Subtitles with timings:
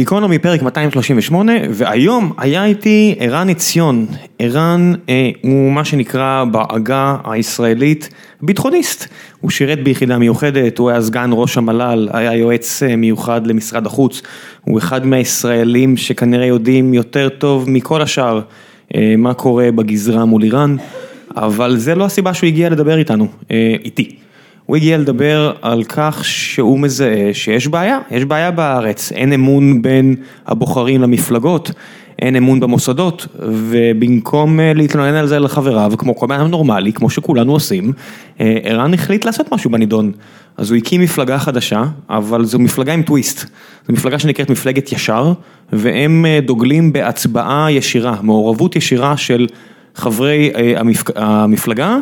[0.00, 4.06] גיקונומי פרק 238 והיום היה איתי ערן עציון,
[4.38, 8.08] ערן אה, הוא מה שנקרא בעגה הישראלית
[8.42, 9.08] ביטחוניסט,
[9.40, 14.22] הוא שירת ביחידה מיוחדת, הוא היה סגן ראש המל"ל, היה יועץ אה, מיוחד למשרד החוץ,
[14.64, 18.40] הוא אחד מהישראלים שכנראה יודעים יותר טוב מכל השאר
[18.94, 20.76] אה, מה קורה בגזרה מול איראן,
[21.36, 24.16] אבל זה לא הסיבה שהוא הגיע לדבר איתנו, אה, איתי.
[24.70, 30.16] הוא הגיע לדבר על כך שהוא מזהה שיש בעיה, יש בעיה בארץ, אין אמון בין
[30.46, 31.70] הבוחרים למפלגות,
[32.18, 37.52] אין אמון במוסדות, ובמקום אה, להתלונן על זה לחבריו, כמו כל אדם נורמלי, כמו שכולנו
[37.52, 37.92] עושים,
[38.40, 40.12] אה, ערן החליט לעשות משהו בנידון.
[40.56, 43.38] אז הוא הקים מפלגה חדשה, אבל זו מפלגה עם טוויסט,
[43.86, 45.32] זו מפלגה שנקראת מפלגת ישר,
[45.72, 49.46] והם אה, דוגלים בהצבעה ישירה, מעורבות ישירה של
[49.94, 50.50] חברי
[51.16, 51.96] המפלגה.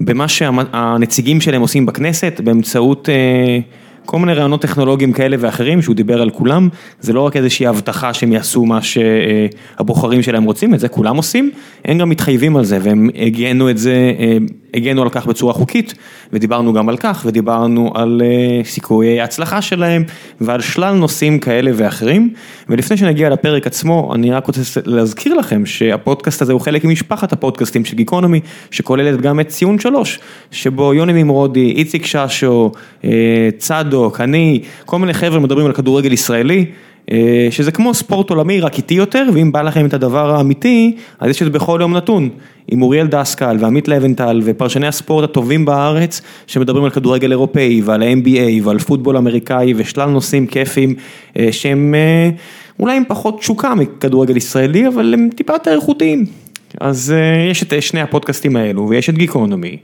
[0.00, 3.58] במה שהנציגים שלהם עושים בכנסת באמצעות אה,
[4.06, 6.68] כל מיני רעיונות טכנולוגיים כאלה ואחרים שהוא דיבר על כולם,
[7.00, 11.50] זה לא רק איזושהי הבטחה שהם יעשו מה שהבוחרים שלהם רוצים, את זה כולם עושים,
[11.84, 14.36] הם גם מתחייבים על זה והם הגנו את זה, אה,
[14.78, 15.94] הגנו על כך בצורה חוקית
[16.32, 20.04] ודיברנו גם על כך ודיברנו על אה, סיכויי ההצלחה שלהם
[20.40, 22.30] ועל שלל נושאים כאלה ואחרים.
[22.68, 27.84] ולפני שנגיע לפרק עצמו אני רק רוצה להזכיר לכם שהפודקאסט הזה הוא חלק ממשפחת הפודקאסטים
[27.84, 30.18] של גיקונומי שכוללת גם את ציון שלוש
[30.50, 32.72] שבו יוני נמרודי, איציק ששו,
[33.04, 33.10] אה,
[33.58, 36.66] צדוק, אני, כל מיני חבר'ה מדברים על כדורגל ישראלי
[37.50, 41.42] שזה כמו ספורט עולמי רק איטי יותר ואם בא לכם את הדבר האמיתי אז יש
[41.42, 42.28] את זה בכל יום נתון
[42.68, 48.64] עם אוריאל דסקל ועמית לבנטל ופרשני הספורט הטובים בארץ שמדברים על כדורגל אירופאי ועל ה-NBA
[48.64, 50.94] ועל פוטבול אמריקאי ושלל נושאים כיפים
[51.38, 52.30] אה, שהם אה,
[52.80, 56.26] אולי עם פחות תשוקה מכדורגל ישראלי אבל הם טיפה יותר איכותיים.
[56.80, 57.14] אז
[57.50, 59.76] יש את שני הפודקאסטים האלו ויש את גיקונומי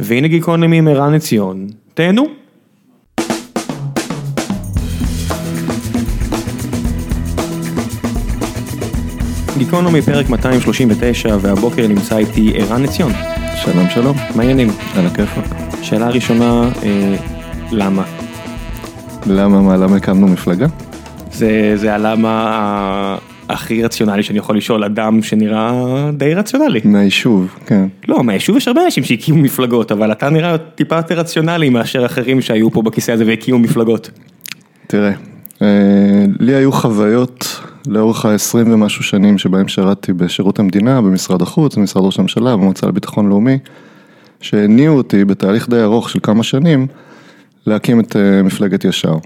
[0.00, 2.45] והנה גיקונומי עם ערן עציון, תהנו.
[9.58, 13.12] גיקונומי פרק 239 והבוקר נמצא איתי ערן עציון.
[13.54, 14.16] שלום שלום.
[14.34, 14.68] מה העניינים?
[14.96, 15.44] על הכיפאק.
[15.82, 17.16] שאלה ראשונה, אה,
[17.72, 18.02] למה?
[19.26, 20.66] למה מה, למה הקמנו מפלגה?
[21.32, 23.16] זה, זה הלמה
[23.48, 26.80] הכי רציונלי שאני יכול לשאול אדם שנראה די רציונלי.
[26.84, 27.86] מהיישוב, כן.
[28.08, 32.40] לא, מהיישוב יש הרבה אנשים שהקימו מפלגות, אבל אתה נראה טיפה יותר רציונלי מאשר אחרים
[32.40, 34.10] שהיו פה בכיסא הזה והקימו מפלגות.
[34.86, 35.12] תראה,
[35.62, 42.04] אה, לי היו חוויות לאורך ה-20 ומשהו שנים שבהם שירתתי בשירות המדינה, במשרד החוץ, במשרד
[42.04, 43.58] ראש הממשלה, במועצה לביטחון לאומי,
[44.40, 46.86] שהניעו אותי בתהליך די ארוך של כמה שנים
[47.66, 49.16] להקים את אה, מפלגת ישר.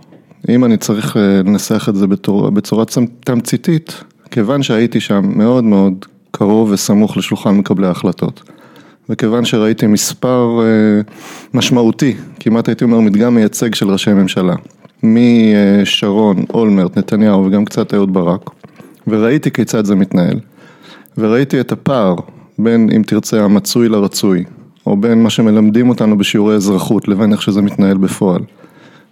[0.49, 2.85] אם אני צריך אה, לנסח את זה בתור, בצורה
[3.25, 8.43] תמציתית, כיוון שהייתי שם מאוד מאוד קרוב וסמוך לשולחן מקבלי ההחלטות,
[9.09, 11.01] וכיוון שראיתי מספר אה,
[11.55, 14.55] משמעותי, כמעט הייתי אומר מדגם מייצג של ראשי ממשלה,
[15.03, 18.51] משרון, אולמרט, נתניהו וגם קצת אהוד ברק,
[19.07, 20.41] וראיתי כיצד זה מתנהל,
[21.19, 22.15] וראיתי את הפער
[22.59, 24.45] בין, אם תרצה, המצוי לרצוי,
[24.87, 28.41] או בין מה שמלמדים אותנו בשיעורי אזרחות לבין איך שזה מתנהל בפועל.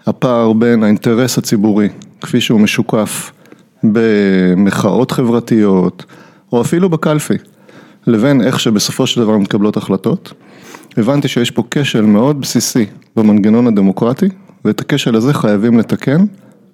[0.07, 1.89] הפער בין האינטרס הציבורי,
[2.21, 3.33] כפי שהוא משוקף
[3.85, 6.05] במחאות חברתיות,
[6.53, 7.35] או אפילו בקלפי,
[8.07, 10.33] לבין איך שבסופו של דבר מתקבלות החלטות,
[10.97, 14.29] הבנתי שיש פה כשל מאוד בסיסי במנגנון הדמוקרטי,
[14.65, 16.25] ואת הכשל הזה חייבים לתקן,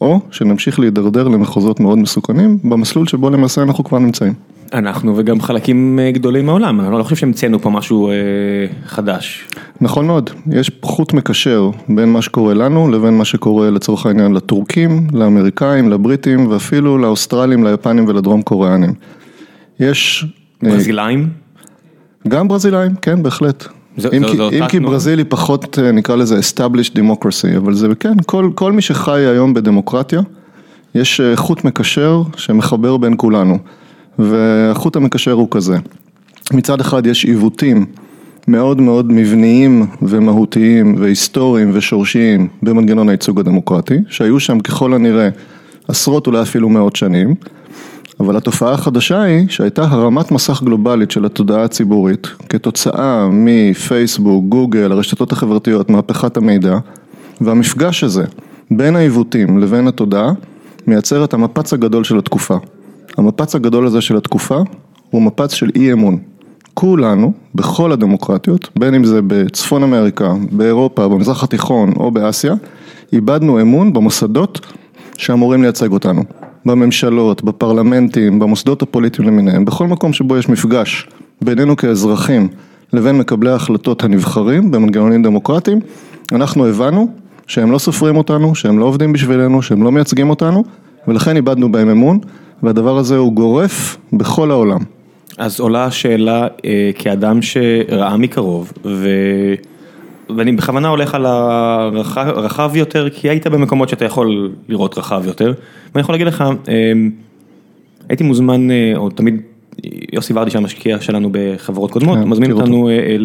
[0.00, 4.32] או שנמשיך להידרדר למחוזות מאוד מסוכנים, במסלול שבו למעשה אנחנו כבר נמצאים.
[4.72, 8.14] אנחנו וגם חלקים אה, גדולים מהעולם, אני לא חושב שהמצאנו פה משהו אה,
[8.86, 9.48] חדש.
[9.80, 15.06] נכון מאוד, יש חוט מקשר בין מה שקורה לנו לבין מה שקורה לצורך העניין לטורקים,
[15.12, 18.92] לאמריקאים, לבריטים ואפילו לאוסטרלים, ליפנים ולדרום קוריאנים.
[19.80, 20.26] יש...
[20.64, 21.28] אה, ברזילאים?
[22.28, 23.64] גם ברזילאים, כן, בהחלט.
[23.97, 27.88] זה, אם, כי, אם כי ברזיל היא פחות אה, נקרא לזה established democracy, אבל זה
[28.00, 30.21] כן, כל, כל מי שחי היום בדמוקרטיה,
[30.94, 33.59] יש אה, חוט מקשר שמחבר בין כולנו,
[34.19, 35.77] והחוט המקשר הוא כזה,
[36.53, 37.87] מצד אחד יש עיוותים
[38.49, 45.28] מאוד מאוד מבניים ומהותיים והיסטוריים ושורשיים במנגנון הייצוג הדמוקרטי, שהיו שם ככל הנראה
[45.88, 47.34] עשרות אולי אפילו מאות שנים,
[48.20, 55.32] אבל התופעה החדשה היא שהייתה הרמת מסך גלובלית של התודעה הציבורית כתוצאה מפייסבוק, גוגל, הרשתות
[55.32, 56.78] החברתיות, מהפכת המידע
[57.40, 58.25] והמפגש הזה
[58.70, 60.32] בין העיוותים לבין התודעה
[60.87, 62.56] מייצר את המפץ הגדול של התקופה.
[63.19, 64.58] המפץ הגדול הזה של התקופה
[65.11, 66.19] הוא מפץ של אי אמון.
[66.75, 72.55] כולנו, בכל הדמוקרטיות, בין אם זה בצפון אמריקה, באירופה, במזרח התיכון או באסיה,
[73.12, 74.61] איבדנו אמון במוסדות
[75.16, 76.25] שאמורים לייצג אותנו.
[76.66, 81.06] בממשלות, בפרלמנטים, במוסדות הפוליטיים למיניהם, בכל מקום שבו יש מפגש
[81.43, 82.49] בינינו כאזרחים
[82.93, 85.81] לבין מקבלי ההחלטות הנבחרים במנגנונים דמוקרטיים,
[86.32, 87.08] אנחנו הבנו
[87.46, 90.64] שהם לא סופרים אותנו, שהם לא עובדים בשבילנו, שהם לא מייצגים אותנו,
[91.08, 92.19] ולכן איבדנו בהם אמון,
[92.62, 94.81] והדבר הזה הוא גורף בכל העולם.
[95.38, 99.08] אז עולה השאלה אה, כאדם שראה מקרוב, ו...
[100.37, 105.53] ואני בכוונה הולך על הרחב יותר, כי היית במקומות שאתה יכול לראות רחב יותר,
[105.94, 106.93] ואני יכול להגיד לך, אה,
[108.09, 109.41] הייתי מוזמן, אה, או תמיד,
[110.12, 113.17] יוסי ורדי שהמשקיע שלנו בחברות קודמות, כן, מזמין אותנו אה,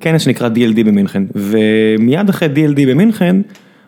[0.00, 3.36] לכנס שנקרא DLD במינכן, ומיד אחרי DLD במינכן,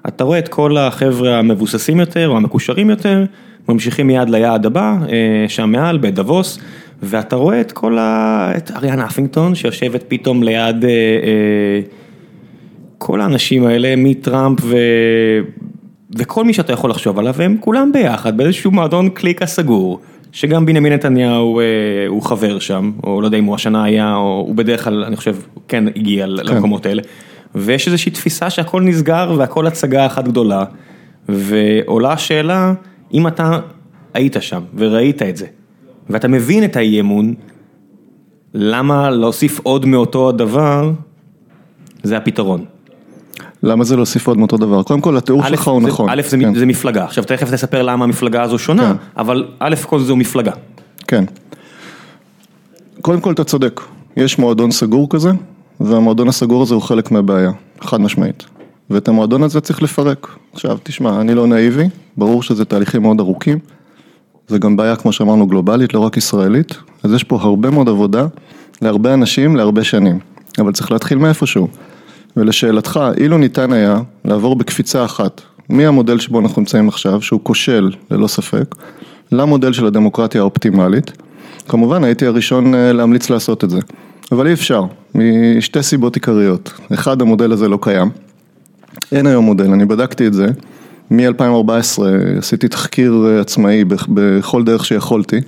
[0.09, 3.25] אתה רואה את כל החבר'ה המבוססים יותר, או המקושרים יותר,
[3.69, 6.59] ממשיכים מיד ליעד הבא, אה, שם מעל, בדבוס,
[7.03, 8.53] ואתה רואה את כל ה...
[8.57, 11.81] את אריאן אפינגטון, שיושבת פתאום ליד אה, אה,
[12.99, 14.77] כל האנשים האלה, מטראמפ ו...
[16.19, 20.01] וכל מי שאתה יכול לחשוב עליו, הם כולם ביחד באיזשהו מועדון קליקה סגור,
[20.33, 21.65] שגם בנימין נתניהו אה,
[22.09, 25.17] הוא חבר שם, או לא יודע אם הוא השנה היה, או הוא בדרך כלל, אני
[25.17, 25.37] חושב,
[25.69, 26.31] כן הגיע כן.
[26.33, 27.03] למקומות האלה,
[27.55, 30.65] ויש איזושהי תפיסה שהכל נסגר והכל הצגה אחת גדולה,
[31.29, 32.73] ועולה השאלה,
[33.15, 33.59] אם אתה
[34.15, 35.47] היית שם וראית את זה,
[36.11, 37.35] ואתה מבין את האי אמון,
[38.55, 40.93] למה להוסיף עוד מאותו הדבר,
[42.03, 42.65] זה הפתרון.
[43.63, 44.83] למה זה להוסיף עוד מאותו דבר?
[44.83, 46.11] קודם כל, התיאור שלך הוא זה- נכון.
[46.11, 46.55] א', זה, כן.
[46.55, 49.21] זה מפלגה, עכשיו תכף תספר למה המפלגה הזו שונה, כן.
[49.21, 50.53] אבל א' כל זו מפלגה.
[51.07, 51.25] כן.
[53.03, 53.81] קודם כל אתה צודק,
[54.17, 55.31] יש מועדון סגור כזה,
[55.81, 57.51] והמועדון הסגור הזה הוא חלק מהבעיה,
[57.81, 58.45] חד משמעית.
[58.91, 60.29] ואת המועדון הזה צריך לפרק.
[60.53, 63.59] עכשיו, תשמע, אני לא נאיבי, ברור שזה תהליכים מאוד ארוכים.
[64.49, 66.75] זה גם בעיה, כמו שאמרנו, גלובלית, לא רק ישראלית.
[67.03, 68.27] אז יש פה הרבה מאוד עבודה
[68.83, 70.19] להרבה אנשים, להרבה שנים.
[70.59, 71.69] אבל צריך להתחיל מאיפשהו.
[72.37, 78.27] ולשאלתך, אילו ניתן היה לעבור בקפיצה אחת מהמודל שבו אנחנו נמצאים עכשיו, שהוא כושל ללא
[78.27, 78.75] ספק,
[79.33, 81.13] למודל של הדמוקרטיה האופטימלית,
[81.69, 83.79] כמובן הייתי הראשון אה, להמליץ לעשות את זה.
[84.33, 84.83] אבל אי אפשר,
[85.15, 86.73] משתי סיבות עיקריות.
[86.95, 88.11] אחד, המודל הזה לא קיים.
[89.13, 90.47] אין היום מודל, אני בדקתי את זה.
[91.11, 92.03] מ-2014
[92.39, 95.41] עשיתי תחקיר אה, עצמאי בכ- בכל דרך שיכולתי,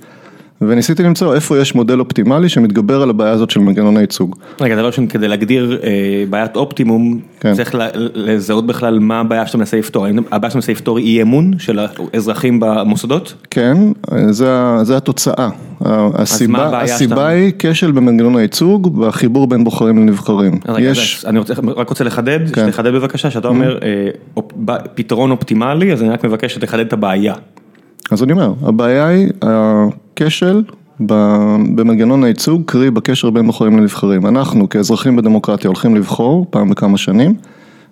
[0.61, 4.35] וניסיתי למצוא איפה יש מודל אופטימלי שמתגבר על הבעיה הזאת של מנגנוני ייצוג.
[4.61, 5.89] רגע, דבר ראשון, כדי להגדיר אה,
[6.29, 7.53] בעיית אופטימום, כן.
[7.53, 7.75] צריך
[8.13, 11.79] לזהות בכלל מה הבעיה שאתה מנסה לפתור, הבעיה שאתה מנסה לפתור אי אמון של
[12.13, 13.33] האזרחים במוסדות?
[13.49, 13.77] כן,
[14.29, 15.49] זה, זה התוצאה.
[15.81, 20.59] הסיבה, הסיבה שאתה- היא כשל במנגנון הייצוג והחיבור בין בוחרים לנבחרים.
[20.67, 22.61] רגע, יש, אז אני רוצה, רק רוצה לחדד, כן.
[22.65, 22.71] Mm-hmm.
[22.71, 23.87] שתחדד בבקשה, שאתה אומר אה,
[24.37, 27.33] אופ- ב- פתרון אופטימלי, אז אני רק מבקש שתחדד את הבעיה.
[28.11, 30.63] אז אני אומר, הבעיה היא הכשל
[30.99, 34.25] במנגנון הייצוג, קרי בקשר בין בוחרים לנבחרים.
[34.25, 37.33] אנחנו כאזרחים בדמוקרטיה הולכים לבחור פעם בכמה שנים,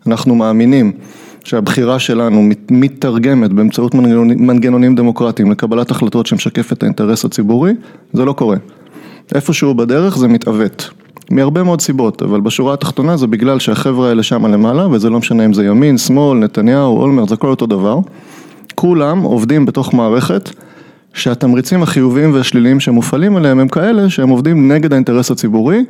[0.07, 0.91] אנחנו מאמינים
[1.43, 7.73] שהבחירה שלנו מת- מתרגמת באמצעות מנגנונים, מנגנונים דמוקרטיים לקבלת החלטות שמשקפת את האינטרס הציבורי,
[8.13, 8.57] זה לא קורה.
[9.35, 10.89] איפשהו בדרך זה מתעוות.
[11.31, 15.45] מהרבה מאוד סיבות, אבל בשורה התחתונה זה בגלל שהחבר'ה האלה שמה למעלה, וזה לא משנה
[15.45, 17.99] אם זה ימין, שמאל, נתניהו, אולמרט, זה הכל אותו דבר.
[18.79, 20.50] כולם עובדים בתוך מערכת
[21.13, 25.85] שהתמריצים החיוביים והשליליים שמופעלים עליהם הם כאלה שהם עובדים נגד האינטרס הציבורי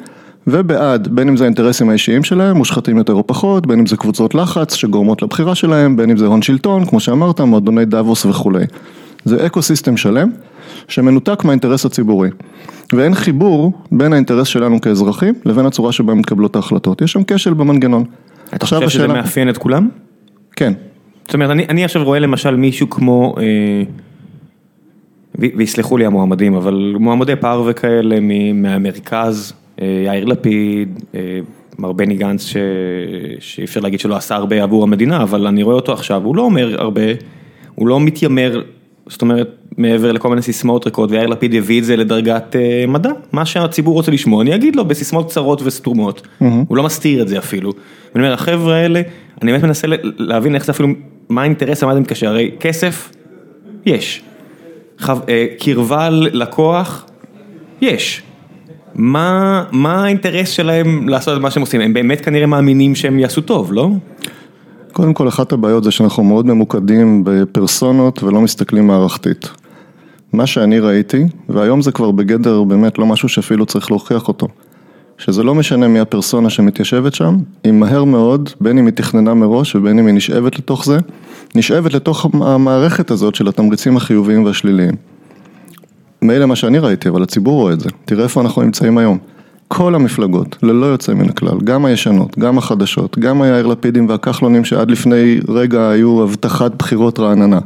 [0.47, 4.35] ובעד, בין אם זה האינטרסים האישיים שלהם, מושחתים יותר או פחות, בין אם זה קבוצות
[4.35, 8.65] לחץ שגורמות לבחירה שלהם, בין אם זה הון שלטון, כמו שאמרת, מועדוני דאבוס וכולי.
[9.25, 10.29] זה ecosystem שלם
[10.87, 12.29] שמנותק מהאינטרס הציבורי.
[12.93, 17.01] ואין חיבור בין האינטרס שלנו כאזרחים לבין הצורה שבה מתקבלות ההחלטות.
[17.01, 18.03] יש שם כשל במנגנון.
[18.55, 19.89] אתה חושב שזה מאפיין את כולם?
[20.55, 20.73] כן.
[21.27, 23.43] זאת אומרת, אני, אני עכשיו רואה למשל מישהו כמו, אה,
[25.35, 31.39] ויסלחו לי המועמדים, אבל מועמדי פר וכאלה מ- מהמרכז, אה, יאיר לפיד, אה,
[31.79, 32.57] מר בני גנץ, ש-
[33.39, 36.41] שאי אפשר להגיד שלא עשה הרבה עבור המדינה, אבל אני רואה אותו עכשיו, הוא לא
[36.41, 37.01] אומר הרבה,
[37.75, 38.61] הוא לא מתיימר,
[39.07, 43.09] זאת אומרת, מעבר לכל מיני סיסמאות ריקות, ויאיר לפיד יביא את זה לדרגת אה, מדע,
[43.31, 46.27] מה שהציבור רוצה לשמוע, אני אגיד לו בסיסמאות קצרות וסתומות,
[46.67, 47.73] הוא לא מסתיר את זה אפילו.
[48.15, 49.01] ואני אומר, החבר'ה האלה,
[49.41, 50.87] אני באמת מנסה להבין איך זה אפילו,
[51.29, 53.11] מה האינטרס, למה זה מתקשר, הרי כסף,
[53.85, 54.21] יש.
[54.99, 57.05] חו- אה, קרבה ללקוח,
[57.81, 58.23] יש.
[58.95, 61.81] מה, מה האינטרס שלהם לעשות את מה שהם עושים?
[61.81, 63.89] הם באמת כנראה מאמינים שהם יעשו טוב, לא?
[64.93, 69.49] קודם כל, אחת הבעיות זה שאנחנו מאוד ממוקדים בפרסונות ולא מסתכלים מערכתית.
[70.33, 74.47] מה שאני ראיתי, והיום זה כבר בגדר באמת לא משהו שאפילו צריך להוכיח אותו,
[75.17, 79.75] שזה לא משנה מי הפרסונה שמתיישבת שם, היא מהר מאוד, בין אם היא תכננה מראש
[79.75, 80.97] ובין אם היא נשאבת לתוך זה,
[81.55, 84.93] נשאבת לתוך המערכת הזאת של התמריצים החיוביים והשליליים.
[86.21, 87.89] מילא מה שאני ראיתי, אבל הציבור רואה את זה.
[88.05, 89.17] תראה איפה אנחנו נמצאים היום.
[89.67, 94.91] כל המפלגות, ללא יוצא מן הכלל, גם הישנות, גם החדשות, גם היאיר לפידים והכחלונים שעד
[94.91, 97.59] לפני רגע היו הבטחת בחירות רעננה,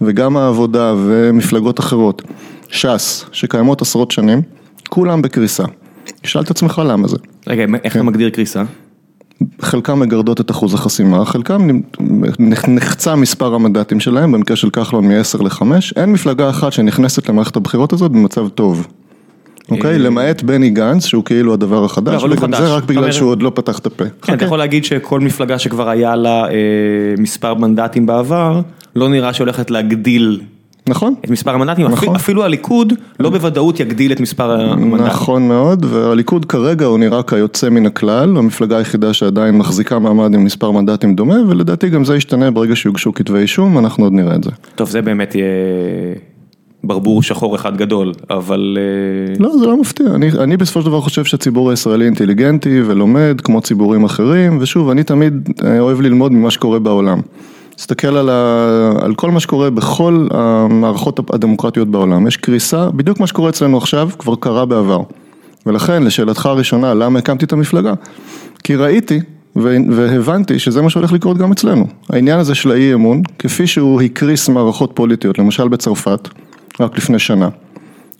[0.00, 2.22] וגם העבודה ומפלגות אחרות,
[2.68, 4.42] ש"ס, שקיימות עשרות שנים,
[4.88, 5.64] כולם בקריסה.
[6.22, 7.16] תשאל את עצמך למה זה.
[7.46, 8.62] רגע, איך אתה מגדיר קריסה?
[9.60, 11.80] חלקם מגרדות את אחוז החסימה, חלקם
[12.68, 15.62] נחצה מספר המנדטים שלהם, במקרה של כחלון מ-10 ל-5,
[15.96, 18.86] אין מפלגה אחת שנכנסת למערכת הבחירות הזאת במצב טוב.
[19.70, 19.98] אוקיי?
[19.98, 23.78] למעט בני גנץ, שהוא כאילו הדבר החדש, וגם זה רק בגלל שהוא עוד לא פתח
[23.78, 24.04] את הפה.
[24.22, 26.44] כן, אתה יכול להגיד שכל מפלגה שכבר היה לה
[27.18, 28.60] מספר מנדטים בעבר,
[28.96, 30.40] לא נראה שהולכת להגדיל
[30.86, 31.14] נכון.
[31.24, 32.14] את מספר המנדטים, נכון.
[32.14, 35.06] אפילו הליכוד לא בוודאות יגדיל את מספר המנדטים.
[35.06, 40.44] נכון מאוד, והליכוד כרגע הוא נראה כיוצא מן הכלל, המפלגה היחידה שעדיין מחזיקה מעמד עם
[40.44, 44.44] מספר מנדטים דומה, ולדעתי גם זה ישתנה ברגע שיוגשו כתבי אישום, אנחנו עוד נראה את
[44.44, 44.50] זה.
[44.74, 45.46] טוב, זה באמת יהיה
[46.84, 48.78] ברבור שחור אחד גדול, אבל...
[49.38, 53.60] לא, זה לא מפתיע, אני, אני בסופו של דבר חושב שהציבור הישראלי אינטליגנטי ולומד כמו
[53.60, 55.48] ציבורים אחרים, ושוב, אני תמיד
[55.78, 57.20] אוהב ללמוד ממה שקורה בעולם.
[57.76, 58.92] תסתכל על, ה...
[59.00, 64.08] על כל מה שקורה בכל המערכות הדמוקרטיות בעולם, יש קריסה, בדיוק מה שקורה אצלנו עכשיו
[64.18, 65.00] כבר קרה בעבר.
[65.66, 67.92] ולכן לשאלתך הראשונה, למה הקמתי את המפלגה?
[68.64, 69.20] כי ראיתי
[69.56, 71.86] והבנתי שזה מה שהולך לקרות גם אצלנו.
[72.10, 76.28] העניין הזה של האי אמון, כפי שהוא הקריס מערכות פוליטיות, למשל בצרפת,
[76.80, 77.48] רק לפני שנה.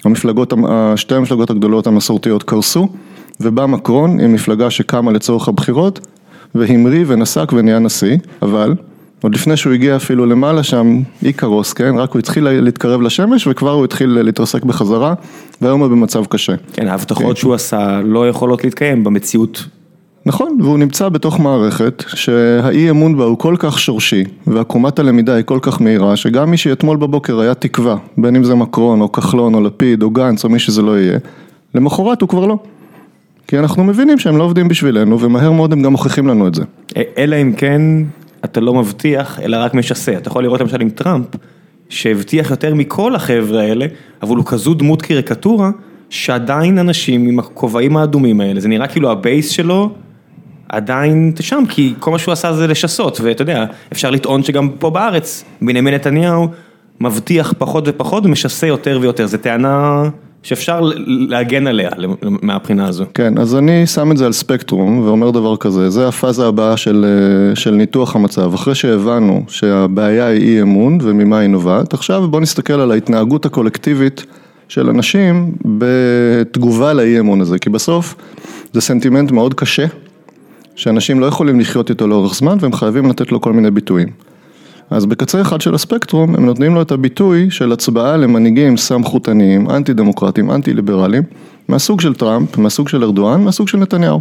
[0.05, 0.53] המפלגות,
[0.97, 2.89] שתי המפלגות הגדולות המסורתיות קרסו,
[3.41, 6.07] ובא מקרון עם מפלגה שקמה לצורך הבחירות,
[6.55, 8.75] והמריא ונסק ונהיה נשיא, אבל
[9.23, 13.71] עוד לפני שהוא הגיע אפילו למעלה שם, איקרוס, כן, רק הוא התחיל להתקרב לשמש וכבר
[13.71, 15.15] הוא התחיל להתרסק בחזרה,
[15.61, 16.53] והיום הוא במצב קשה.
[16.73, 17.35] כן, ההבטחות כן.
[17.35, 19.65] שהוא עשה לא יכולות להתקיים במציאות.
[20.27, 25.45] נכון, והוא נמצא בתוך מערכת שהאי אמון בה הוא כל כך שורשי, ועקומת הלמידה היא
[25.45, 29.55] כל כך מהירה, שגם מי שאתמול בבוקר היה תקווה, בין אם זה מקרון או כחלון
[29.55, 31.19] או לפיד או גנץ או מי שזה לא יהיה,
[31.75, 32.59] למחרת הוא כבר לא.
[33.47, 36.63] כי אנחנו מבינים שהם לא עובדים בשבילנו, ומהר מאוד הם גם מוכיחים לנו את זה.
[37.19, 37.83] אלא אם כן
[38.45, 40.17] אתה לא מבטיח, אלא רק משסה.
[40.17, 41.27] אתה יכול לראות למשל עם טראמפ,
[41.89, 43.87] שהבטיח יותר מכל החבר'ה האלה,
[44.23, 45.71] אבל הוא כזו דמות קריקטורה,
[46.11, 49.91] שעדיין אנשים עם הכובעים האדומים האלה, זה נראה כאילו הבייס שלו
[50.69, 54.91] עדיין שם, כי כל מה שהוא עשה זה לשסות, ואתה יודע, אפשר לטעון שגם פה
[54.91, 56.49] בארץ, בנימין נתניהו
[57.01, 60.03] מבטיח פחות ופחות ומשסה יותר ויותר, זו טענה...
[60.43, 61.91] שאפשר להגן עליה
[62.23, 63.05] מהבחינה הזו.
[63.15, 67.05] כן, אז אני שם את זה על ספקטרום ואומר דבר כזה, זה הפאזה הבאה של,
[67.05, 68.55] אה, של ניתוח המצב.
[68.55, 74.27] אחרי שהבנו שהבעיה היא אי אמון וממה היא נובעת, עכשיו בוא נסתכל על ההתנהגות הקולקטיבית
[74.69, 78.15] של אנשים בתגובה לאי אמון הזה, כי בסוף
[78.73, 79.87] זה סנטימנט מאוד קשה,
[80.77, 84.32] שאנשים לא יכולים לחיות איתו לאורך זמן והם חייבים לתת לו כל מיני ביטויים.
[84.93, 89.93] אז בקצה אחד של הספקטרום הם נותנים לו את הביטוי של הצבעה למנהיגים סמכותניים, אנטי
[89.93, 91.23] דמוקרטיים, אנטי ליברליים,
[91.69, 94.21] מהסוג של טראמפ, מהסוג של ארדואן, מהסוג של נתניהו.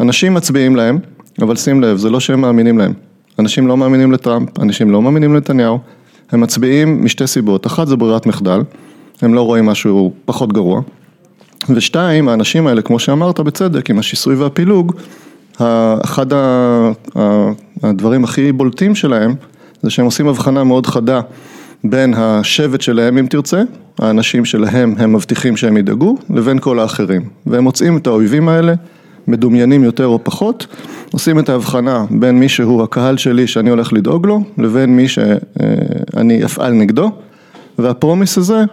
[0.00, 0.98] אנשים מצביעים להם,
[1.42, 2.92] אבל שים לב, זה לא שהם מאמינים להם.
[3.38, 5.78] אנשים לא מאמינים לטראמפ, אנשים לא מאמינים לנתניהו,
[6.32, 8.62] הם מצביעים משתי סיבות, אחת זה ברירת מחדל,
[9.22, 10.80] הם לא רואים משהו פחות גרוע,
[11.70, 14.92] ושתיים, האנשים האלה, כמו שאמרת בצדק, עם השיסוי והפילוג,
[16.04, 16.26] אחד
[17.82, 19.34] הדברים הכי בולטים שלהם
[19.82, 21.20] זה שהם עושים הבחנה מאוד חדה
[21.84, 23.62] בין השבט שלהם אם תרצה,
[23.98, 27.22] האנשים שלהם הם מבטיחים שהם ידאגו, לבין כל האחרים.
[27.46, 28.74] והם מוצאים את האויבים האלה,
[29.28, 30.66] מדומיינים יותר או פחות,
[31.12, 36.44] עושים את ההבחנה בין מי שהוא הקהל שלי שאני הולך לדאוג לו, לבין מי שאני
[36.44, 37.10] אפעל נגדו,
[37.78, 38.64] והפרומיס הזה,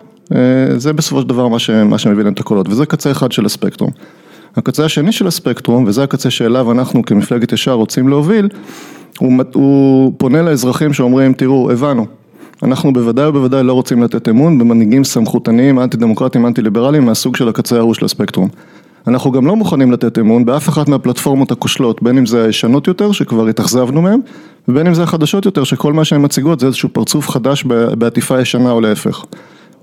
[0.78, 1.70] זה בסופו של דבר מה, ש...
[1.70, 3.92] מה שמביא להם את הקולות, וזה קצה אחד של הספקטרום.
[4.56, 8.50] הקצה השני של הספקטרום, וזה הקצה שאליו אנחנו כמפלגת ישר רוצים להוביל,
[9.20, 12.06] הוא הוא פונה לאזרחים שאומרים, תראו, הבנו,
[12.64, 17.50] אנחנו בוודאי ובוודאי לא רוצים לתת אמון במנהיגים סמכותניים, אנטי דמוקרטיים, אנטי ליברליים מהסוג של
[17.50, 18.50] הקצה ההוא של הספקטרום.
[19.08, 23.12] אנחנו גם לא מוכנים לתת אמון באף אחת מהפלטפורמות הכושלות, בין אם זה הישנות יותר,
[23.12, 24.20] שכבר התאכזבנו מהן,
[24.68, 27.64] ובין אם זה החדשות יותר, שכל מה שהן מציגות זה איזשהו פרצוף חדש
[27.98, 29.26] בעטיפה ישנה או להפך.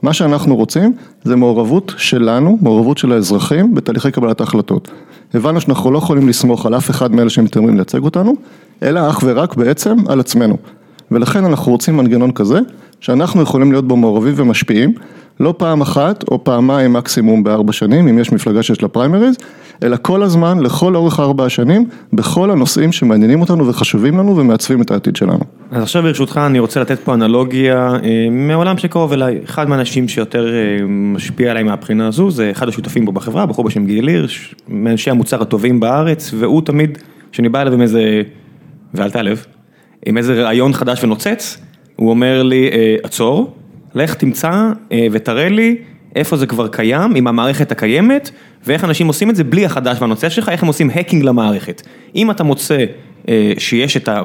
[0.02, 0.92] מה שאנחנו רוצים
[1.24, 4.88] זה מעורבות שלנו, מעורבות של האזרחים בתהליכי קבלת ההחלטות.
[5.34, 8.34] הבנו שאנחנו לא יכולים לסמוך על אף אחד מאלה שמתארים לייצג אותנו,
[8.82, 10.56] אלא אך ורק בעצם על עצמנו.
[11.10, 12.60] ולכן אנחנו רוצים מנגנון כזה,
[13.00, 14.94] שאנחנו יכולים להיות בו מעורבים ומשפיעים,
[15.40, 19.36] לא פעם אחת או פעמיים מקסימום בארבע שנים, אם יש מפלגה שיש לה פריימריז,
[19.82, 24.90] אלא כל הזמן, לכל אורך ארבע השנים, בכל הנושאים שמעניינים אותנו וחשובים לנו ומעצבים את
[24.90, 25.40] העתיד שלנו.
[25.70, 30.54] אז עכשיו ברשותך אני רוצה לתת פה אנלוגיה אה, מעולם שקרוב אליי, אחד מהאנשים שיותר
[30.54, 35.10] אה, משפיע עליי מהבחינה הזו, זה אחד השותפים פה בחברה, בחור בשם גיל הירש, מאנשי
[35.10, 36.98] המוצר הטובים בארץ, והוא תמיד,
[37.32, 38.22] כשאני בא אליו עם איזה,
[38.94, 39.46] ואל תעלב,
[40.06, 41.58] עם איזה רעיון חדש ונוצץ,
[41.96, 43.56] הוא אומר לי, אה, עצור,
[43.94, 44.70] לך תמצא
[45.12, 45.76] ותראה לי
[46.16, 48.30] איפה זה כבר קיים, עם המערכת הקיימת,
[48.66, 51.82] ואיך אנשים עושים את זה בלי החדש והנוצץ שלך, איך הם עושים האקינג למערכת.
[52.14, 52.84] אם אתה מוצא
[53.58, 54.22] שיש את ה...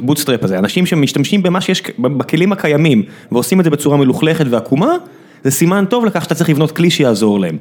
[0.00, 4.96] bootstrap הזה, אנשים שמשתמשים במה שיש, בכלים הקיימים ועושים את זה בצורה מלוכלכת ועקומה,
[5.44, 7.56] זה סימן טוב לכך שאתה צריך לבנות כלי שיעזור להם.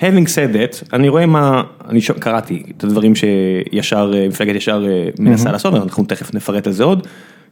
[0.00, 2.10] Having said that, אני רואה מה, אני ש...
[2.10, 6.84] קראתי את הדברים שישר, אה, מפלגת ישר אה, מנסה לעשות, אנחנו תכף נפרט על זה
[6.84, 7.06] עוד,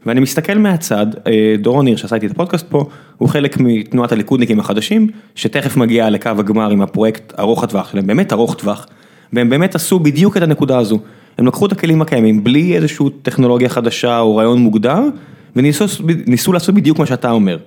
[0.06, 2.84] ואני מסתכל מהצד, אה, דורון ניר שעשה איתי את הפודקאסט פה,
[3.18, 8.32] הוא חלק מתנועת הליכודניקים החדשים, שתכף מגיע לקו הגמר עם הפרויקט ארוך הטווח שלהם, באמת
[8.32, 8.86] ארוך טווח,
[9.32, 10.98] והם באמת עשו בדיוק את הנקודה הזו,
[11.38, 15.00] הם לקחו את הכלים הקיימים בלי איזושהי טכנולוגיה חדשה או רעיון מוגדר,
[15.56, 17.58] וניסו לעשות בדיוק מה שאתה אומר,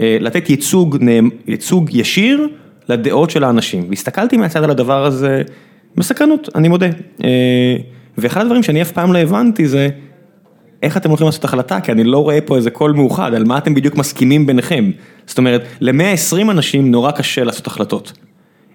[0.00, 0.98] לתת ייצוג,
[1.46, 2.48] ייצוג ישיר
[2.88, 5.42] לדעות של האנשים, והסתכלתי מהצד על הדבר הזה
[5.96, 6.86] בסקרנות, אני מודה.
[7.24, 7.76] אה,
[8.18, 9.88] ואחד הדברים שאני אף פעם לא הבנתי זה,
[10.82, 13.58] איך אתם הולכים לעשות החלטה, כי אני לא רואה פה איזה קול מאוחד, על מה
[13.58, 14.90] אתם בדיוק מסכימים ביניכם.
[15.26, 18.12] זאת אומרת, ל-120 אנשים נורא קשה לעשות החלטות.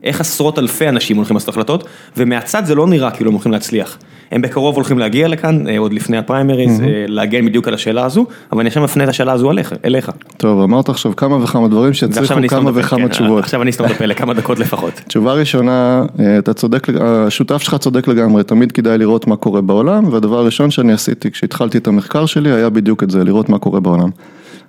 [0.04, 3.98] איך עשרות אלפי אנשים הולכים לעשות החלטות, ומהצד זה לא נראה כאילו הם הולכים להצליח.
[4.32, 8.26] הם בקרוב הולכים להגיע לכאן, אה, עוד לפני הפריימריז, אה, להגן בדיוק על השאלה הזו,
[8.52, 9.52] אבל אני עכשיו מפנה את השאלה הזו
[9.86, 10.12] אליך.
[10.38, 13.44] טוב, אמרת עכשיו כמה וכמה דברים שיצריכו כמה וכמה כן, תשובות.
[13.44, 14.94] עכשיו אני אסתום את הפה לכמה דקות לפחות.
[15.08, 20.14] תשובה ראשונה, אה, אתה צודק, השותף שלך צודק לגמרי, תמיד כדאי לראות מה קורה בעולם,
[20.14, 23.80] והדבר הראשון שאני עשיתי כשהתחלתי את המחקר שלי היה בדיוק את זה, לראות מה קורה
[23.80, 24.10] בעולם.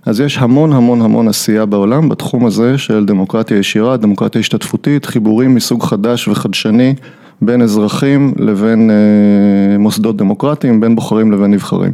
[0.07, 5.55] אז יש המון המון המון עשייה בעולם בתחום הזה של דמוקרטיה ישירה, דמוקרטיה השתתפותית, חיבורים
[5.55, 6.95] מסוג חדש וחדשני
[7.41, 11.93] בין אזרחים לבין אה, מוסדות דמוקרטיים, בין בוחרים לבין נבחרים.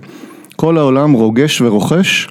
[0.57, 2.29] כל העולם רוגש ורוכש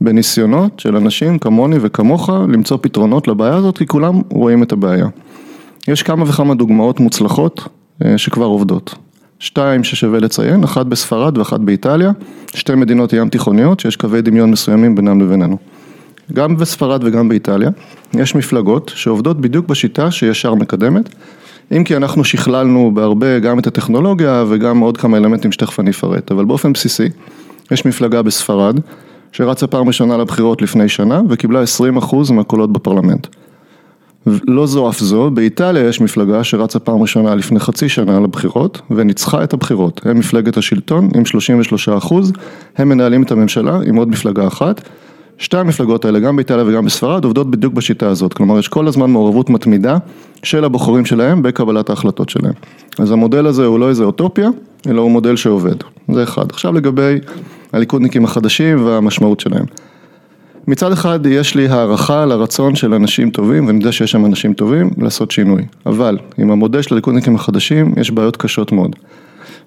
[0.00, 5.06] בניסיונות של אנשים כמוני וכמוך למצוא פתרונות לבעיה הזאת, כי כולם רואים את הבעיה.
[5.88, 7.68] יש כמה וכמה דוגמאות מוצלחות
[8.04, 8.94] אה, שכבר עובדות.
[9.38, 12.12] שתיים ששווה לציין, אחת בספרד ואחת באיטליה,
[12.54, 15.56] שתי מדינות ים תיכוניות שיש קווי דמיון מסוימים בינם לבינינו.
[16.32, 17.70] גם בספרד וגם באיטליה
[18.14, 21.14] יש מפלגות שעובדות בדיוק בשיטה שישר מקדמת,
[21.72, 26.30] אם כי אנחנו שכללנו בהרבה גם את הטכנולוגיה וגם עוד כמה אלמנטים שתכף אני אפרט,
[26.32, 27.08] אבל באופן בסיסי
[27.70, 28.80] יש מפלגה בספרד
[29.32, 31.62] שרצה פעם ראשונה לבחירות לפני שנה וקיבלה
[32.00, 33.26] 20% מהקולות בפרלמנט.
[34.26, 39.44] לא זו אף זו, באיטליה יש מפלגה שרצה פעם ראשונה לפני חצי שנה לבחירות וניצחה
[39.44, 42.32] את הבחירות, הם מפלגת השלטון עם 33 אחוז,
[42.76, 44.88] הם מנהלים את הממשלה עם עוד מפלגה אחת,
[45.38, 49.10] שתי המפלגות האלה, גם באיטליה וגם בספרד, עובדות בדיוק בשיטה הזאת, כלומר יש כל הזמן
[49.10, 49.96] מעורבות מתמידה
[50.42, 52.52] של הבוחרים שלהם בקבלת ההחלטות שלהם.
[52.98, 54.48] אז המודל הזה הוא לא איזה אוטופיה,
[54.88, 55.76] אלא הוא מודל שעובד,
[56.12, 56.50] זה אחד.
[56.50, 57.18] עכשיו לגבי
[57.72, 59.64] הליכודניקים החדשים והמשמעות שלהם.
[60.68, 64.90] מצד אחד יש לי הערכה לרצון של אנשים טובים, ואני יודע שיש שם אנשים טובים,
[64.98, 65.62] לעשות שינוי.
[65.86, 68.96] אבל עם המודל של הליכודניקים החדשים יש בעיות קשות מאוד.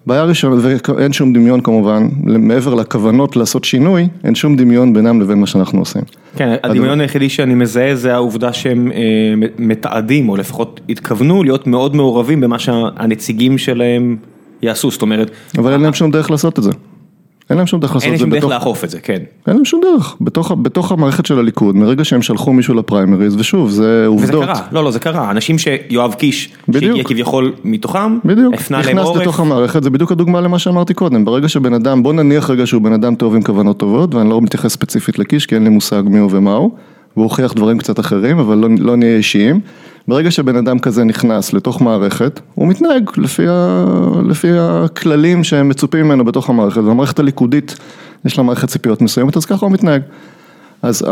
[0.08, 5.40] בעיה ראשונה, ואין שום דמיון כמובן, מעבר לכוונות לעשות שינוי, אין שום דמיון בינם לבין
[5.40, 6.02] מה שאנחנו עושים.
[6.36, 11.96] כן, הדמיון היחידי שאני מזהה זה העובדה שהם אה, מתעדים, או לפחות התכוונו להיות מאוד
[11.96, 14.18] מעורבים במה שהנציגים שלהם
[14.62, 15.32] יעשו, זאת אומרת...
[15.58, 16.72] אבל אין להם שום דרך לעשות את זה.
[17.50, 18.26] אין להם שום דרך לעשות את זה.
[18.26, 19.22] אין להם שום דרך לאכוף את זה, כן.
[19.48, 23.70] אין להם שום דרך, בתוך, בתוך המערכת של הליכוד, מרגע שהם שלחו מישהו לפריימריז, ושוב,
[23.70, 24.44] זה עובדות.
[24.44, 28.98] וזה קרה, לא, לא, זה קרה, אנשים שיואב קיש, שהגיע כביכול מתוכם, בדיוק, הפנה להם
[28.98, 29.10] עורף.
[29.10, 32.66] נכנס לתוך המערכת, זה בדיוק הדוגמה למה שאמרתי קודם, ברגע שבן אדם, בוא נניח רגע
[32.66, 35.70] שהוא בן אדם טוב עם כוונות טובות, ואני לא מתייחס ספציפית לקיש, כי אין לי
[35.70, 36.72] מושג מי הוא ומה הוא,
[37.14, 39.60] והוא הוכיח דברים קצת אחרים, אבל לא, לא נהיה אישיים.
[40.08, 43.86] ברגע שבן אדם כזה נכנס לתוך מערכת, הוא מתנהג לפי, ה...
[44.30, 47.76] לפי הכללים שהם מצופים ממנו בתוך המערכת, והמערכת הליכודית
[48.26, 50.02] יש לה מערכת ציפיות מסוימת, אז ככה הוא מתנהג.
[50.82, 51.06] אז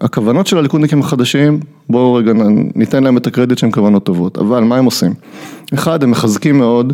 [0.00, 2.32] הכוונות של הליכודניקים החדשים, בואו רגע
[2.74, 5.14] ניתן להם את הקרדיט שהן כוונות טובות, אבל מה הם עושים?
[5.74, 6.92] אחד, הם מחזקים מאוד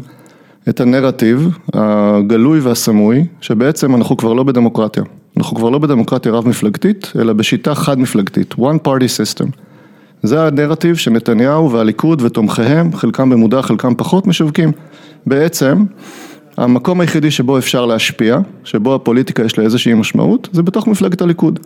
[0.69, 5.03] את הנרטיב הגלוי והסמוי, שבעצם אנחנו כבר לא בדמוקרטיה.
[5.37, 9.74] אנחנו כבר לא בדמוקרטיה רב מפלגתית, אלא בשיטה חד מפלגתית, one party system.
[10.25, 14.73] זה הנרטיב שנתניהו והליכוד ותומכיהם, חלקם במודע, חלקם פחות, משווקים.
[15.27, 15.85] בעצם,
[16.57, 21.61] המקום היחידי שבו אפשר להשפיע, שבו הפוליטיקה יש לה איזושהי משמעות, זה בתוך מפלגת הליכוד.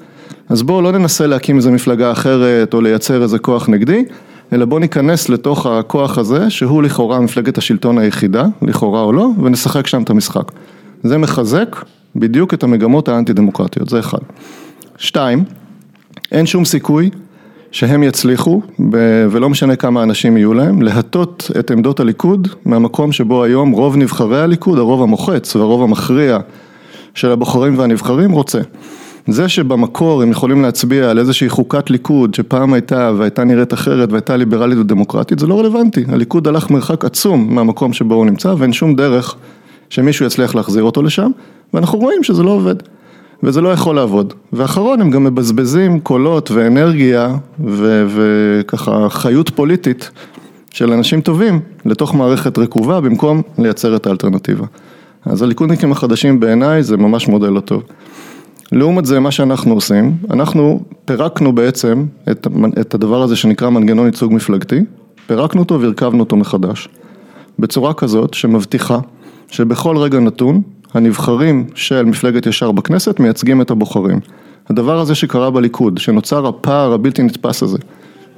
[0.49, 4.05] אז בואו לא ננסה להקים איזה מפלגה אחרת או לייצר איזה כוח נגדי,
[4.53, 9.87] אלא בואו ניכנס לתוך הכוח הזה, שהוא לכאורה מפלגת השלטון היחידה, לכאורה או לא, ונשחק
[9.87, 10.53] שם את המשחק.
[11.03, 11.77] זה מחזק
[12.17, 14.19] בדיוק את המגמות האנטי דמוקרטיות, זה אחד.
[14.97, 15.45] שתיים,
[16.33, 17.11] אין שום סיכוי
[17.71, 18.61] שהם יצליחו,
[19.31, 24.41] ולא משנה כמה אנשים יהיו להם, להטות את עמדות הליכוד מהמקום שבו היום רוב נבחרי
[24.41, 26.39] הליכוד, הרוב המוחץ והרוב המכריע
[27.15, 28.61] של הבוחרים והנבחרים רוצה.
[29.27, 34.37] זה שבמקור הם יכולים להצביע על איזושהי חוקת ליכוד שפעם הייתה והייתה נראית אחרת והייתה
[34.37, 36.05] ליברלית ודמוקרטית, זה לא רלוונטי.
[36.09, 39.35] הליכוד הלך מרחק עצום מהמקום שבו הוא נמצא ואין שום דרך
[39.91, 41.31] שמישהו יצליח להחזיר אותו לשם,
[41.75, 42.77] ואנחנו רואים שזה לא עובד.
[43.43, 44.35] וזה לא יכול לעבוד.
[44.53, 50.11] ואחרון, הם גם מבזבזים קולות ואנרגיה ו- וככה חיות פוליטית
[50.71, 54.67] של אנשים טובים לתוך מערכת רקובה במקום לייצר את האלטרנטיבה.
[55.25, 57.83] אז הליכודניקים החדשים בעיניי זה ממש מודל לא טוב.
[58.73, 62.47] לעומת זה, מה שאנחנו עושים, אנחנו פירקנו בעצם את,
[62.81, 64.85] את הדבר הזה שנקרא מנגנון ייצוג מפלגתי,
[65.27, 66.89] פירקנו אותו והרכבנו אותו מחדש.
[67.59, 68.99] בצורה כזאת שמבטיחה
[69.49, 70.63] שבכל רגע נתון
[70.95, 74.21] הנבחרים של מפלגת ישר בכנסת מייצגים את הבוחרים.
[74.71, 77.79] הדבר הזה שקרה בליכוד, שנוצר הפער הבלתי נתפס הזה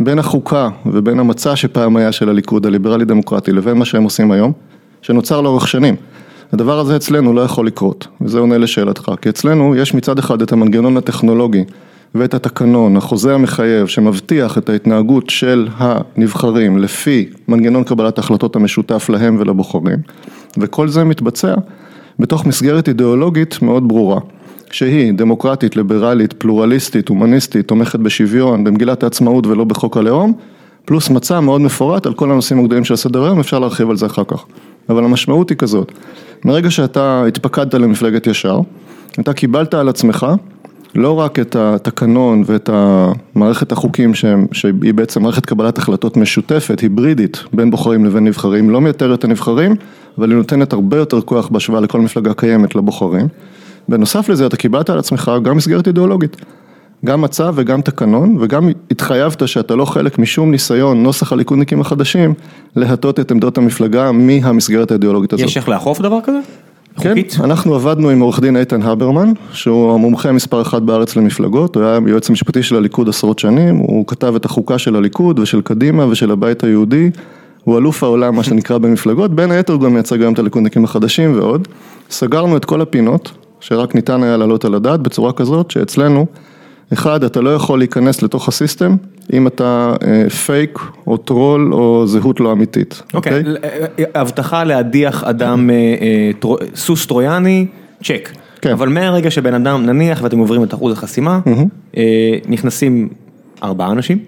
[0.00, 4.52] בין החוקה ובין המצע שפעם היה של הליכוד הליברלי דמוקרטי לבין מה שהם עושים היום,
[5.02, 5.96] שנוצר לאורך שנים.
[6.52, 10.52] הדבר הזה אצלנו לא יכול לקרות, וזה עונה לשאלתך, כי אצלנו יש מצד אחד את
[10.52, 11.64] המנגנון הטכנולוגי
[12.14, 19.36] ואת התקנון, החוזה המחייב שמבטיח את ההתנהגות של הנבחרים לפי מנגנון קבלת ההחלטות המשותף להם
[19.38, 19.98] ולבוחרים,
[20.58, 21.54] וכל זה מתבצע
[22.20, 24.20] בתוך מסגרת אידיאולוגית מאוד ברורה.
[24.70, 30.32] שהיא דמוקרטית, ליברלית, פלורליסטית, הומניסטית, תומכת בשוויון, במגילת העצמאות ולא בחוק הלאום,
[30.84, 34.06] פלוס מצע מאוד מפורט על כל הנושאים הגדולים של הסדר היום, אפשר להרחיב על זה
[34.06, 34.44] אחר כך.
[34.88, 35.92] אבל המשמעות היא כזאת,
[36.44, 38.60] מרגע שאתה התפקדת למפלגת ישר,
[39.20, 40.26] אתה קיבלת על עצמך
[40.94, 42.70] לא רק את התקנון ואת
[43.34, 48.80] מערכת החוקים שהם, שהיא בעצם מערכת קבלת החלטות משותפת, היברידית, בין בוחרים לבין נבחרים, לא
[48.80, 49.74] מייתרת את הנבחרים,
[50.18, 53.28] אבל היא נותנת הרבה יותר כוח בהשוואה לכל מפלגה קיימת לבוחרים.
[53.88, 56.36] בנוסף לזה אתה קיבלת על עצמך גם מסגרת אידיאולוגית,
[57.04, 62.34] גם מצע וגם תקנון וגם התחייבת שאתה לא חלק משום ניסיון, נוסח הליכודניקים החדשים,
[62.76, 65.46] להטות את עמדות המפלגה מהמסגרת האידיאולוגית הזאת.
[65.46, 66.38] יש איך לאכוף דבר כזה?
[66.96, 67.36] כן, חוקית?
[67.44, 71.98] אנחנו עבדנו עם עורך דין איתן הברמן, שהוא המומחה מספר אחת בארץ למפלגות, הוא היה
[72.06, 76.30] יועץ המשפטי של הליכוד עשרות שנים, הוא כתב את החוקה של הליכוד ושל קדימה ושל
[76.30, 77.10] הבית היהודי,
[77.64, 81.38] הוא אלוף העולם מה שנקרא במפלגות, בין היתר הוא גם מייצג היום את הליכודניקים החדשים
[81.38, 81.68] ועוד.
[82.10, 86.26] סגרנו את כל הפינות, שרק ניתן היה להעלות על הדעת בצורה כזאת שאצלנו,
[86.92, 88.96] אחד, אתה לא יכול להיכנס לתוך ה system
[89.32, 93.02] אם אתה אה, פייק או טרול או זהות לא אמיתית.
[93.14, 97.66] אוקיי, אה, הבטחה להדיח אדם, אה, אה, סוס טרויאני,
[98.04, 98.30] צ'ק.
[98.60, 98.70] כן.
[98.70, 101.40] אבל מהרגע שבן אדם, נניח ואתם עוברים את אחוז החסימה,
[101.96, 102.02] אה,
[102.48, 103.08] נכנסים
[103.62, 104.18] ארבעה אנשים,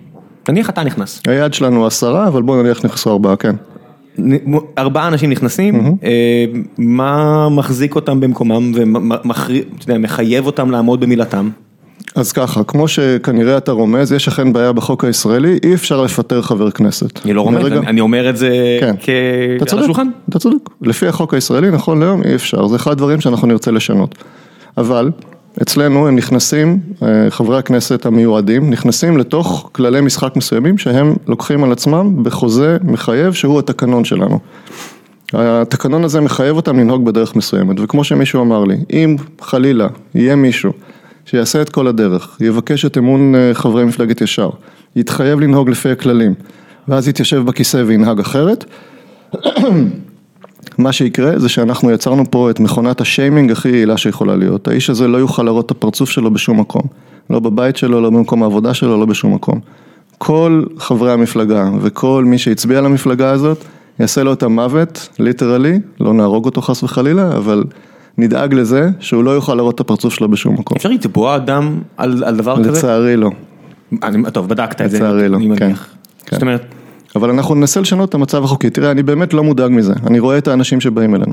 [0.48, 3.55] נניח אתה נכנס, היעד שלנו עשרה, אבל בואו נניח נכנסו ארבעה, כן.
[4.79, 6.44] ארבעה אנשים נכנסים, אה,
[6.79, 8.72] מה מחזיק אותם במקומם
[9.88, 11.51] ומחייב אותם לעמוד במילתם?
[12.14, 16.70] אז ככה, כמו שכנראה אתה רומז, יש אכן בעיה בחוק הישראלי, אי אפשר לפטר חבר
[16.70, 17.25] כנסת.
[17.25, 18.94] אני לא רומז, אני- אני אומר את זה כן.
[19.01, 19.09] כ...
[19.57, 20.09] אתה על צודק, השולחן.
[20.29, 24.14] אתה צודק, לפי החוק הישראלי נכון להיום אי אפשר, זה אחד הדברים שאנחנו נרצה לשנות.
[24.79, 25.11] אבל
[25.62, 31.72] אצלנו הם נכנסים, אה, חברי הכנסת המיועדים, נכנסים לתוך כללי משחק מסוימים שהם לוקחים על
[31.72, 34.38] עצמם בחוזה מחייב שהוא התקנון שלנו.
[35.33, 40.72] התקנון הזה מחייב אותם לנהוג בדרך מסוימת, וכמו שמישהו אמר לי, אם חלילה יהיה מישהו
[41.27, 44.51] שיעשה את כל הדרך, יבקש את אמון אה, חברי מפלגת ישר,
[44.97, 46.35] יתחייב לנהוג לפי הכללים,
[46.89, 48.65] ואז יתיישב בכיסא וינהג אחרת,
[50.79, 54.69] מה שיקרה זה שאנחנו יצרנו פה את מכונת השיימינג הכי יעילה שיכולה להיות.
[54.69, 56.83] האיש הזה לא יוכל להראות את הפרצוף שלו בשום מקום.
[57.31, 59.61] לא בבית שלו, לא במקום העבודה שלו, לא בשום מקום.
[60.19, 63.65] כל חברי המפלגה וכל מי שהצביע למפלגה הזאת,
[64.01, 67.65] יעשה לו את המוות, literally, לא נהרוג אותו חס וחלילה, אבל
[68.18, 70.77] נדאג לזה שהוא לא יוכל להראות את הפרצוף שלו בשום מקום.
[70.77, 72.70] אפשר לתבוע אדם על על דבר כזה?
[72.70, 73.31] לצערי לא.
[74.03, 75.72] אני- טוב, בדקת את זה, לצערי לא, כן.
[76.27, 76.37] כן.
[76.37, 76.62] זאת אומרת,
[77.16, 78.70] אבל אנחנו ננסה לשנות את המצב החוקי.
[78.70, 81.33] תראה, אני באמת לא מודאג מזה, אני רואה את האנשים שבאים אלינו.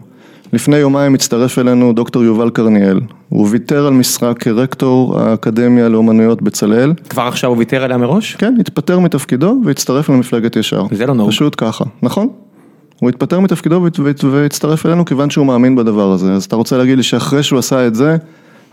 [0.54, 6.94] לפני יומיים הצטרף אלינו דוקטור יובל קרניאל, הוא ויתר על משרה כרקטור האקדמיה לאומנויות בצלאל,
[7.10, 8.36] כבר עכשיו הוא ויתר עליה מראש?
[8.36, 10.84] כן, התפטר מתפקידו והצטרף למפלגת ישר.
[10.92, 11.30] זה לא נהוג.
[11.30, 12.28] פשוט ככה, נכון?
[13.00, 13.86] הוא התפטר מתפקידו
[14.32, 16.34] והצטרף אלינו כיוון שהוא מאמין בדבר הזה.
[16.34, 18.18] אז אתה רוצה להגיד לי שאחרי שהוא עשה את זה,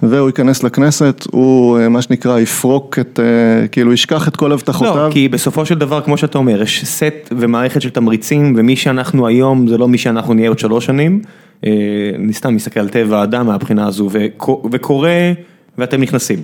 [0.03, 4.97] והוא ייכנס לכנסת, הוא אה, מה שנקרא יפרוק את, אה, כאילו ישכח את כל הבטחותיו?
[4.97, 9.27] לא, כי בסופו של דבר, כמו שאתה אומר, יש סט ומערכת של תמריצים, ומי שאנחנו
[9.27, 11.21] היום זה לא מי שאנחנו נהיה עוד שלוש שנים.
[11.67, 11.71] אה,
[12.15, 15.33] אני סתם מסתכל על טבע האדם מהבחינה הזו, וקו- וקורה,
[15.79, 16.39] ואתם נכנסים.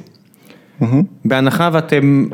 [1.25, 2.27] בהנחה ואתם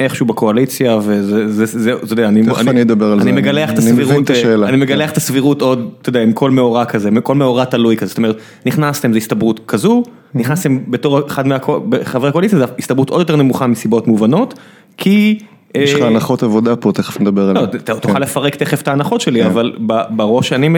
[0.00, 3.70] איכשהו בקואליציה, וזה, זה, זה, אתה יודע, אני, תכף אני אדבר על אני זה, מגלח
[3.70, 7.08] את אני הסבירות, השאלה, אני מגלח את הסבירות עוד, אתה יודע, עם כל מאורע כזה,
[7.22, 10.02] כל מאורע תלוי כזה, זאת אומרת, נכנסתם זה הסתברות כזו,
[10.34, 11.44] נכנסתם בתור אחד
[11.86, 14.54] מחברי הקואליציה, זו הסתברות עוד יותר נמוכה מסיבות מובנות,
[14.96, 15.38] כי...
[15.74, 17.66] יש לך אה, הנחות עבודה פה, תכף נדבר לא, עליהן.
[17.78, 19.46] ת- תוכל לפרק תכף את ההנחות שלי, כן.
[19.46, 19.72] אבל
[20.10, 20.68] בראש שאני,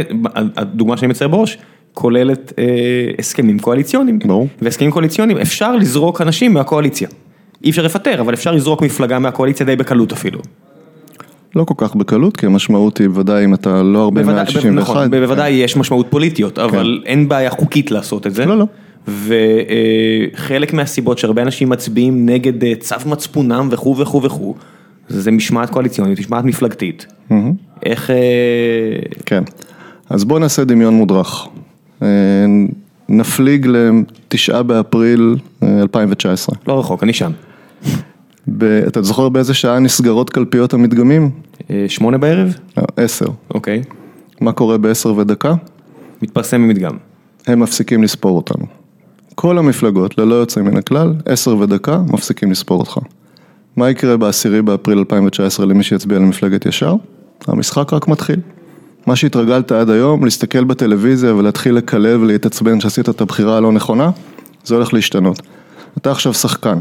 [0.56, 1.58] הדוגמה שאני מצייר בראש,
[1.94, 2.64] כוללת אה,
[3.18, 4.18] הסכמים קואליציוניים.
[4.18, 4.48] ברור.
[4.62, 7.08] והסכמים קואליציוניים, אפשר לזרוק אנשים מהקואליציה.
[7.64, 10.40] אי אפשר לפטר, אבל אפשר לזרוק מפלגה מהקואליציה די בקלות אפילו.
[11.56, 14.90] לא כל כך בקלות, כי המשמעות היא ודאי אם אתה לא הרבה בוודאי, מעל 61.
[14.90, 18.46] נכון, בוודאי יש משמעות פוליטיות, אבל אין בעיה חוקית לעשות את זה.
[18.46, 18.66] לא, לא.
[20.34, 24.54] וחלק מהסיבות שהרבה אנשים מצביעים נגד אה, צו מצפונם וכו' וכו' וכו',
[25.08, 27.06] זה משמעת קואליציונית, משמעת מפלגתית.
[27.86, 28.10] איך...
[28.10, 28.16] אה,
[29.26, 29.42] כן.
[30.10, 31.48] אז בואו נעשה דמיון מודרך.
[32.02, 32.08] אה,
[33.08, 36.56] נפליג לתשעה באפריל אה, 2019.
[36.68, 37.32] לא רחוק, אני שם.
[38.48, 41.30] ב- אתה זוכר באיזה שעה נסגרות קלפיות המדגמים?
[41.70, 42.54] אה, שמונה בערב?
[42.76, 43.26] לא, עשר.
[43.54, 43.82] אוקיי.
[44.40, 45.54] מה קורה בעשר ודקה?
[46.22, 46.96] מתפרסם במדגם.
[47.46, 48.66] הם מפסיקים לספור אותנו.
[49.34, 52.98] כל המפלגות, ללא יוצא מן הכלל, עשר ודקה מפסיקים לספור אותך.
[53.76, 56.94] מה יקרה בעשירי באפריל 2019 למי שיצביע למפלגת ישר?
[57.46, 58.40] המשחק רק מתחיל.
[59.06, 64.10] מה שהתרגלת עד היום, להסתכל בטלוויזיה ולהתחיל לקלל ולהתעצבן שעשית את הבחירה הלא נכונה,
[64.64, 65.42] זה הולך להשתנות.
[65.98, 66.78] אתה עכשיו שחקן,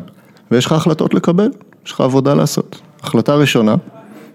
[0.51, 1.49] ויש לך החלטות לקבל,
[1.85, 2.81] יש לך עבודה לעשות.
[3.03, 3.75] החלטה ראשונה,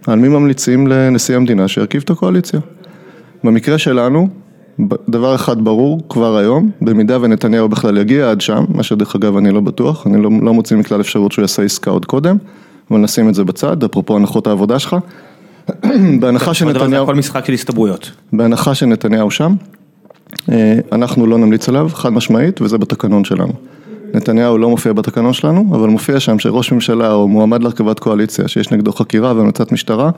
[0.07, 2.61] על מי ממליצים לנשיא המדינה שירכיב את הקואליציה.
[3.45, 4.29] במקרה שלנו,
[5.09, 9.51] דבר אחד ברור כבר היום, במידה ונתניהו בכלל יגיע עד שם, מה שדרך אגב אני
[9.51, 12.37] לא בטוח, אני לא, לא מוציא מכלל אפשרות שהוא יעשה עסקה עוד קודם,
[12.91, 14.97] אבל נשים את זה בצד, אפרופו הנחות העבודה שלך.
[16.21, 18.11] בהנחה שנתניהו, הכל משחק של הסתברויות.
[18.33, 19.55] בהנחה שנתניהו שם,
[20.49, 23.53] אה, אנחנו לא נמליץ עליו, חד משמעית, וזה בתקנון שלנו.
[24.15, 28.71] נתניהו לא מופיע בתקנון שלנו, אבל מופיע שם שראש ממשלה או מועמד להרכבת קואליציה שיש
[28.71, 30.11] נגדו חקירה והמלצת משטרה,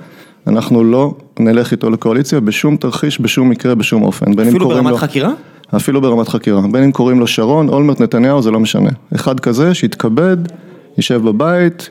[0.46, 4.40] אנחנו לא נלך איתו לקואליציה בשום תרחיש, בשום מקרה, בשום אופן.
[4.40, 5.30] אפילו ברמת לו, חקירה?
[5.76, 6.60] אפילו ברמת חקירה.
[6.72, 8.90] בין אם קוראים לו שרון, אולמרט, נתניהו, זה לא משנה.
[9.14, 10.36] אחד כזה שיתכבד.
[10.96, 11.90] יישב בבית,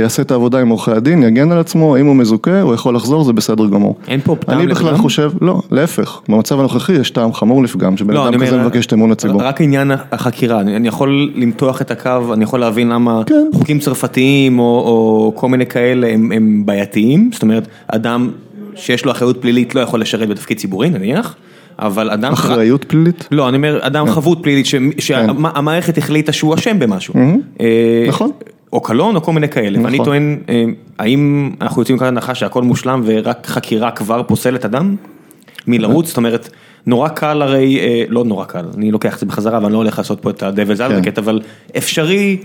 [0.00, 3.24] יעשה את העבודה עם עורכי הדין, יגן על עצמו, אם הוא מזוכה, הוא יכול לחזור,
[3.24, 3.96] זה בסדר גמור.
[4.08, 4.60] אין פה טעם לפגם?
[4.60, 8.62] אני בכלל חושב, לא, להפך, במצב הנוכחי יש טעם חמור לפגם, שבן לא, אדם כזה
[8.62, 9.42] מבקש את אמון הציבור.
[9.42, 13.48] רק עניין החקירה, אני יכול למתוח את הקו, אני יכול להבין למה כן.
[13.54, 18.30] חוקים צרפתיים או כל מיני כאלה הם בעייתיים, זאת אומרת, אדם
[18.74, 21.36] שיש לו אחריות פלילית לא יכול לשרת בתפקיד ציבורי, נניח.
[21.78, 22.32] אבל אדם...
[22.32, 23.28] אחריות פלילית?
[23.30, 24.12] לא, אני אומר, אדם כן.
[24.12, 24.66] חבות פלילית,
[24.98, 26.00] שהמערכת כן.
[26.00, 27.14] החליטה שהוא אשם במשהו.
[27.60, 28.30] אה, נכון.
[28.72, 30.04] או קלון או כל מיני כאלה, ואני נכון.
[30.04, 30.64] טוען, אה,
[30.98, 34.96] האם אנחנו יוצאים מכאן הנחה שהכל מושלם ורק חקירה כבר פוסלת אדם?
[35.66, 36.48] מלרוץ, זאת אומרת,
[36.86, 39.98] נורא קל הרי, אה, לא נורא קל, אני לוקח את זה בחזרה ואני לא הולך
[39.98, 41.22] לעשות פה את ה-Devil's Advocate, כן.
[41.22, 41.40] אבל
[41.76, 42.36] אפשרי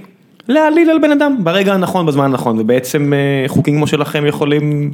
[0.47, 3.13] להעליל על בן אדם ברגע הנכון, בזמן הנכון, ובעצם
[3.47, 4.91] חוקים כמו שלכם יכולים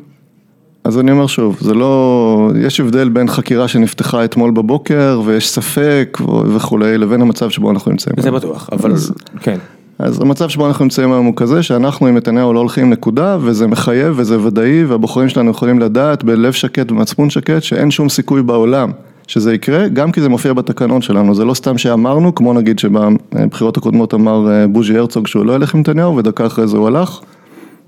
[0.88, 6.18] אז אני אומר שוב, זה לא, יש הבדל בין חקירה שנפתחה אתמול בבוקר ויש ספק
[6.56, 8.16] וכולי, לבין המצב שבו אנחנו נמצאים.
[8.20, 9.58] זה בטוח, אבל אז, כן.
[10.00, 13.68] אז המצב שבו אנחנו נמצאים היום הוא כזה שאנחנו עם נתניהו לא הולכים נקודה וזה
[13.68, 18.92] מחייב וזה ודאי והבוחרים שלנו יכולים לדעת בלב שקט ומצפון שקט שאין שום סיכוי בעולם
[19.28, 23.78] שזה יקרה, גם כי זה מופיע בתקנון שלנו, זה לא סתם שאמרנו, כמו נגיד שבבחירות
[23.78, 27.20] הקודמות אמר אה, בוז'י הרצוג שהוא לא ילך עם נתניהו ודקה אחרי זה הוא הלך.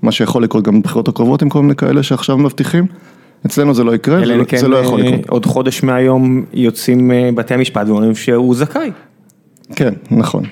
[0.02, 2.86] מה שיכול לקרות גם בבחירות הקרובות עם כל מיני כאלה שעכשיו מבטיחים.
[3.46, 5.28] אצלנו זה לא יקרה, זה, לא- כן, זה לא יכול לקרות.
[5.28, 8.90] עוד חודש מהיום יוצאים אה, בתי המשפט ואומרים שהוא זכאי.
[9.76, 10.44] כן, נכון.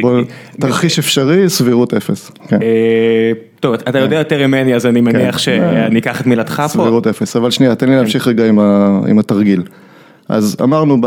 [0.00, 0.20] בוא,
[0.60, 2.30] תרחיש אפשרי, סבירות אפס.
[2.48, 2.62] כן.
[2.62, 5.38] אה, טוב, אתה יודע יותר ממני, אז אני מניח כן.
[5.38, 6.68] שאני אקח את מילתך פה.
[6.68, 7.98] סבירות אפס, אבל שנייה, תן לי כן.
[7.98, 8.44] להמשיך רגע
[9.08, 9.62] עם התרגיל.
[10.28, 11.00] אז אמרנו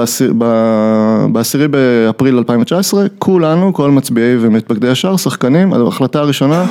[1.32, 6.65] בעשירי באפריל 2019, כולנו, כל מצביעי ומתפקדי השאר, שחקנים, ההחלטה הראשונה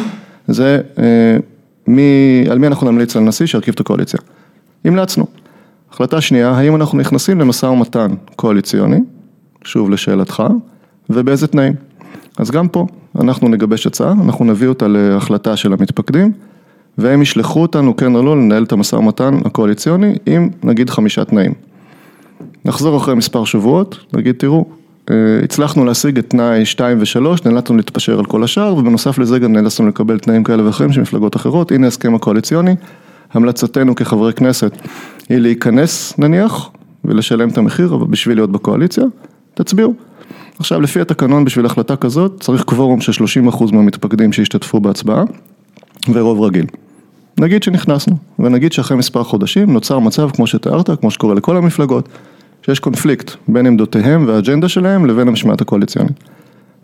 [0.48, 1.36] זה אה,
[1.86, 4.20] מי, על מי אנחנו נמליץ על נשיא שירכיב את הקואליציה.
[4.84, 5.26] המלצנו.
[5.92, 8.98] החלטה שנייה, האם אנחנו נכנסים למשא ומתן קואליציוני,
[9.64, 10.42] שוב לשאלתך,
[11.10, 11.72] ובאיזה תנאים.
[12.38, 12.86] אז גם פה,
[13.20, 16.32] אנחנו נגבש הצעה, אנחנו נביא אותה להחלטה של המתפקדים,
[16.98, 21.52] והם ישלחו אותנו, כן או לא, לנהל את המשא ומתן הקואליציוני עם נגיד חמישה תנאים.
[22.64, 24.64] נחזור אחרי מספר שבועות, נגיד תראו,
[25.44, 29.88] הצלחנו להשיג את תנאי 2 ו-3, נאלצנו להתפשר על כל השאר, ובנוסף לזה גם נאלצנו
[29.88, 32.74] לקבל תנאים כאלה ואחרים של מפלגות אחרות, הנה ההסכם הקואליציוני,
[33.32, 34.76] המלצתנו כחברי כנסת
[35.28, 36.70] היא להיכנס נניח,
[37.04, 39.04] ולשלם את המחיר, אבל בשביל להיות בקואליציה,
[39.54, 39.94] תצביעו.
[40.58, 45.24] עכשיו לפי התקנון בשביל החלטה כזאת צריך קוורום של 30% מהמתפקדים שהשתתפו בהצבעה
[46.12, 46.66] ורוב רגיל.
[47.38, 52.08] נגיד שנכנסנו, ונגיד שאחרי מספר חודשים נוצר מצב כמו שתיארת, כמו שקורה לכל המפלגות,
[52.62, 56.24] שיש קונפליקט בין עמדותיהם והאג'נדה שלהם לבין המשמעת הקואליציונית.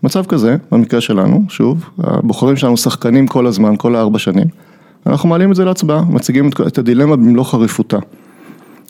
[0.02, 4.46] מצב כזה, במקרה שלנו, שוב, הבוחרים שלנו שחקנים כל הזמן, כל הארבע שנים,
[5.06, 7.98] אנחנו מעלים את זה להצבעה, מציגים את הדילמה במלוא חריפותה.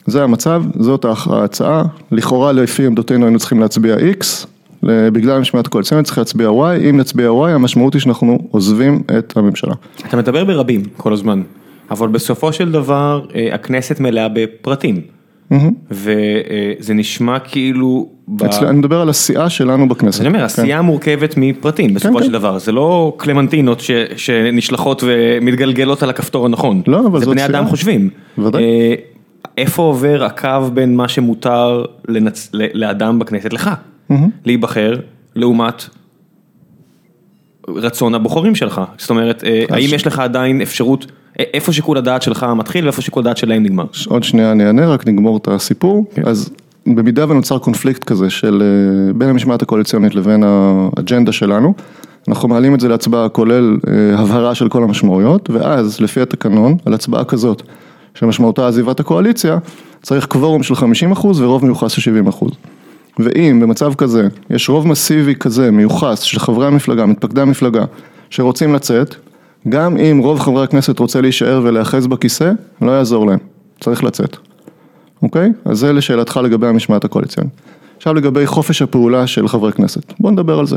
[0.07, 4.46] זה המצב, זאת ההצעה, לכאורה לפי עמדותינו היינו צריכים להצביע X,
[4.83, 9.75] בגלל המשמעת הקואליציונית צריך להצביע Y, אם נצביע Y המשמעות היא שאנחנו עוזבים את הממשלה.
[10.09, 11.42] אתה מדבר ברבים כל הזמן,
[11.90, 15.01] אבל בסופו של דבר אה, הכנסת מלאה בפרטים.
[15.91, 18.09] וזה נשמע כאילו...
[18.63, 20.21] אני מדבר על הסיעה שלנו בכנסת.
[20.21, 20.85] אני אומר, הסיעה כן.
[20.85, 22.33] מורכבת מפרטים בסופו כן, של כן.
[22.33, 23.83] דבר, זה לא קלמנטינות
[24.17, 26.83] שנשלחות ומתגלגלות על הכפתור הנכון.
[26.87, 27.47] לא, אבל זאת סיעה.
[27.47, 28.11] זה בני אדם חושבים.
[28.39, 28.63] ודאי.
[28.63, 28.95] אה,
[29.59, 31.85] איפה עובר הקו בין מה שמותר
[32.75, 33.71] לאדם בכנסת, לך,
[34.45, 34.93] להיבחר,
[35.35, 35.85] לעומת
[37.69, 38.81] רצון הבוחרים שלך?
[38.99, 41.07] זאת אומרת, אה, האם יש לך עדיין אפשרות...
[41.38, 43.85] איפה שיקול הדעת שלך מתחיל ואיפה שיקול הדעת שלהם נגמר.
[44.09, 46.05] עוד שנייה אני אענה, רק נגמור את הסיפור.
[46.14, 46.22] כן.
[46.27, 46.51] אז
[46.87, 51.75] במידה ונוצר קונפליקט כזה של אה, בין המשמעת הקואליציונית לבין האג'נדה שלנו,
[52.29, 56.94] אנחנו מעלים את זה להצבעה כולל אה, הבהרה של כל המשמעויות, ואז לפי התקנון, על
[56.94, 57.62] הצבעה כזאת,
[58.14, 59.59] שמשמעותה עזיבת הקואליציה,
[60.03, 62.46] צריך קוורום של 50% ורוב מיוחס של 70%.
[63.18, 67.85] ואם במצב כזה יש רוב מסיבי כזה מיוחס של חברי המפלגה, מתפקדי המפלגה,
[68.31, 69.14] שרוצים לצאת,
[69.69, 72.53] גם אם רוב חברי הכנסת רוצה להישאר ולהיאחז בכיסא,
[72.83, 73.39] לא יעזור להם,
[73.81, 74.37] צריך לצאת.
[75.23, 75.53] אוקיי?
[75.65, 77.53] אז זה לשאלתך לגבי המשמעת הקואליציונית.
[77.97, 80.77] עכשיו לגבי חופש הפעולה של חברי כנסת, בוא נדבר על זה.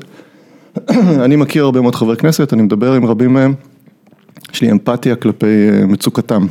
[1.25, 3.53] אני מכיר הרבה מאוד חברי כנסת, אני מדבר עם רבים מהם,
[4.53, 6.45] יש לי אמפתיה כלפי אה, מצוקתם.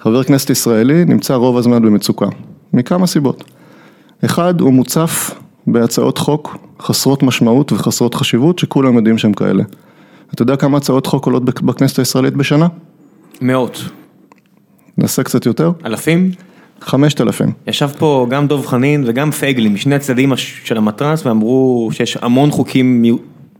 [0.00, 2.26] חבר כנסת ישראלי נמצא רוב הזמן במצוקה,
[2.72, 3.44] מכמה סיבות.
[4.24, 5.30] אחד, הוא מוצף
[5.66, 9.62] בהצעות חוק חסרות משמעות וחסרות חשיבות, שכולם יודעים שהם כאלה.
[10.34, 12.66] אתה יודע כמה הצעות חוק עולות בכנסת הישראלית בשנה?
[13.40, 13.84] מאות.
[14.98, 15.72] נעשה קצת יותר?
[15.84, 16.30] אלפים?
[16.80, 17.52] חמשת אלפים.
[17.66, 23.04] ישב פה גם דוב חנין וגם פייגלין משני הצדדים של המתרס ואמרו שיש המון חוקים,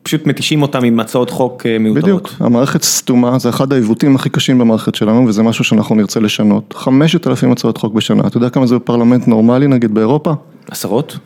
[0.02, 2.04] פשוט מתישים אותם עם הצעות חוק אה, מיותרות.
[2.04, 6.74] בדיוק, המערכת סתומה, זה אחד העיוותים הכי קשים במערכת שלנו וזה משהו שאנחנו נרצה לשנות.
[6.76, 10.33] חמשת אלפים הצעות חוק בשנה, אתה יודע כמה זה בפרלמנט נורמלי נגיד באירופה?
[10.70, 11.18] עשרות?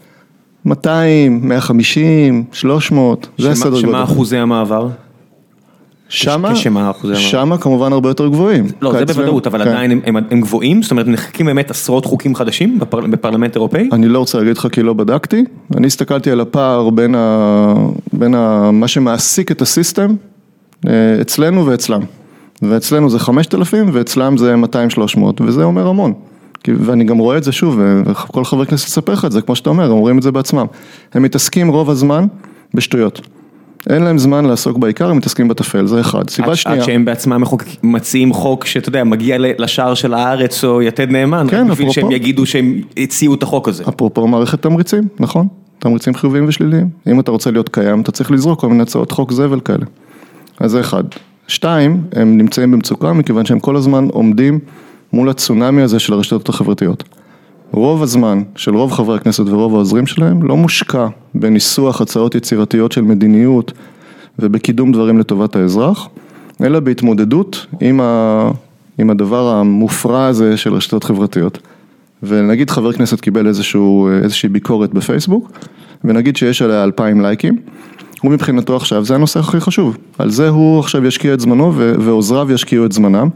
[0.65, 3.83] 200, 150, 300, זה הסדר גודל.
[3.83, 4.89] שמה אחוזי המעבר?
[6.15, 7.29] שמה, כשמה אחוזי המעבר?
[7.29, 8.67] שמה כמובן הרבה יותר גבוהים.
[8.83, 9.71] לא, זה בוודאות, אבל כן.
[9.71, 10.83] עדיין הם- גבוהים?
[10.83, 13.89] זאת אומרת, נחקקים באמת עשרות חוקים חדשים בפר- בפרלמנט אירופאי?
[13.93, 15.45] אני לא רוצה להגיד לך כי לא בדקתי,
[15.77, 17.15] אני הסתכלתי על הפער בין.
[18.73, 20.15] מה שמעסיק את הסיסטם
[20.89, 22.01] אה, אצלנו ואצלם.
[22.63, 26.13] ואצלנו זה 5,000 ואצלם זה 200-300 וזה אומר המון.
[26.69, 29.71] ואני גם רואה את זה שוב, וכל חבר כנסת יספר לך את זה, כמו שאתה
[29.71, 30.67] אומר, הם אומרים את זה בעצמם.
[31.15, 32.27] הם מתעסקים רוב הזמן
[32.75, 33.21] בשטויות.
[33.91, 36.31] אין להם זמן לעסוק בעיקר, הם מתעסקים בטפל, זה אחד.
[36.31, 37.43] סיבה עד- שנייה, עד שהם בעצמם
[37.83, 41.93] מציעים חוק שאתה יודע, מגיע לשער של הארץ או יתד נאמן, כן, רק בשביל אפרופו.
[41.93, 43.85] שהם יגידו שהם הציעו את החוק הזה.
[43.89, 45.49] אפרופו מערכת תמריצים, נכון?
[45.79, 46.89] תמריצים חיוביים ושליליים.
[47.07, 49.85] אם אתה רוצה להיות קיים, אתה צריך לזרוק כל מיני הצעות חוק זבל כאלה.
[50.61, 51.05] אז זה אחד.
[51.49, 54.59] שתיים, הם נמצאים במצוקה מכיוון שהם כל הזמן עומדים
[55.13, 57.05] מול הצונאמי הזה של הרשתות החברתיות.
[57.75, 63.01] רוב הזמן של רוב חברי הכנסת ורוב העוזרים שלהם לא מושקע בניסוח הצעות יצירתיות של
[63.01, 63.73] מדיניות
[64.39, 66.09] ובקידום דברים לטובת האזרח,
[66.63, 68.51] אלא בהתמודדות עם, ה...
[68.99, 71.59] עם הדבר המופרע הזה של רשתות חברתיות.
[72.23, 75.51] ונגיד חבר כנסת קיבל איזשהו, איזושהי ביקורת בפייסבוק,
[76.05, 77.57] ונגיד שיש עליה אלפיים לייקים,
[78.23, 81.95] הוא מבחינתו עכשיו, זה הנושא הכי חשוב, על זה הוא עכשיו ישקיע את זמנו ו-
[82.01, 83.29] ועוזריו ישקיעו את זמנם,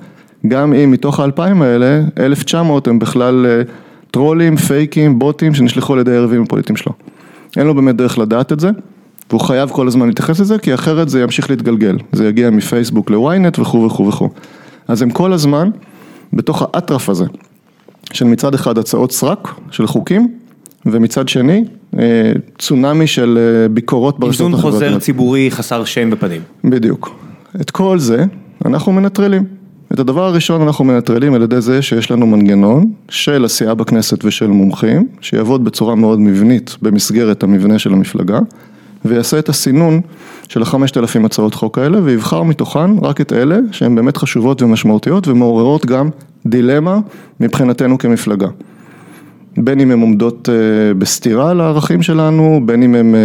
[0.49, 3.63] גם אם מתוך האלפיים האלה, 1,900 הם בכלל אה,
[4.11, 6.93] טרולים, פייקים, בוטים שנשלחו על ידי היריבים הפוליטיים שלו.
[7.57, 8.71] אין לו באמת דרך לדעת את זה,
[9.31, 13.59] והוא חייב כל הזמן להתייחס לזה, כי אחרת זה ימשיך להתגלגל, זה יגיע מפייסבוק לוויינט
[13.59, 14.29] וכו' וכו' וכו'.
[14.89, 15.71] אז הם כל הזמן
[16.33, 17.25] בתוך האטרף הזה.
[18.13, 20.29] של מצד אחד הצעות סרק של חוקים,
[20.87, 21.65] ומצד שני
[21.99, 25.03] אה, צונאמי של אה, ביקורות ברשתות איזון חוזר החברתיות.
[25.03, 26.41] ציבורי חסר שם ופנים.
[26.65, 27.19] בדיוק.
[27.61, 28.25] את כל זה
[28.65, 29.45] אנחנו מנטרלים.
[29.93, 34.47] את הדבר הראשון אנחנו מנטרלים על ידי זה שיש לנו מנגנון של עשייה בכנסת ושל
[34.47, 38.39] מומחים, שיעבוד בצורה מאוד מבנית במסגרת המבנה של המפלגה,
[39.05, 40.01] ויעשה את הסינון
[40.49, 45.29] של החמשת אלפים הצעות חוק האלה, ויבחר מתוכן רק את אלה שהן באמת חשובות ומשמעותיות
[45.29, 46.09] ומעוררות גם
[46.47, 46.99] דילמה
[47.41, 48.49] מבחינתנו כמפלגה.
[49.65, 53.21] בין אם הן עומדות אה, בסתירה לערכים שלנו, בין אם הן אה,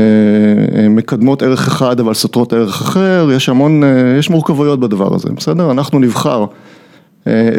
[0.81, 3.83] אה, מקדמות ערך אחד אבל סותרות ערך אחר, יש המון,
[4.19, 5.71] יש מורכבויות בדבר הזה, בסדר?
[5.71, 6.45] אנחנו נבחר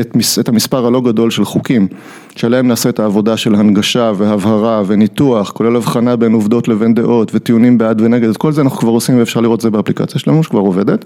[0.01, 1.89] את, את המספר הלא גדול של חוקים,
[2.37, 7.79] שעליהם נעשה את העבודה של הנגשה והבהרה וניתוח, כולל הבחנה בין עובדות לבין דעות וטיעונים
[7.79, 10.61] בעד ונגד, את כל זה אנחנו כבר עושים ואפשר לראות את זה באפליקציה שלנו שכבר
[10.61, 11.05] עובדת.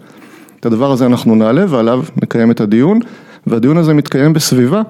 [0.61, 2.99] את הדבר הזה אנחנו נעלה ועליו נקיים את הדיון,
[3.47, 4.83] והדיון הזה מתקיים בסביבה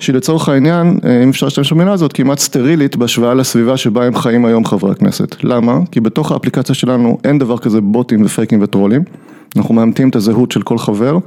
[0.00, 4.14] שהיא לצורך העניין, אה, אם אפשר להשתמש במילה הזאת, כמעט סטרילית בהשוואה לסביבה שבה הם
[4.14, 5.44] חיים היום חברי הכנסת.
[5.44, 5.78] למה?
[5.90, 9.02] כי בתוך האפליקציה שלנו אין דבר כזה בוטים ופייקים וטרולים.
[9.56, 11.18] אנחנו מאמתים את הזהות של כל חבר,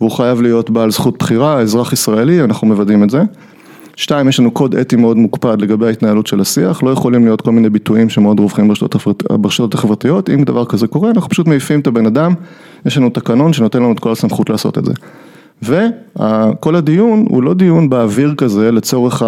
[0.00, 3.22] והוא חייב להיות בעל זכות בחירה, אזרח ישראלי, אנחנו מוודאים את זה.
[3.96, 7.50] שתיים, יש לנו קוד אתי מאוד מוקפד לגבי ההתנהלות של השיח, לא יכולים להיות כל
[7.50, 8.68] מיני ביטויים שמאוד רווחים
[9.30, 12.34] ברשתות החברתיות, אם דבר כזה קורה, אנחנו פשוט מעיפים את הבן אדם,
[12.86, 14.92] יש לנו תקנון שנותן לנו את כל הסמכות לעשות את זה.
[15.62, 19.22] וכל הדיון הוא לא דיון באוויר כזה לצורך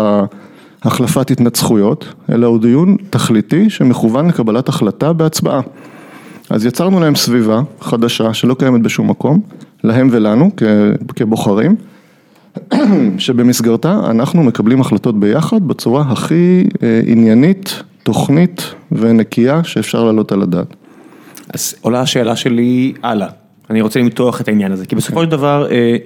[0.82, 5.60] החלפת התנצחויות, אלא הוא דיון תכליתי שמכוון לקבלת החלטה בהצבעה.
[6.50, 9.40] אז יצרנו להם סביבה חדשה שלא קיימת בשום מקום,
[9.84, 10.50] להם ולנו
[11.16, 11.76] כבוחרים,
[13.18, 20.76] שבמסגרתה אנחנו מקבלים החלטות ביחד בצורה הכי אה, עניינית, תוכנית ונקייה שאפשר להעלות על הדעת.
[21.54, 23.28] אז עולה השאלה שלי הלאה.
[23.70, 25.96] אני רוצה למתוח את העניין הזה, כי בסופו של דבר, אה,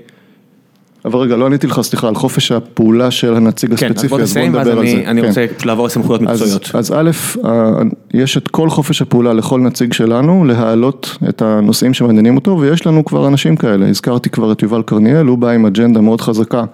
[1.06, 4.42] אבל רגע, לא עניתי לך, סליחה, על חופש הפעולה של הנציג כן, הספציפי, אז בוא
[4.42, 4.92] נדבר על זה.
[4.92, 5.28] אני אני כן.
[5.28, 6.70] רוצה לעבור לסמכויות מקצועיות.
[6.74, 7.10] אז א',
[7.44, 7.70] אה,
[8.14, 13.04] יש את כל חופש הפעולה לכל נציג שלנו להעלות את הנושאים שמעניינים אותו ויש לנו
[13.04, 16.64] כבר אנשים כאלה, הזכרתי כבר את יובל קרניאל, הוא בא עם אג'נדה מאוד חזקה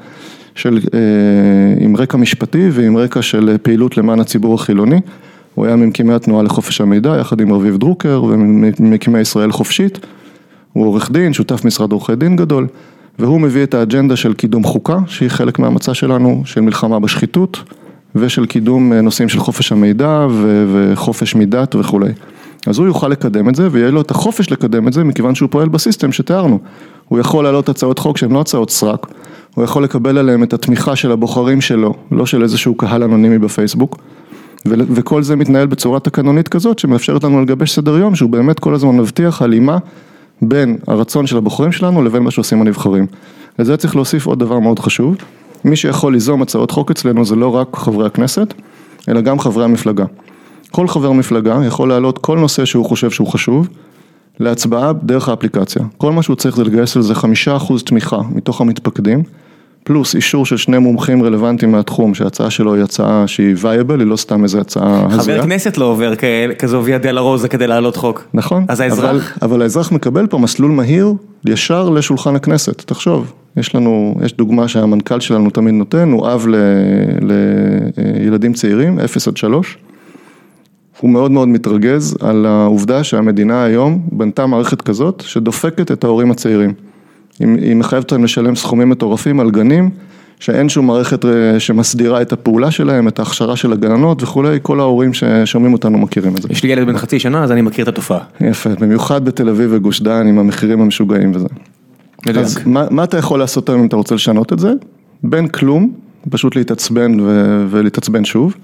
[0.55, 5.01] של, אה, עם רקע משפטי ועם רקע של פעילות למען הציבור החילוני.
[5.55, 9.99] הוא היה ממקימי התנועה לחופש המידע, יחד עם רביב דרוקר וממקימי ישראל חופשית.
[10.73, 12.67] הוא עורך דין, שותף משרד עורכי דין גדול,
[13.19, 17.63] והוא מביא את האג'נדה של קידום חוקה, שהיא חלק מהמצע שלנו, של מלחמה בשחיתות,
[18.15, 20.27] ושל קידום נושאים של חופש המידע
[20.73, 22.13] וחופש מדת וכולי.
[22.67, 25.49] אז הוא יוכל לקדם את זה, ויהיה לו את החופש לקדם את זה, מכיוון שהוא
[25.51, 26.59] פועל בסיסטם שתיארנו.
[27.09, 29.07] הוא יכול להעלות הצעות חוק שהן לא הצעות סרק,
[29.55, 33.99] הוא יכול לקבל עליהן את התמיכה של הבוחרים שלו, לא של איזשהו קהל אנונימי בפייסבוק.
[34.67, 38.97] וכל זה מתנהל בצורה תקנונית כזאת שמאפשרת לנו לגבש סדר יום שהוא באמת כל הזמן
[38.97, 39.79] מבטיח הלימה
[40.43, 43.07] בין הרצון של הבוחרים שלנו לבין מה שעושים הנבחרים.
[43.59, 45.17] לזה צריך להוסיף עוד דבר מאוד חשוב,
[45.65, 48.55] מי שיכול ליזום הצעות חוק אצלנו זה לא רק חברי הכנסת,
[49.09, 50.05] אלא גם חברי המפלגה.
[50.71, 53.69] כל חבר מפלגה יכול להעלות כל נושא שהוא חושב שהוא חשוב
[54.41, 55.83] להצבעה דרך האפליקציה.
[55.99, 59.23] כל מה שהוא צריך זה לגייס על זה חמישה אחוז תמיכה מתוך המתפקדים,
[59.85, 64.17] פלוס אישור של שני מומחים רלוונטיים מהתחום, שההצעה שלו היא הצעה שהיא וייבל, היא לא
[64.17, 65.37] סתם איזו הצעה הזויה.
[65.37, 66.13] חבר כנסת לא עובר
[66.59, 68.25] כזו ויה דלרוזה כדי להעלות חוק.
[68.35, 68.65] נכון.
[68.69, 69.05] אז האזרח?
[69.05, 71.13] אבל, אבל האזרח מקבל פה מסלול מהיר
[71.45, 73.33] ישר לשולחן הכנסת, תחשוב.
[73.57, 76.47] יש לנו, יש דוגמה שהמנכ"ל שלנו תמיד נותן, הוא אב
[77.21, 79.79] לילדים צעירים, 0 עד 3.
[81.01, 86.73] הוא מאוד מאוד מתרגז על העובדה שהמדינה היום בנתה מערכת כזאת שדופקת את ההורים הצעירים.
[87.61, 89.91] היא מחייבת אותם לשלם סכומים מטורפים על גנים,
[90.41, 95.15] שאין שום מערכת אה, שמסדירה את הפעולה שלהם, את ההכשרה של הגננות וכולי, כל ההורים
[95.15, 96.49] ששומעים אותנו מכירים את זה.
[96.51, 98.19] יש לי ילד בן חצי שנה, אז אני מכיר את התופעה.
[98.41, 101.47] יפה, במיוחד בתל אביב וגוש דן עם המחירים המשוגעים וזה.
[102.41, 104.73] אז מה, מה אתה יכול לעשות היום אם אתה רוצה לשנות את זה?
[105.23, 105.93] בין כלום,
[106.31, 107.17] פשוט להתעצבן
[107.71, 108.55] ולהתעצבן שוב.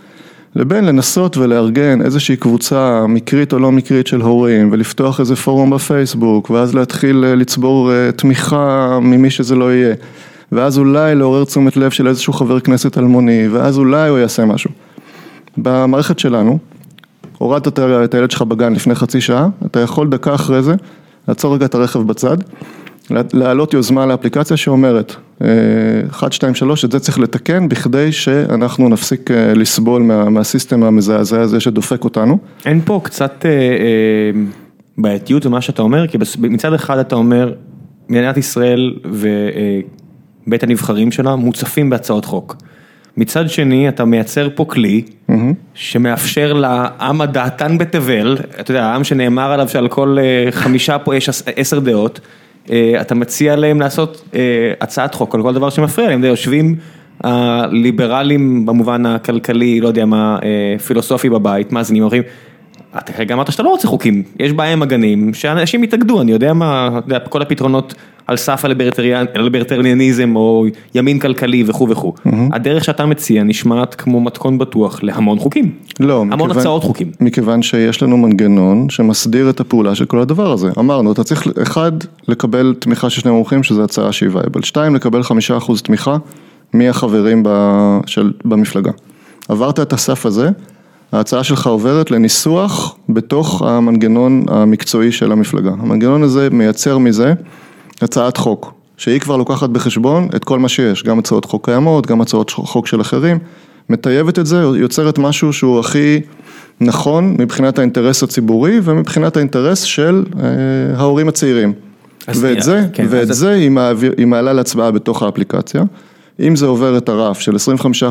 [0.57, 6.51] לבין לנסות ולארגן איזושהי קבוצה מקרית או לא מקרית של הורים ולפתוח איזה פורום בפייסבוק
[6.51, 9.95] ואז להתחיל אה, לצבור אה, תמיכה ממי שזה לא יהיה
[10.53, 14.71] ואז אולי לעורר תשומת לב של איזשהו חבר כנסת אלמוני ואז אולי הוא יעשה משהו.
[15.57, 16.59] במערכת שלנו,
[17.39, 20.75] הורדת את הילד שלך בגן לפני חצי שעה, אתה יכול דקה אחרי זה
[21.29, 22.37] לעצור רגע את הרכב בצד
[23.11, 25.17] להעלות יוזמה לאפליקציה שאומרת,
[26.11, 31.41] 1, 2, 3, את זה צריך לתקן בכדי שאנחנו נפסיק אה, לסבול מה, מהסיסטם המזעזע
[31.41, 32.39] הזה שדופק אותנו.
[32.67, 34.41] אין פה קצת אה, אה,
[34.99, 37.53] בעייתיות במה שאתה אומר, כי מצד אחד אתה אומר,
[38.09, 42.57] מדינת ישראל ובית הנבחרים שלה מוצפים בהצעות חוק.
[43.17, 45.33] מצד שני, אתה מייצר פה כלי mm-hmm.
[45.75, 50.17] שמאפשר לעם הדעתן בתבל, אתה יודע, העם שנאמר עליו שעל כל
[50.51, 52.21] חמישה פה יש עשר דעות.
[52.71, 54.41] אה, אתה מציע להם לעשות אה,
[54.81, 56.77] הצעת חוק על כל דבר שמפריע להם, יושבים
[57.25, 62.23] הליברלים במובן הכלכלי, לא יודע מה, אה, פילוסופי בבית, מאזינים, אומרים,
[62.99, 66.53] אתה כרגע אמרת שאתה לא רוצה חוקים, יש בעיה עם הגנים, שאנשים יתאגדו, אני יודע
[66.53, 67.95] מה, אתה יודע, כל הפתרונות
[68.27, 68.65] על סף
[69.35, 72.13] הליברטריאניזם או ימין כלכלי וכו' וכו'.
[72.17, 72.31] Mm-hmm.
[72.53, 75.71] הדרך שאתה מציע נשמעת כמו מתכון בטוח להמון חוקים.
[76.01, 77.11] לא, המון מכיוון, הצעות חוקים.
[77.21, 80.71] מכיוון שיש לנו מנגנון שמסדיר את הפעולה של כל הדבר הזה.
[80.79, 81.93] אמרנו, אתה צריך, אחד,
[82.29, 84.63] לקבל תמיכה של שני מומחים, שזו הצעה שהיא וייבל.
[84.63, 86.17] שתיים, לקבל חמישה אחוז תמיכה
[86.73, 87.49] מהחברים ב,
[88.07, 88.91] של, במפלגה.
[89.49, 90.51] עברת את הסף הזה.
[91.13, 95.71] ההצעה שלך עוברת לניסוח בתוך המנגנון המקצועי של המפלגה.
[95.71, 97.33] המנגנון הזה מייצר מזה
[98.03, 102.21] הצעת חוק, שהיא כבר לוקחת בחשבון את כל מה שיש, גם הצעות חוק קיימות, גם
[102.21, 103.39] הצעות חוק של אחרים,
[103.89, 106.21] מטייבת את זה, יוצרת משהו שהוא הכי
[106.81, 110.47] נכון מבחינת האינטרס הציבורי ומבחינת האינטרס של אה,
[110.97, 111.73] ההורים הצעירים.
[112.29, 115.83] ואת זה, כן, ואת זה היא, מעביר, היא מעלה להצבעה בתוך האפליקציה.
[116.41, 117.57] אם זה עובר את הרף של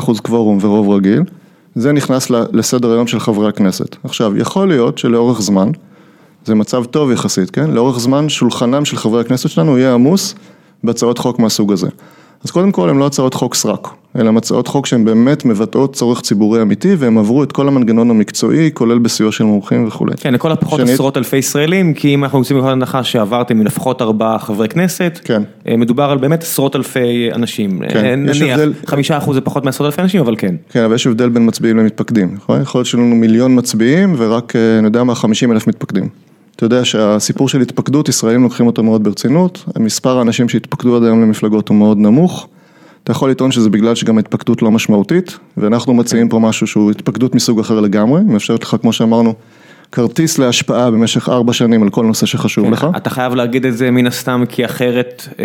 [0.06, 1.22] 25% קוורום ורוב רגיל,
[1.74, 3.96] זה נכנס לסדר היום של חברי הכנסת.
[4.04, 5.70] עכשיו, יכול להיות שלאורך זמן,
[6.44, 7.70] זה מצב טוב יחסית, כן?
[7.70, 10.34] לאורך זמן שולחנם של חברי הכנסת שלנו יהיה עמוס
[10.84, 11.88] בהצעות חוק מהסוג הזה.
[12.44, 16.20] אז קודם כל הן לא הצעות חוק סרק, אלא הצעות חוק שהן באמת מבטאות צורך
[16.20, 20.12] ציבורי אמיתי והם עברו את כל המנגנון המקצועי, כולל בסיוע של מומחים וכולי.
[20.16, 20.92] כן, לכל הפחות שנית...
[20.92, 25.42] עשרות אלפי ישראלים, כי אם אנחנו יוצאים מכל הנחה שעברתם מלפחות ארבעה חברי כנסת, כן.
[25.68, 27.80] אה, מדובר על באמת עשרות אלפי אנשים.
[27.88, 28.72] כן, אה, נניח, הבדל...
[28.86, 30.54] חמישה אחוז זה פחות מעשרות אלפי אנשים, אבל כן.
[30.68, 32.62] כן, אבל יש הבדל בין מצביעים למתפקדים, נכון?
[32.62, 36.08] יכול להיות שיש לנו מיליון מצביעים ורק, אה, אני יודע מה, חמישים אלף מתפקדים.
[36.58, 41.22] אתה יודע שהסיפור של התפקדות, ישראלים לוקחים אותו מאוד ברצינות, מספר האנשים שהתפקדו עד היום
[41.22, 42.48] למפלגות הוא מאוד נמוך.
[43.04, 47.34] אתה יכול לטעון שזה בגלל שגם ההתפקדות לא משמעותית, ואנחנו מציעים פה משהו שהוא התפקדות
[47.34, 49.34] מסוג אחר לגמרי, מאפשרת לך, כמו שאמרנו,
[49.92, 52.86] כרטיס להשפעה במשך ארבע שנים על כל נושא שחשוב כן, לך.
[52.96, 55.44] אתה חייב להגיד את זה מן הסתם, כי אחרת אה,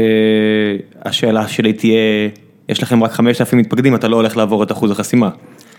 [1.06, 2.30] השאלה שלי תהיה,
[2.70, 5.30] יש לכם רק חמשת אלפים מתפקדים, אתה לא הולך לעבור את אחוז החסימה.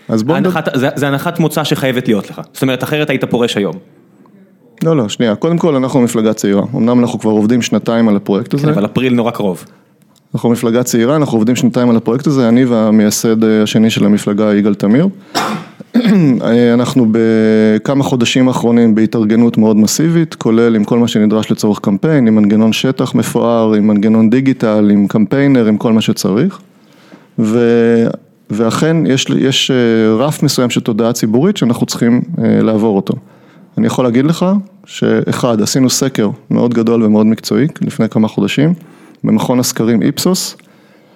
[0.09, 0.59] אז בוא נדבר.
[0.73, 3.73] זה, זה הנחת מוצא שחייבת להיות לך, זאת אומרת אחרת היית פורש היום.
[4.83, 8.53] לא, לא, שנייה, קודם כל אנחנו מפלגה צעירה, אמנם אנחנו כבר עובדים שנתיים על הפרויקט
[8.53, 8.63] הזה.
[8.63, 9.65] כן, אבל אפריל נורא קרוב.
[10.35, 14.73] אנחנו מפלגה צעירה, אנחנו עובדים שנתיים על הפרויקט הזה, אני והמייסד השני של המפלגה, יגאל
[14.73, 15.07] תמיר.
[16.73, 22.35] אנחנו בכמה חודשים האחרונים בהתארגנות מאוד מסיבית, כולל עם כל מה שנדרש לצורך קמפיין, עם
[22.35, 26.59] מנגנון שטח מפואר, עם מנגנון דיגיטל, עם קמפיינר, עם כל מה שצריך.
[27.39, 27.59] ו...
[28.49, 29.71] ואכן יש, יש
[30.19, 33.13] רף מסוים של תודעה ציבורית שאנחנו צריכים לעבור אותו.
[33.77, 34.45] אני יכול להגיד לך
[34.85, 38.73] שאחד, עשינו סקר מאוד גדול ומאוד מקצועי לפני כמה חודשים,
[39.23, 40.57] במכון הסקרים איפסוס,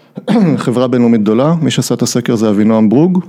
[0.57, 3.25] חברה בינלאומית גדולה, מי שעשה את הסקר זה אבינועם ברוג,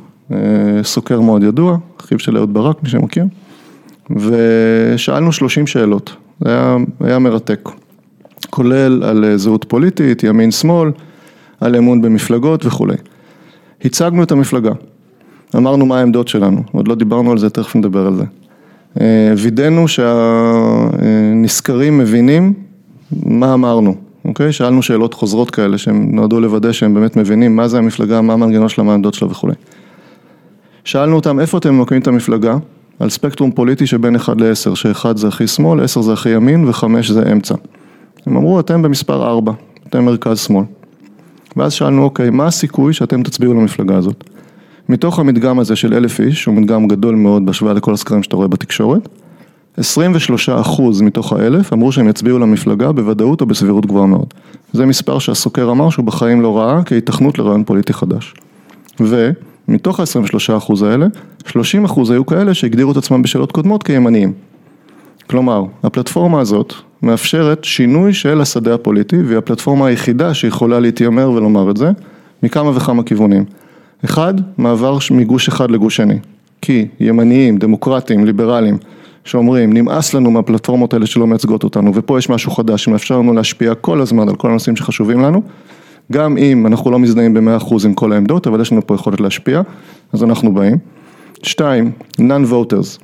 [0.82, 3.24] סוקר מאוד ידוע, אחיו של אהוד ברק, מי שמכיר,
[4.10, 7.68] ושאלנו 30 שאלות, זה היה, היה מרתק,
[8.50, 10.90] כולל על זהות פוליטית, ימין שמאל,
[11.60, 12.96] על אמון במפלגות וכולי.
[13.84, 14.72] הצגנו את המפלגה,
[15.56, 18.24] אמרנו מה העמדות שלנו, עוד לא דיברנו על זה, תכף נדבר על זה.
[19.36, 22.52] וידאנו שהנסקרים מבינים
[23.26, 24.52] מה אמרנו, אוקיי?
[24.52, 28.68] שאלנו שאלות חוזרות כאלה שהם נועדו לוודא שהם באמת מבינים מה זה המפלגה, מה המנגנון
[28.68, 29.54] שלה, מה העמדות שלה וכולי.
[30.84, 32.56] שאלנו אותם איפה אתם ממקמים את המפלגה,
[33.00, 36.84] על ספקטרום פוליטי שבין 1 ל-10, ש-1 זה הכי שמאל, 10 זה הכי ימין ו-5
[37.08, 37.54] זה אמצע.
[38.26, 39.52] הם אמרו אתם במספר 4,
[39.88, 40.64] אתם מרכז שמאל.
[41.56, 44.29] ואז שאלנו אוקיי, מה הסיכוי שאתם תצביעו למפלגה הזאת?
[44.90, 48.48] מתוך המדגם הזה של אלף איש, שהוא מדגם גדול מאוד בהשוואה לכל הסקרים שאתה רואה
[48.48, 49.08] בתקשורת,
[49.76, 54.34] 23 אחוז מתוך האלף אמרו שהם יצביעו למפלגה בוודאות או בסבירות גבוהה מאוד.
[54.72, 58.34] זה מספר שהסוקר אמר שהוא בחיים לא ראה כהיתכנות לרעיון פוליטי חדש.
[59.00, 61.06] ומתוך ה-23 אחוז האלה,
[61.46, 64.32] 30 אחוז היו כאלה שהגדירו את עצמם בשאלות קודמות כימניים.
[65.26, 71.76] כלומר, הפלטפורמה הזאת מאפשרת שינוי של השדה הפוליטי, והיא הפלטפורמה היחידה שיכולה להתיימר ולומר את
[71.76, 71.90] זה,
[72.42, 73.44] מכמה וכמה כיוונים.
[74.04, 76.18] אחד, מעבר מגוש אחד לגוש שני.
[76.62, 78.78] כי ימניים, דמוקרטיים, ליברליים,
[79.24, 83.74] שאומרים נמאס לנו מהפלטפורמות האלה שלא מייצגות אותנו ופה יש משהו חדש שמאפשר לנו להשפיע
[83.74, 85.42] כל הזמן על כל הנושאים שחשובים לנו,
[86.12, 89.20] גם אם אנחנו לא מזדהים במאה אחוז עם כל העמדות, אבל יש לנו פה יכולת
[89.20, 89.62] להשפיע,
[90.12, 90.78] אז אנחנו באים.
[91.42, 91.90] שתיים,
[92.20, 93.00] non-voters.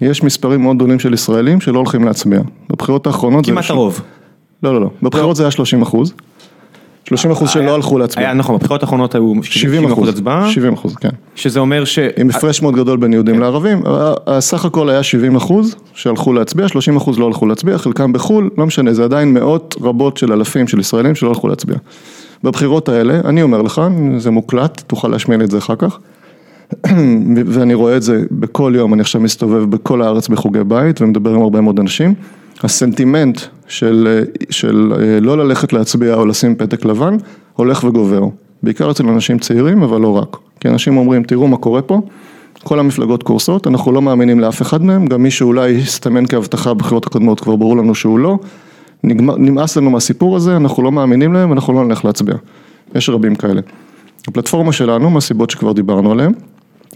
[0.00, 2.40] יש מספרים מאוד גדולים של ישראלים שלא הולכים להצביע.
[2.70, 4.00] בבחירות האחרונות כמעט הרוב.
[4.62, 4.90] לא, לא, לא.
[5.02, 6.12] בבחירות זה היה 30 אחוז.
[7.08, 8.26] 30 אחוז שלא הלכו להצביע.
[8.26, 10.50] היה נכון, בבחירות האחרונות היו 70 אחוז הצבעה.
[10.50, 11.08] 70 אחוז, כן.
[11.34, 11.98] שזה אומר ש...
[12.16, 13.82] עם הפרש מאוד גדול בין יהודים לערבים,
[14.26, 18.66] הסך הכל היה 70 אחוז שהלכו להצביע, 30 אחוז לא הלכו להצביע, חלקם בחו"ל, לא
[18.66, 21.76] משנה, זה עדיין מאות רבות של אלפים של ישראלים שלא הלכו להצביע.
[22.44, 23.82] בבחירות האלה, אני אומר לך,
[24.18, 25.98] זה מוקלט, תוכל להשמיע לי את זה אחר כך,
[27.46, 31.42] ואני רואה את זה בכל יום, אני עכשיו מסתובב בכל הארץ בחוגי בית ומדבר עם
[31.42, 32.14] הרבה מאוד אנשים.
[32.62, 37.16] הסנטימנט של, של לא ללכת להצביע או לשים פתק לבן
[37.54, 38.22] הולך וגובר,
[38.62, 42.00] בעיקר אצל אנשים צעירים אבל לא רק, כי אנשים אומרים תראו מה קורה פה,
[42.62, 47.06] כל המפלגות קורסות, אנחנו לא מאמינים לאף אחד מהם, גם מי שאולי הסתמן כהבטחה בבחירות
[47.06, 48.38] הקודמות כבר ברור לנו שהוא לא,
[49.04, 52.34] נמאס לנו מהסיפור הזה, אנחנו לא מאמינים להם, אנחנו לא נלך להצביע,
[52.94, 53.60] יש רבים כאלה.
[54.28, 56.32] הפלטפורמה שלנו, מהסיבות שכבר דיברנו עליהן,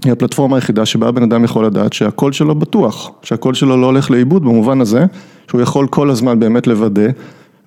[0.04, 4.10] היא הפלטפורמה היחידה שבה בן אדם יכול לדעת שהקול שלו בטוח, שהקול שלו לא הולך
[4.10, 5.06] לאיבוד במובן הזה
[5.50, 7.08] שהוא יכול כל הזמן באמת לוודא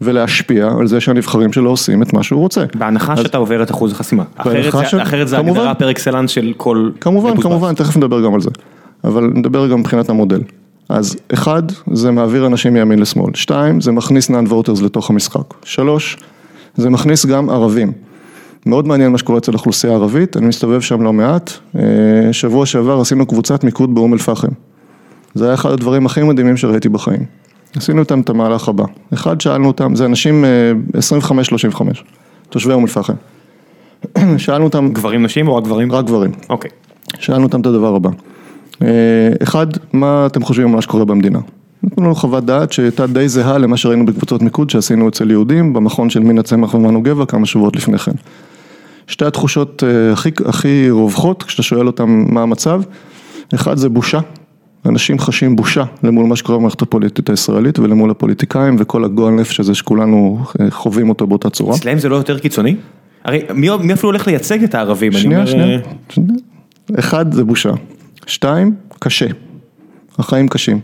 [0.01, 2.63] ולהשפיע על זה שהנבחרים שלו עושים את מה שהוא רוצה.
[2.75, 3.19] בהנחה אז...
[3.19, 4.93] שאתה עובר את אחוז החסימה, אחרת, ש...
[4.93, 6.89] אחרת זה כמובן, הגדרה פר אקסלנס של כל...
[7.01, 8.49] כמובן, כמובן, תכף נדבר גם על זה,
[9.03, 10.41] אבל נדבר גם מבחינת המודל.
[10.89, 16.17] אז אחד, זה מעביר אנשים מימין לשמאל, שתיים, זה מכניס non-voters לתוך המשחק, שלוש,
[16.75, 17.91] זה מכניס גם ערבים.
[18.65, 21.51] מאוד מעניין מה שקורה אצל האוכלוסייה הערבית, אני מסתובב שם לא מעט,
[22.31, 24.47] שבוע שעבר עשינו קבוצת מיקוד באום אל פחם.
[25.33, 27.25] זה היה אחד הדברים הכי מדהימים שראיתי בחיים.
[27.75, 28.83] עשינו איתם את המהלך הבא.
[29.13, 30.45] אחד, שאלנו אותם, זה אנשים
[31.71, 31.81] 25-35,
[32.49, 33.13] תושבי אום אל פחם.
[34.37, 34.89] שאלנו אותם...
[34.93, 35.91] גברים נשים או רק גברים?
[35.91, 36.31] רק גברים.
[36.49, 36.71] אוקיי.
[37.19, 38.09] שאלנו אותם את הדבר הבא.
[39.43, 41.39] אחד, מה אתם חושבים על מה שקורה במדינה?
[41.83, 46.09] נתנו לנו חוות דעת שהייתה די זהה למה שראינו בקבוצות מיקוד שעשינו אצל יהודים במכון
[46.09, 48.11] של מינה צמח ומנו גבע כמה שבועות לפני כן.
[49.07, 49.83] שתי התחושות
[50.13, 52.81] הכי, הכי רווחות כשאתה שואל אותם מה המצב,
[53.55, 54.19] אחד זה בושה,
[54.85, 59.75] אנשים חשים בושה למול מה שקורה במערכת הפוליטית הישראלית ולמול הפוליטיקאים וכל הגועל נפש הזה
[59.75, 60.39] שכולנו
[60.69, 61.75] חווים אותו באותה צורה.
[61.75, 62.75] אצלם זה לא יותר קיצוני?
[63.23, 65.11] הרי מי, מי אפילו הולך לייצג את הערבים?
[65.11, 65.51] שנייה, אומר...
[65.51, 65.79] שנייה,
[66.09, 66.29] שנייה.
[66.99, 67.71] אחד זה בושה,
[68.25, 69.27] שתיים, קשה,
[70.17, 70.79] החיים קשים.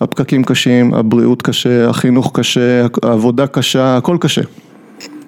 [0.00, 4.42] הפקקים קשים, הבריאות קשה, החינוך קשה, העבודה קשה, הכל קשה.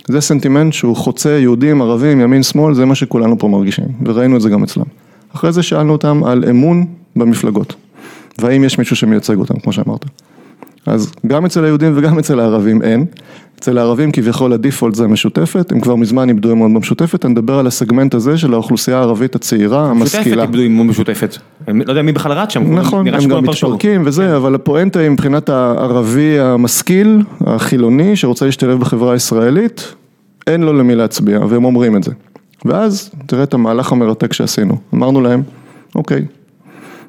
[0.09, 4.41] זה סנטימנט שהוא חוצה יהודים, ערבים, ימין, שמאל, זה מה שכולנו פה מרגישים, וראינו את
[4.41, 4.85] זה גם אצלם.
[5.35, 6.87] אחרי זה שאלנו אותם על אמון
[7.17, 7.75] במפלגות,
[8.39, 10.05] והאם יש מישהו שמייצג אותם, כמו שאמרת.
[10.87, 13.07] אז גם אצל היהודים וגם אצל הערבים אין.
[13.67, 17.67] אצל הערבים כביכול הדיפולט זה המשותפת, הם כבר מזמן איבדו אמון במשותפת, אני מדבר על
[17.67, 20.25] הסגמנט הזה של האוכלוסייה הערבית הצעירה, המשכילה.
[20.25, 21.37] משותפת איבדו אמון במשותפת,
[21.69, 24.35] אני לא יודע מי בכלל רץ שם, נכון, הם גם מתפרקים וזה, כן.
[24.35, 29.95] אבל הפואנטה היא מבחינת הערבי המשכיל, החילוני, שרוצה להשתלב בחברה הישראלית,
[30.47, 32.13] אין לו למי להצביע, והם אומרים את זה.
[32.65, 35.43] ואז תראה את המהלך המרתק שעשינו, אמרנו להם,
[35.95, 36.25] אוקיי,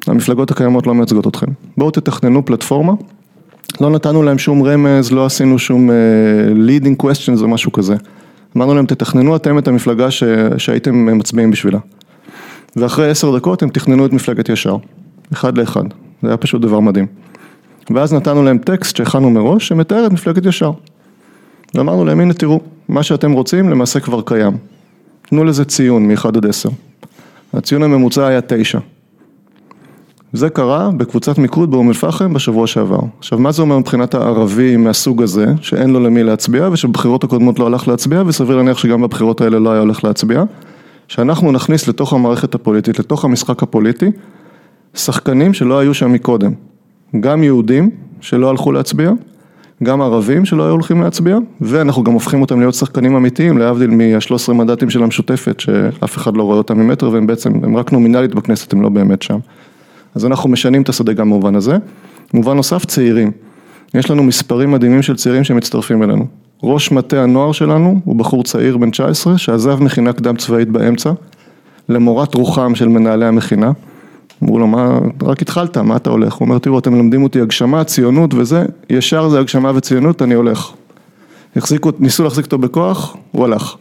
[0.08, 1.48] המפלגות הקיימות לא מייצגות אתכם,
[1.78, 2.94] בואו תתכננו פלטפורמה,
[3.82, 5.94] לא נתנו להם שום רמז, לא עשינו שום uh,
[6.70, 7.96] leading questions או משהו כזה.
[8.58, 10.24] אמרנו להם, תתכננו אתם את המפלגה ש...
[10.58, 11.80] שהייתם מצביעים בשבילה.
[12.76, 14.78] ואחרי עשר דקות הם תכננו את מפלגת ישר,
[15.34, 15.84] אחד לאחד,
[16.22, 17.06] זה היה פשוט דבר מדהים.
[17.96, 20.72] ואז נתנו להם טקסט שהכנו מראש, שמתאר את מפלגת ישר.
[21.76, 22.60] ואמרנו להם, הנה תראו,
[22.90, 24.58] מה שאתם רוצים למעשה כבר קיים.
[25.30, 26.70] תנו לזה ציון מ-1 עד 10.
[27.54, 28.80] הציון הממוצע היה 9.
[30.34, 33.00] זה קרה בקבוצת מיקוד באום אל-פחם בשבוע שעבר.
[33.20, 37.68] עכשיו מה זה אומר מבחינת הערבי מהסוג הזה, שאין לו למי להצביע ושבבחירות הקודמות לא
[37.68, 40.44] הלך להצביע וסביר להניח שגם בבחירות האלה לא היה הולך להצביע,
[41.08, 44.12] שאנחנו נכניס לתוך המערכת הפוליטית, לתוך המשחק הפוליטי,
[44.94, 46.52] שחקנים שלא היו שם מקודם.
[47.20, 47.90] גם יהודים
[48.22, 49.12] שלא הלכו להצביע,
[49.84, 54.54] גם ערבים שלא היו הולכים להצביע, ואנחנו גם הופכים אותם להיות שחקנים אמיתיים, להבדיל מה-13
[54.54, 58.74] מנדטים של המשותפת, שאף אחד לא רואה אותם ממטר והם בעצם, הם רק נומינלית בכנסת,
[58.74, 59.38] הם לא באמת שם.
[60.18, 61.78] אז אנחנו משנים את השדה גם במובן הזה.
[62.34, 63.32] במובן נוסף, צעירים.
[63.94, 66.26] יש לנו מספרים מדהימים של צעירים שמצטרפים אלינו.
[66.64, 71.12] ראש מטה הנוער שלנו הוא בחור צעיר בן 19 שעזב מכינה קדם צבאית באמצע,
[71.90, 73.72] למורת רוחם של מנהלי המכינה.
[74.44, 76.34] אמרו לו, מה, רק התחלת, מה אתה הולך?
[76.34, 80.72] הוא אומר, תראו, אתם מלמדים אותי הגשמה, ציונות וזה, ישר זה הגשמה וציונות, אני הולך.
[81.56, 83.76] החזיקו, ניסו להחזיק אותו בכוח, הוא הלך.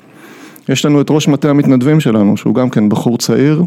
[0.69, 3.65] יש לנו את ראש מטה המתנדבים שלנו, שהוא גם כן בחור צעיר,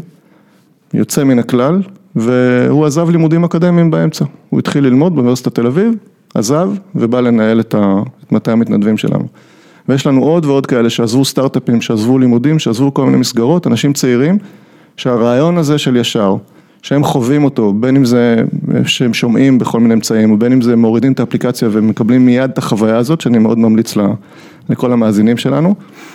[0.94, 1.82] יוצא מן הכלל,
[2.16, 4.24] והוא עזב לימודים אקדמיים באמצע.
[4.50, 5.94] הוא התחיל ללמוד באוניברסיטת תל אביב,
[6.34, 7.74] עזב ובא לנהל את,
[8.30, 9.24] מטה המתנדבים שלנו.
[9.88, 14.38] ויש לנו עוד ועוד כאלה שעזבו סטארט-אפים, שעזבו לימודים, שעזבו כל מיני מסגרות, אנשים צעירים,
[14.96, 16.36] שהרעיון הזה של ישר,
[16.82, 18.36] שהם חווים אותו, בין אם זה
[18.86, 22.96] שהם שומעים בכל מיני אמצעים, ובין אם זה מורידים את האפליקציה ומקבלים מיד את החוויה
[22.96, 23.94] הזאת, שאני מאוד ממליץ
[24.68, 25.74] לכל המאזינים שלנו,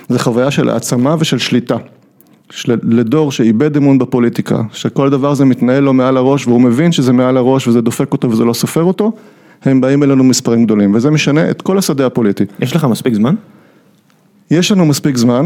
[0.09, 1.75] זה חוויה של העצמה ושל שליטה.
[2.83, 7.37] לדור שאיבד אמון בפוליטיקה, שכל דבר זה מתנהל לו מעל הראש והוא מבין שזה מעל
[7.37, 9.11] הראש וזה דופק אותו וזה לא סופר אותו,
[9.65, 12.43] הם באים אלינו מספרים גדולים וזה משנה את כל השדה הפוליטי.
[12.59, 13.35] יש לך מספיק זמן?
[14.51, 15.45] יש לנו מספיק זמן,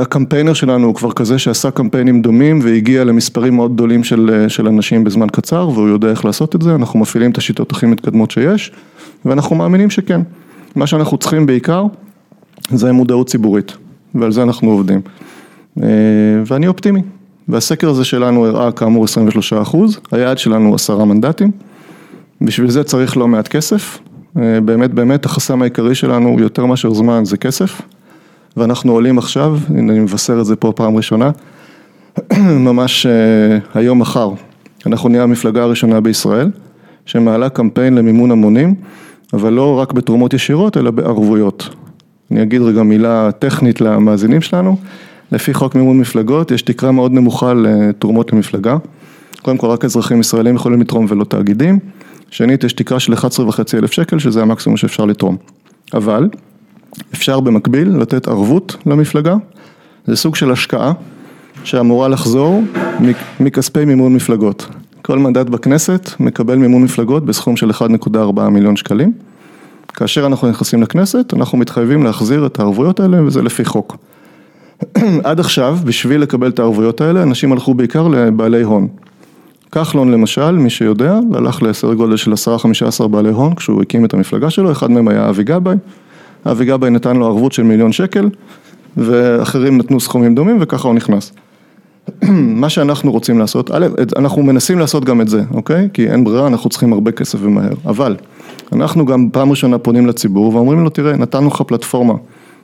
[0.00, 5.04] הקמפיינר שלנו הוא כבר כזה שעשה קמפיינים דומים והגיע למספרים מאוד גדולים של, של אנשים
[5.04, 8.72] בזמן קצר והוא יודע איך לעשות את זה, אנחנו מפעילים את השיטות הכי מתקדמות שיש
[9.24, 10.20] ואנחנו מאמינים שכן.
[10.76, 11.84] מה שאנחנו צריכים בעיקר
[12.70, 13.76] זה מודעות ציבורית
[14.14, 15.00] ועל זה אנחנו עובדים.
[16.46, 17.02] ואני אופטימי,
[17.48, 21.50] והסקר הזה שלנו הראה כאמור 23 אחוז, היעד שלנו הוא עשרה מנדטים,
[22.40, 23.98] בשביל זה צריך לא מעט כסף,
[24.34, 27.82] באמת באמת החסם העיקרי שלנו יותר מאשר זמן זה כסף,
[28.56, 31.30] ואנחנו עולים עכשיו, הנה אני מבשר את זה פה פעם ראשונה,
[32.68, 33.06] ממש
[33.74, 34.30] היום מחר,
[34.86, 36.50] אנחנו נהיה המפלגה הראשונה בישראל,
[37.06, 38.74] שמעלה קמפיין למימון המונים,
[39.32, 41.68] אבל לא רק בתרומות ישירות אלא בערבויות.
[42.30, 44.76] אני אגיד רגע מילה טכנית למאזינים שלנו.
[45.32, 48.76] לפי חוק מימון מפלגות יש תקרה מאוד נמוכה לתרומות למפלגה.
[49.42, 51.78] קודם כל רק אזרחים ישראלים יכולים לתרום ולא תאגידים.
[52.30, 53.18] שנית, יש תקרה של 11.5
[53.74, 55.36] אלף שקל שזה המקסימום שאפשר לתרום.
[55.94, 56.28] אבל
[57.14, 59.34] אפשר במקביל לתת ערבות למפלגה,
[60.06, 60.92] זה סוג של השקעה
[61.64, 62.62] שאמורה לחזור
[63.40, 64.66] מכספי מימון מפלגות.
[65.02, 69.12] כל מנדט בכנסת מקבל מימון מפלגות בסכום של 1.4 מיליון שקלים.
[69.88, 73.96] כאשר אנחנו נכנסים לכנסת, אנחנו מתחייבים להחזיר את הערבויות האלה וזה לפי חוק.
[75.24, 78.88] עד עכשיו, בשביל לקבל את הערבויות האלה, אנשים הלכו בעיקר לבעלי הון.
[79.72, 82.32] כחלון למשל, מי שיודע, הלך לסדר גודל של
[83.02, 85.76] 10-15 בעלי הון כשהוא הקים את המפלגה שלו, אחד מהם היה אבי גבאי,
[86.46, 88.28] אבי גבאי נתן לו ערבות של מיליון שקל,
[88.96, 91.32] ואחרים נתנו סכומים דומים וככה הוא נכנס.
[92.62, 95.88] מה שאנחנו רוצים לעשות, א', אנחנו מנסים לעשות גם את זה, אוקיי?
[95.92, 98.16] כי אין ברירה, אנחנו צריכים הרבה כסף ומהר, אבל
[98.72, 102.14] אנחנו גם פעם ראשונה פונים לציבור ואומרים לו, תראה, נתנו לך פלטפורמה.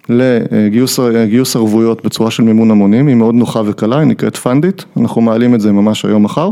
[0.09, 5.55] לגיוס ערבויות בצורה של מימון המונים, היא מאוד נוחה וקלה, היא נקראת פנדיט, אנחנו מעלים
[5.55, 6.51] את זה ממש היום מחר.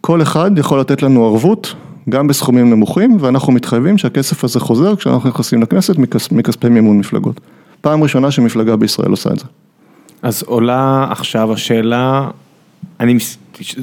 [0.00, 1.74] כל אחד יכול לתת לנו ערבות,
[2.08, 7.40] גם בסכומים נמוכים, ואנחנו מתחייבים שהכסף הזה חוזר כשאנחנו נכנסים לכנסת מכס, מכספי מימון מפלגות.
[7.80, 9.44] פעם ראשונה שמפלגה בישראל עושה את זה.
[10.22, 12.28] אז עולה עכשיו השאלה,
[13.00, 13.18] אני,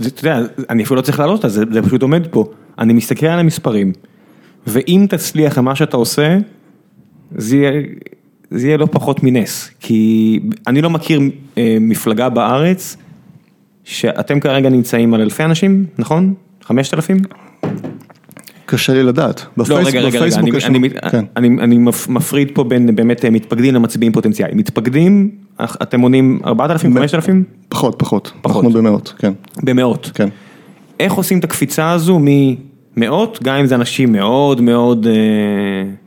[0.08, 2.46] אתה יודע, אני אפילו לא צריך לעלות על זה, זה פשוט עומד פה,
[2.80, 3.92] אני מסתכל על המספרים,
[4.68, 6.38] ואם תצליח למה שאתה עושה,
[7.36, 7.72] זה יהיה...
[8.52, 11.22] זה יהיה לא פחות מנס, כי אני לא מכיר
[11.58, 12.98] אה, מפלגה בארץ
[13.84, 16.34] שאתם כרגע נמצאים על אלפי אנשים, נכון?
[16.64, 17.18] חמשת אלפים?
[18.66, 21.26] קשה לי לדעת, בפייס, לא, רגע, רגע, רגע, אני, אני, כן.
[21.38, 21.78] אני, אני
[22.10, 25.32] מפריד פה בין באמת אה, מתפקדים למצביעים פוטנציאליים, מתפקדים,
[25.62, 26.02] אתם
[26.72, 27.44] אלפים, חמשת אלפים?
[27.70, 29.34] פחות, פחות, פחות, אנחנו במאות, כן.
[29.64, 30.12] במאות?
[30.14, 30.30] כן.
[31.00, 35.08] איך עושים את הקפיצה הזו ממאות, גם אם זה אנשים מאוד מאוד...
[35.08, 36.07] אה,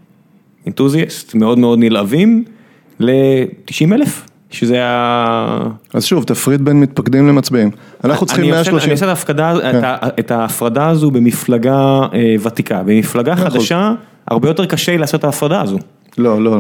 [0.67, 2.45] אינתוזיאסט, מאוד מאוד נלהבים,
[3.01, 5.59] ל-90 אלף, שזה ה...
[5.95, 7.71] אז שוב, תפריד בין מתפקדים למצביעים.
[8.05, 8.85] אנחנו צריכים אני עושה- 130.
[8.89, 9.81] אני עושה את ההפקדה, כן.
[10.19, 11.77] את ההפרדה הזו במפלגה
[12.15, 13.45] אה, ותיקה, במפלגה אחוז.
[13.45, 13.93] חדשה,
[14.29, 15.79] הרבה יותר קשה לעשות את ההפרדה הזו.
[16.19, 16.57] לא, לא,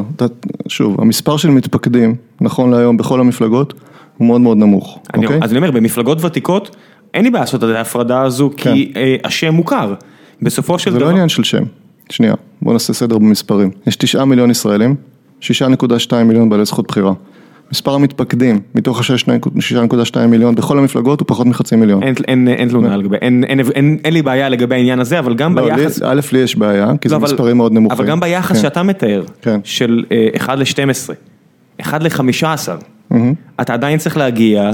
[0.68, 3.74] שוב, המספר של מתפקדים, נכון להיום, בכל המפלגות,
[4.16, 5.40] הוא מאוד מאוד נמוך, אני- אוקיי?
[5.42, 6.76] אז אני אומר, במפלגות ותיקות,
[7.14, 9.94] אין לי בעיה לעשות את ההפרדה הזו, כי אה, השם מוכר.
[10.42, 10.90] בסופו של כן.
[10.90, 11.06] זה דבר...
[11.06, 11.62] לא עניין של שם.
[12.10, 13.70] שנייה, בוא נעשה סדר במספרים.
[13.86, 14.94] יש תשעה מיליון ישראלים,
[15.40, 15.46] 6.2
[16.24, 17.12] מיליון בעלי זכות בחירה.
[17.72, 22.02] מספר המתפקדים מתוך ה-6.2 מיליון בכל המפלגות הוא פחות מחצי מיליון.
[22.02, 25.34] אין- אין אין תלונה לגבי, אין- אין- אין אין לי בעיה לגבי העניין הזה, אבל
[25.34, 26.02] גם לא, לי- ביחס...
[26.02, 27.98] א', לי יש בעיה, כי זה לא, אבל- מספרים מאוד נמוכים.
[27.98, 28.62] אבל גם ביחס כן.
[28.62, 29.60] שאתה מתאר, כן.
[29.64, 31.10] של אה, 1 ל-12,
[31.80, 33.14] 1 ל-15,
[33.60, 34.70] אתה עדיין צריך להגיע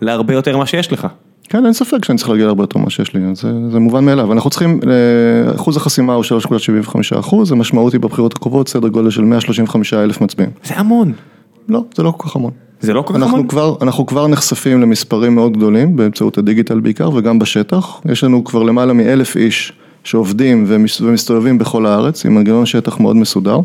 [0.00, 1.06] להרבה יותר ממה שיש לך.
[1.50, 4.32] כן, אין ספק שאני צריך להגיע להרבה יותר ממה שיש לי, זה, זה מובן מאליו.
[4.32, 9.22] אנחנו צריכים, אה, אחוז החסימה הוא 3.75 אחוז, המשמעות היא בבחירות הקרובות סדר גודל של
[9.24, 10.50] 135 אלף מצביעים.
[10.64, 11.12] זה המון.
[11.68, 12.50] לא, זה לא כל כך המון.
[12.80, 13.48] זה לא כל כך אנחנו המון?
[13.48, 18.00] כבר, אנחנו כבר נחשפים למספרים מאוד גדולים באמצעות הדיגיטל בעיקר וגם בשטח.
[18.10, 19.72] יש לנו כבר למעלה מאלף איש
[20.04, 23.58] שעובדים ומס- ומסתובבים בכל הארץ עם מנגנון שטח מאוד מסודר,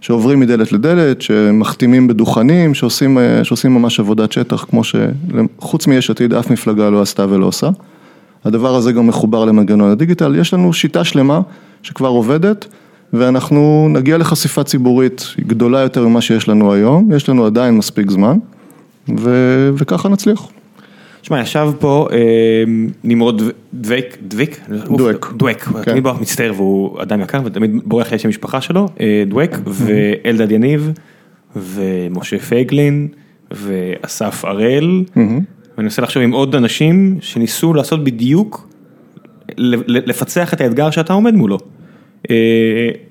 [0.00, 6.34] שעוברים מדלת לדלת, שמחתימים בדוכנים, שעושים, אה, שעושים ממש עבודת שטח כמו שחוץ מיש עתיד
[6.34, 7.68] אף מפלגה לא עשתה ולא עושה.
[8.44, 11.40] הדבר הזה גם מחובר למנגנון הדיגיטל, יש לנו שיטה שלמה
[11.82, 12.66] שכבר עובדת
[13.12, 18.38] ואנחנו נגיע לחשיפה ציבורית גדולה יותר ממה שיש לנו היום, יש לנו עדיין מספיק זמן
[19.18, 19.30] ו...
[19.76, 20.48] וככה נצליח.
[21.22, 22.18] שמע, ישב פה אה,
[23.04, 23.42] נמרוד
[23.74, 24.60] דוויק, דוויק?
[24.96, 25.32] דואק.
[25.36, 25.82] דואק, כן.
[25.82, 30.50] תמיד ברח מצטער והוא עדיין יקר ותמיד בורח לי שם המשפחה שלו, אה, דואק ואלדד
[30.50, 30.90] יניב
[31.56, 33.08] ומשה פייגלין
[33.50, 35.40] ואסף הראל, ואני
[35.78, 38.68] מנסה לחשוב עם עוד אנשים שניסו לעשות בדיוק,
[39.88, 41.58] לפצח את האתגר שאתה עומד מולו.
[42.30, 42.36] אה,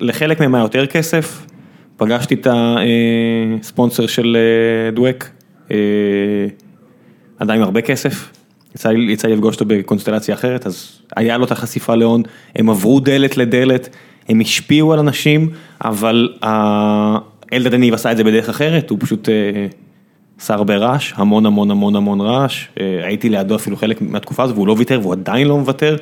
[0.00, 1.46] לחלק מהם היה יותר כסף,
[1.96, 5.30] פגשתי את הספונסר של אה, דואק.
[7.40, 8.30] עדיין הרבה כסף,
[8.74, 12.22] יצא לי, יצא לי לפגוש אותו בקונסטלציה אחרת, אז היה לו את החשיפה להון,
[12.56, 13.88] הם עברו דלת לדלת,
[14.28, 15.50] הם השפיעו על אנשים,
[15.84, 17.18] אבל ה-
[17.52, 19.66] אלדד יניב עשה את זה בדרך אחרת, הוא פשוט אה,
[20.40, 24.54] עשה הרבה רעש, המון המון המון המון רעש, אה, הייתי לידו אפילו חלק מהתקופה הזו
[24.54, 25.96] והוא לא ויתר והוא עדיין לא מוותר,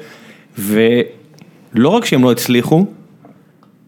[0.58, 2.86] ולא רק שהם לא הצליחו,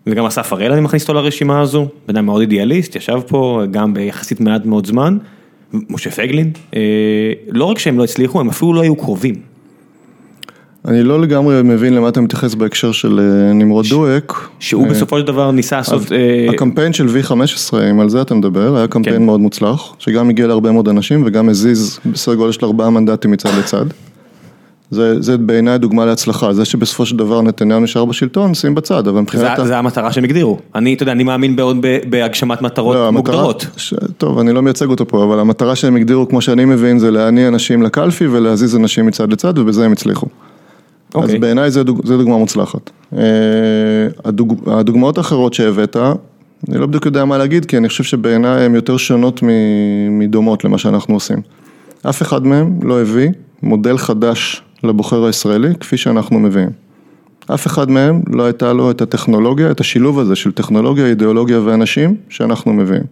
[0.07, 3.94] וגם אסף הראל אני מכניס אותו לרשימה הזו, בן אדם מאוד אידיאליסט, ישב פה גם
[3.94, 5.18] ביחסית מעט מאוד זמן,
[5.72, 6.80] משה פייגלין, אה,
[7.48, 9.34] לא רק שהם לא הצליחו, הם אפילו לא היו קרובים.
[10.84, 14.32] אני לא לגמרי מבין למה אתה מתייחס בהקשר של אה, נמרוד דואק.
[14.58, 18.34] שהוא אה, בסופו של דבר ניסה לעשות, אה, הקמפיין של V15, אם על זה אתה
[18.34, 19.22] מדבר, היה קמפיין כן.
[19.22, 23.50] מאוד מוצלח, שגם הגיע להרבה מאוד אנשים וגם הזיז בסדר גודל של ארבעה מנדטים מצד
[23.58, 23.84] לצד.
[24.91, 29.20] זה, זה בעיניי דוגמה להצלחה, זה שבסופו של דבר נתניהו נשאר בשלטון, שים בצד, אבל
[29.20, 29.43] מבחינת...
[29.57, 30.59] זה, ה- זה המטרה שהם הגדירו.
[30.74, 33.66] אני, אתה יודע, אני מאמין מאוד ב- בהגשמת מטרות לא, המטרה- מוגדרות.
[33.76, 33.95] ש...
[34.18, 37.49] טוב, אני לא מייצג אותו פה, אבל המטרה שהם הגדירו, כמו שאני מבין, זה להניע
[37.49, 40.26] אנשים לקלפי ולהזיז אנשים מצד לצד, ובזה הם הצליחו.
[41.14, 41.38] אז אוקיי.
[41.38, 42.01] בעיניי זה, דוג...
[42.07, 42.91] דוגמה מוצלחת.
[43.16, 43.22] אה,
[44.24, 44.55] הדוג...
[44.66, 45.97] הדוגמאות האחרות שהבאת,
[46.68, 49.41] אני לא בדיוק יודע מה להגיד, כי אני חושב שבעיניי הן יותר שונות.
[50.11, 51.38] מדומות למה שאנחנו עושים.
[52.09, 53.28] אף אחד מהם לא הביא
[53.62, 56.70] מודל חדש לבוחר הישראלי, כפי שאנחנו מביאים.
[57.54, 62.16] אף אחד מהם לא הייתה לו את הטכנולוגיה, את השילוב הזה של טכנולוגיה, אידיאולוגיה ואנשים
[62.28, 63.02] שאנחנו מביאים.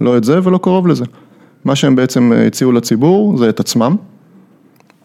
[0.00, 1.04] לא את זה ולא קרוב לזה.
[1.64, 3.96] מה שהם בעצם אה, הציעו לציבור זה את עצמם,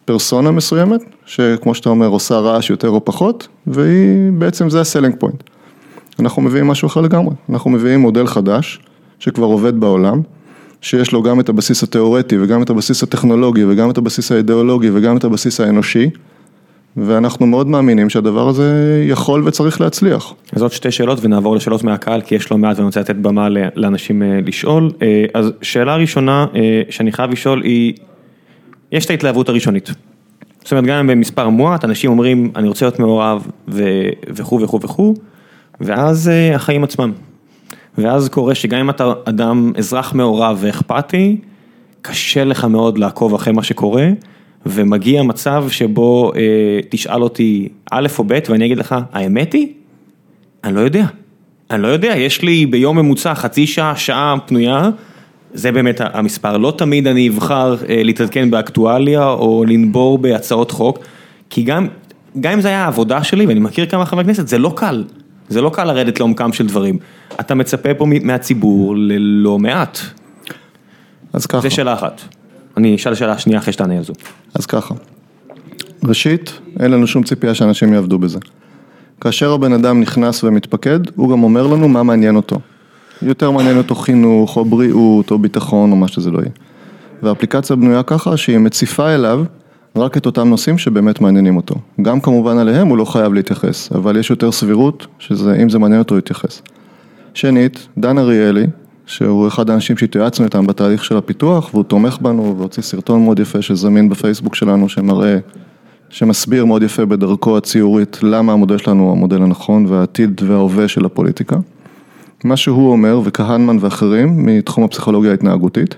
[0.06, 5.16] פרסונה מסוימת, שכמו שאתה אומר עושה רעש יותר או פחות, והיא בעצם זה ה selling
[5.20, 5.44] point.
[6.20, 8.80] אנחנו מביאים משהו אחר לגמרי, אנחנו מביאים מודל חדש,
[9.20, 10.22] שכבר עובד בעולם,
[10.82, 15.18] שיש לו גם את הבסיס התיאורטי וגם את הבסיס הטכנולוגי וגם את הבסיס האידיאולוגי וגם
[15.18, 16.10] את הבסיס האנושי,
[16.98, 20.34] ואנחנו מאוד מאמינים שהדבר הזה יכול וצריך להצליח.
[20.54, 23.48] אז עוד שתי שאלות ונעבור לשאלות מהקהל, כי יש לא מעט ואני רוצה לתת במה
[23.76, 24.92] לאנשים אה, לשאול.
[25.02, 27.94] אה, אז שאלה ראשונה אה, שאני חייב לשאול היא,
[28.92, 29.92] יש את ההתלהבות הראשונית.
[30.64, 33.48] זאת אומרת, גם במספר מועט, אנשים אומרים, אני רוצה להיות מעורב
[34.28, 35.14] וכו' וכו' וכו',
[35.82, 37.12] ואז החיים עצמם.
[37.98, 41.38] ואז קורה שגם אם אתה אדם, אזרח מעורב ואכפתי,
[42.02, 44.10] קשה לך מאוד לעקוב אחרי מה שקורה,
[44.66, 46.42] ומגיע מצב שבו אה,
[46.90, 49.68] תשאל אותי א' או ב', ואני אגיד לך, האמת היא,
[50.64, 51.06] אני לא יודע.
[51.72, 54.90] אני לא יודע, יש לי ביום ממוצע חצי שעה, שעה פנויה,
[55.54, 56.58] זה באמת המספר.
[56.58, 61.00] לא תמיד אני אבחר אה, להתעדכן באקטואליה או לנבור בהצעות חוק,
[61.50, 61.88] כי גם,
[62.40, 65.04] גם אם זה היה העבודה שלי, ואני מכיר כמה חברי כנסת, זה לא קל.
[65.52, 66.98] זה לא קל לרדת לעומקם של דברים.
[67.40, 70.00] אתה מצפה פה מהציבור ללא מעט.
[71.34, 71.62] אז ככה.
[71.62, 72.22] זה שאלה אחת.
[72.78, 74.14] אני אשאל שאלה שנייה אחרי שתענה על זו.
[74.54, 74.96] אז ככה,
[76.04, 78.40] ראשית, אין לנו שום ציפייה שאנשים יעבדו בזה.
[79.22, 82.60] כאשר הבן אדם נכנס ומתפקד, הוא גם אומר לנו מה מעניין אותו.
[83.22, 86.52] יותר מעניין אותו חינוך, או בריאות, או ביטחון, או מה שזה לא יהיה.
[87.24, 89.44] והאפליקציה בנויה ככה שהיא מציפה אליו
[89.96, 91.76] רק את אותם נושאים שבאמת מעניינים אותו.
[92.02, 96.16] גם כמובן עליהם הוא לא חייב להתייחס, אבל יש יותר סבירות שאם זה מעניין אותו
[96.16, 96.62] הוא יתייחס.
[97.34, 98.66] שנית, דן אריאלי,
[99.06, 103.62] שהוא אחד האנשים שהתייעצנו איתם בתהליך של הפיתוח, והוא תומך בנו והוציא סרטון מאוד יפה
[103.62, 105.38] שזמין בפייסבוק שלנו, שמראה,
[106.10, 111.56] שמסביר מאוד יפה בדרכו הציורית למה המודל שלנו הוא המודל הנכון והעתיד וההווה של הפוליטיקה.
[112.44, 115.96] מה שהוא אומר, וכהנמן ואחרים מתחום הפסיכולוגיה ההתנהגותית,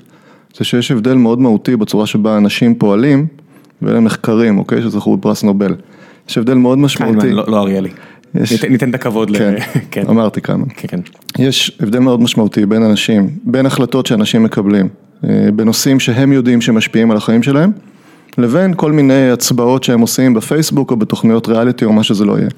[0.58, 3.28] זה שיש הבדל מאוד מהותי בצורה שבה אנשים פועלים,
[3.86, 5.76] ואלה מחקרים, אוקיי, שזכו בפרס נובל.
[6.30, 7.20] יש הבדל מאוד משמעותי.
[7.20, 7.90] כהנמן, לא, לא אריאלי.
[8.36, 8.64] יש...
[8.64, 9.80] ניתן את הכבוד כן, ל...
[9.92, 10.66] כן, אמרתי כהנמן.
[10.76, 11.00] כן, כן.
[11.44, 14.88] יש הבדל מאוד משמעותי בין אנשים, בין החלטות שאנשים מקבלים,
[15.24, 17.72] אה, בנושאים שהם יודעים שמשפיעים על החיים שלהם,
[18.38, 22.50] לבין כל מיני הצבעות שהם עושים בפייסבוק או בתוכניות ריאליטי או מה שזה לא יהיה.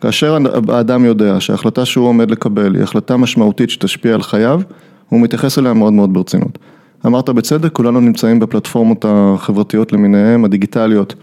[0.00, 0.38] כאשר
[0.68, 4.60] האדם יודע שההחלטה שהוא עומד לקבל היא החלטה משמעותית שתשפיע על חייו,
[5.08, 6.58] הוא מתייחס אליה מאוד מאוד ברצינות.
[7.06, 11.14] אמרת בצדק, כולנו נמצאים בפלטפורמות החברתיות למיניהן, הדיגיטליות,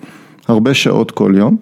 [0.47, 1.57] הרבה שעות כל יום.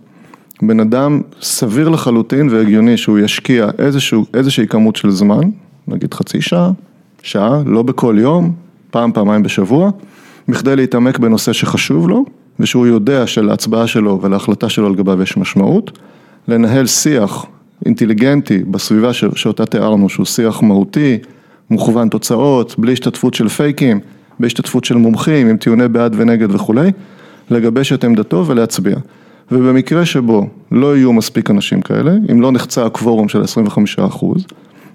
[0.61, 5.49] בן אדם סביר לחלוטין והגיוני שהוא ישקיע איזשהו, איזושהי כמות של זמן,
[5.87, 6.71] נגיד חצי שעה,
[7.21, 8.53] שעה, לא בכל יום,
[8.91, 9.91] פעם, פעמיים בשבוע,
[10.47, 12.25] בכדי להתעמק בנושא שחשוב לו,
[12.59, 15.99] ושהוא יודע שלהצבעה שלו ולהחלטה שלו על גביו יש משמעות,
[16.47, 17.45] לנהל שיח
[17.85, 21.17] אינטליגנטי בסביבה שאותה תיארנו, שהוא שיח מהותי,
[21.69, 23.99] מוכוון תוצאות, בלי השתתפות של פייקים,
[24.39, 26.91] בהשתתפות של מומחים, עם טיעוני בעד ונגד וכולי,
[27.49, 28.95] לגבש את עמדתו ולהצביע.
[29.51, 34.45] ובמקרה שבו לא יהיו מספיק אנשים כאלה, אם לא נחצה הקוורום של 25 אחוז,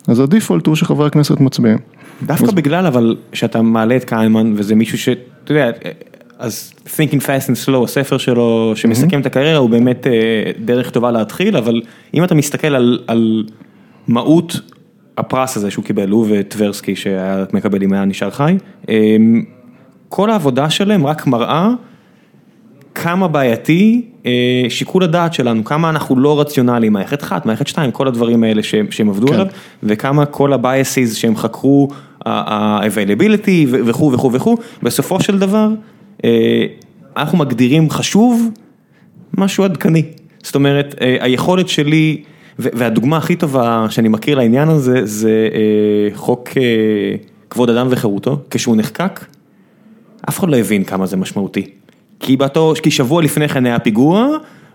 [0.08, 1.78] אז הדיפולט הוא שחברי הכנסת מצביעים.
[2.22, 2.52] דווקא אז...
[2.52, 5.70] בגלל אבל שאתה מעלה את קיימן וזה מישהו שאתה יודע,
[6.38, 9.20] אז Thinking Fast and Slow, הספר שלו שמסכם mm-hmm.
[9.20, 10.12] את הקריירה הוא באמת אה,
[10.64, 11.82] דרך טובה להתחיל, אבל
[12.14, 13.44] אם אתה מסתכל על, על
[14.08, 14.60] מהות
[15.18, 18.56] הפרס הזה שהוא קיבל, הוא וטברסקי שהיה מקבל אם היה נשאר חי,
[18.88, 19.42] אמ,
[20.08, 21.70] כל העבודה שלהם רק מראה
[22.94, 24.30] כמה בעייתי אה,
[24.68, 28.86] שיקול הדעת שלנו, כמה אנחנו לא רציונליים, מערכת אחת, מערכת שתיים, כל הדברים האלה שהם,
[28.90, 29.34] שהם עבדו כן.
[29.34, 29.46] עליו,
[29.82, 31.88] וכמה כל ה-biases שהם חקרו,
[32.26, 35.68] ה-availability וכו' וכו' וכו', בסופו של דבר
[36.24, 36.66] אה,
[37.16, 38.50] אנחנו מגדירים חשוב
[39.38, 40.02] משהו עדכני,
[40.42, 42.22] זאת אומרת אה, היכולת שלי
[42.58, 46.62] והדוגמה הכי טובה שאני מכיר לעניין הזה, זה אה, חוק אה,
[47.50, 49.24] כבוד אדם וחירותו, כשהוא נחקק,
[50.28, 51.70] אף אחד לא הבין כמה זה משמעותי.
[52.20, 54.26] כי באותו, כי שבוע לפני כן היה פיגוע,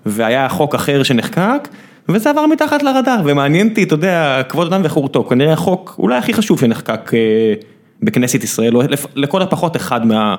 [0.05, 1.67] והיה חוק אחר שנחקק,
[2.09, 6.34] וזה עבר מתחת לרדאר, ומעניין אותי, אתה יודע, כבוד אדם וחירותו, כנראה החוק אולי הכי
[6.34, 7.53] חשוב שנחקק אה,
[8.01, 8.81] בכנסת ישראל, או
[9.15, 10.36] לכל הפחות אחד מה,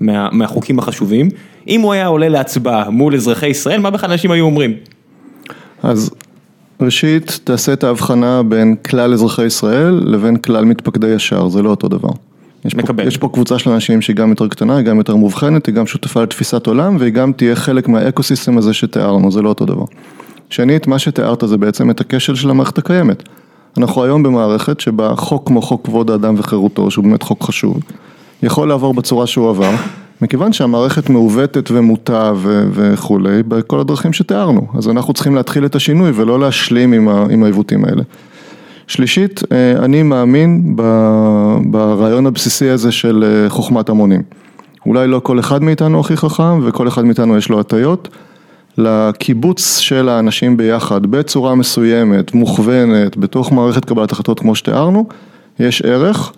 [0.00, 1.28] מה, מהחוקים החשובים.
[1.68, 4.74] אם הוא היה עולה להצבעה מול אזרחי ישראל, מה בכלל אנשים היו אומרים?
[5.82, 6.10] אז
[6.80, 11.88] ראשית, תעשה את ההבחנה בין כלל אזרחי ישראל לבין כלל מתפקדי ישר, זה לא אותו
[11.88, 12.10] דבר.
[12.64, 13.02] יש מקבל.
[13.02, 15.74] פה, יש פה קבוצה של אנשים שהיא גם יותר קטנה, היא גם יותר מובחנת, היא
[15.74, 19.84] גם שותפה לתפיסת עולם והיא גם תהיה חלק מהאקוסיסטם הזה שתיארנו, זה לא אותו דבר.
[20.50, 23.22] שנית, מה שתיארת זה בעצם את הכשל של המערכת הקיימת.
[23.78, 27.80] אנחנו היום במערכת שבה חוק כמו חוק כבוד האדם וחירותו, שהוא באמת חוק חשוב,
[28.42, 29.70] יכול לעבור בצורה שהוא עבר,
[30.22, 32.32] מכיוון שהמערכת מעוותת ומוטה
[32.72, 34.66] וכולי, בכל הדרכים שתיארנו.
[34.78, 38.02] אז אנחנו צריכים להתחיל את השינוי ולא להשלים עם, עם העיוותים האלה.
[38.86, 40.76] שלישית, אה, אני מאמין
[41.70, 44.22] ברעיון הבסיסי הזה של אה, חוכמת המונים.
[44.86, 48.08] אולי לא כל אחד מאיתנו הכי חכם וכל אחד מאיתנו יש לו הטיות.
[48.78, 55.06] לקיבוץ של האנשים ביחד בצורה מסוימת, מוכוונת, בתוך מערכת קבלת החלטות כמו שתיארנו,
[55.58, 56.32] יש ערך.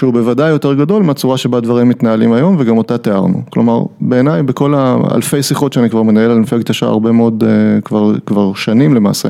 [0.00, 3.42] שהוא בוודאי יותר גדול מהצורה שבה הדברים מתנהלים היום וגם אותה תיארנו.
[3.50, 8.12] כלומר, בעיניי בכל האלפי שיחות שאני כבר מנהל על מפלגת השעה הרבה מאוד, אה, כבר,
[8.26, 9.28] כבר שנים למעשה,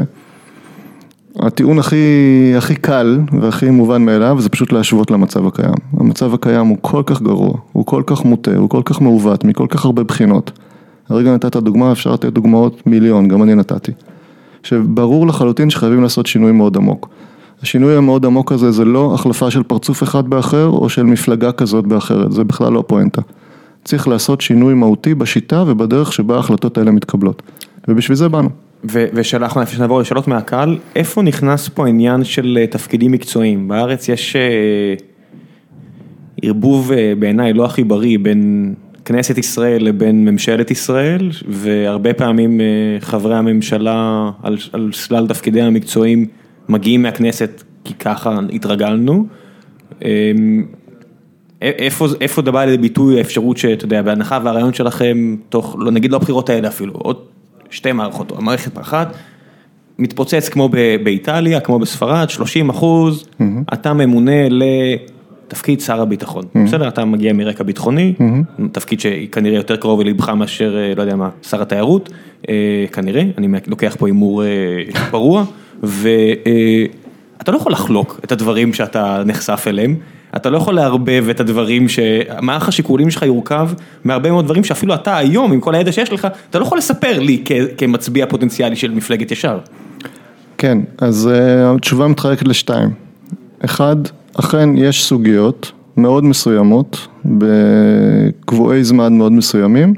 [1.39, 1.97] הטיעון הכי,
[2.59, 5.75] הכי קל והכי מובן מאליו זה פשוט להשוות למצב הקיים.
[5.97, 9.67] המצב הקיים הוא כל כך גרוע, הוא כל כך מוטה, הוא כל כך מעוות מכל
[9.71, 10.51] כך הרבה בחינות.
[11.09, 13.93] הרגע נתת דוגמה, אפשר לתת דוגמאות מיליון, גם אני נתתי.
[14.63, 17.09] שברור לחלוטין שחייבים לעשות שינוי מאוד עמוק.
[17.63, 21.87] השינוי המאוד עמוק הזה זה לא החלפה של פרצוף אחד באחר או של מפלגה כזאת
[21.87, 23.23] באחרת, זה בכלל לא פואנטה.
[23.85, 27.43] צריך לעשות שינוי מהותי בשיטה ובדרך שבה ההחלטות האלה מתקבלות.
[27.89, 28.49] ובשביל זה באנו.
[28.85, 33.69] ושאלה אחרונה לפני שנעבור לשאלות מהקהל, איפה נכנס פה העניין של אה, תפקידים מקצועיים?
[33.69, 34.95] בארץ יש אה,
[36.43, 42.61] ערבוב אה, בעיניי לא הכי בריא בין כנסת ישראל לבין ממשלת ישראל, והרבה פעמים
[43.01, 46.27] חברי הממשלה על, על סלל תפקידי המקצועיים
[46.71, 49.27] מגיעים מהכנסת כי ככה התרגלנו.
[50.05, 50.65] אמ,
[51.63, 56.17] איפה, איפה בא לידי ביטוי האפשרות שאתה יודע, בהנחה והרעיון שלכם, תוך, לא נגיד לא
[56.17, 57.17] הבחירות האלה אפילו, עוד
[57.71, 59.15] שתי מערכות, או המערכת אחת,
[59.99, 60.69] מתפוצץ כמו
[61.03, 63.29] באיטליה, כמו בספרד, 30 אחוז,
[63.73, 66.45] אתה ממונה לתפקיד שר הביטחון.
[66.65, 68.15] בסדר, אתה מגיע מרקע ביטחוני,
[68.73, 72.11] תפקיד שכנראה יותר קרוב ללבך מאשר, לא יודע מה, שר התיירות,
[72.93, 74.43] כנראה, אני לוקח פה הימור
[75.11, 75.45] פרוע,
[75.83, 79.97] ואתה לא יכול לחלוק את הדברים שאתה נחשף אליהם.
[80.37, 83.71] אתה לא יכול לערבב את הדברים שמערך השיקולים שלך יורכב
[84.05, 87.19] מהרבה מאוד דברים שאפילו אתה היום עם כל הידע שיש לך, אתה לא יכול לספר
[87.19, 87.45] לי
[87.77, 89.59] כמצביע פוטנציאלי של מפלגת ישר.
[90.59, 91.31] כן, אז
[91.65, 92.91] התשובה מתחלקת לשתיים.
[93.65, 93.97] אחד,
[94.35, 99.95] אכן יש סוגיות מאוד מסוימות, בקבועי זמן מאוד מסוימים,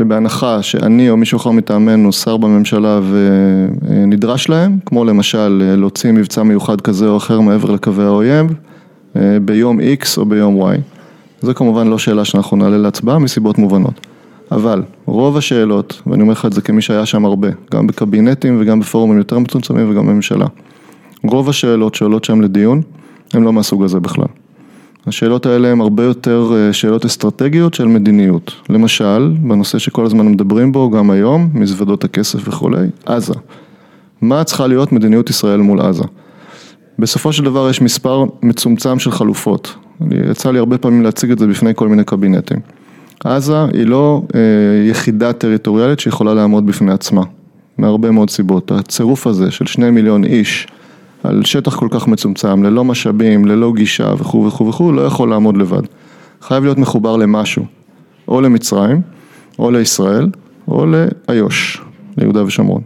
[0.00, 6.80] שבהנחה שאני או מישהו אחר מטעמנו שר בממשלה ונדרש להם, כמו למשל להוציא מבצע מיוחד
[6.80, 8.46] כזה או אחר מעבר לקווי האויב,
[9.44, 10.76] ביום X או ביום Y.
[11.42, 14.06] זו כמובן לא שאלה שאנחנו נעלה להצבעה מסיבות מובנות.
[14.52, 18.80] אבל רוב השאלות, ואני אומר לך את זה כמי שהיה שם הרבה, גם בקבינטים וגם
[18.80, 20.46] בפורומים יותר מצומצמים וגם בממשלה,
[21.24, 22.82] רוב השאלות שעולות שם לדיון,
[23.32, 24.28] הן לא מהסוג הזה בכלל.
[25.06, 28.52] השאלות האלה הן הרבה יותר שאלות אסטרטגיות של מדיניות.
[28.68, 33.34] למשל, בנושא שכל הזמן מדברים בו, גם היום, מזוודות הכסף וכולי, עזה.
[34.22, 36.04] מה צריכה להיות מדיניות ישראל מול עזה?
[36.98, 39.74] בסופו של דבר יש מספר מצומצם של חלופות,
[40.30, 42.60] יצא לי הרבה פעמים להציג את זה בפני כל מיני קבינטים.
[43.24, 44.22] עזה היא לא
[44.90, 47.22] יחידה טריטוריאלית שיכולה לעמוד בפני עצמה,
[47.78, 48.72] מהרבה מאוד סיבות.
[48.72, 50.66] הצירוף הזה של שני מיליון איש
[51.24, 55.56] על שטח כל כך מצומצם, ללא משאבים, ללא גישה וכו' וכו' וכו', לא יכול לעמוד
[55.56, 55.82] לבד.
[56.42, 57.64] חייב להיות מחובר למשהו,
[58.28, 59.00] או למצרים,
[59.58, 60.28] או לישראל,
[60.68, 61.80] או לאיו"ש,
[62.18, 62.82] ליהודה ושומרון.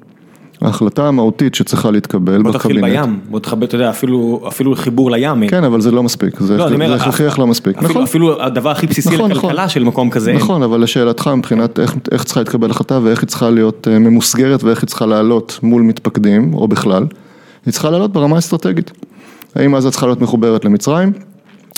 [0.63, 2.45] ההחלטה המהותית שצריכה להתקבל בקבינט.
[2.45, 5.49] בוא תתחיל בים, בוא תכבד, אתה יודע, אפילו חיבור לים.
[5.49, 6.57] כן, אבל זה לא מספיק, זה
[6.95, 7.79] הכרח לא מספיק.
[8.03, 10.33] אפילו הדבר הכי בסיסי לכלכלה של מקום כזה.
[10.33, 11.79] נכון, אבל לשאלתך מבחינת
[12.13, 16.55] איך צריכה להתקבל החלטה ואיך היא צריכה להיות ממוסגרת ואיך היא צריכה לעלות מול מתפקדים,
[16.55, 17.07] או בכלל,
[17.67, 18.91] היא צריכה לעלות ברמה אסטרטגית.
[19.55, 21.13] האם עזה צריכה להיות מחוברת למצרים,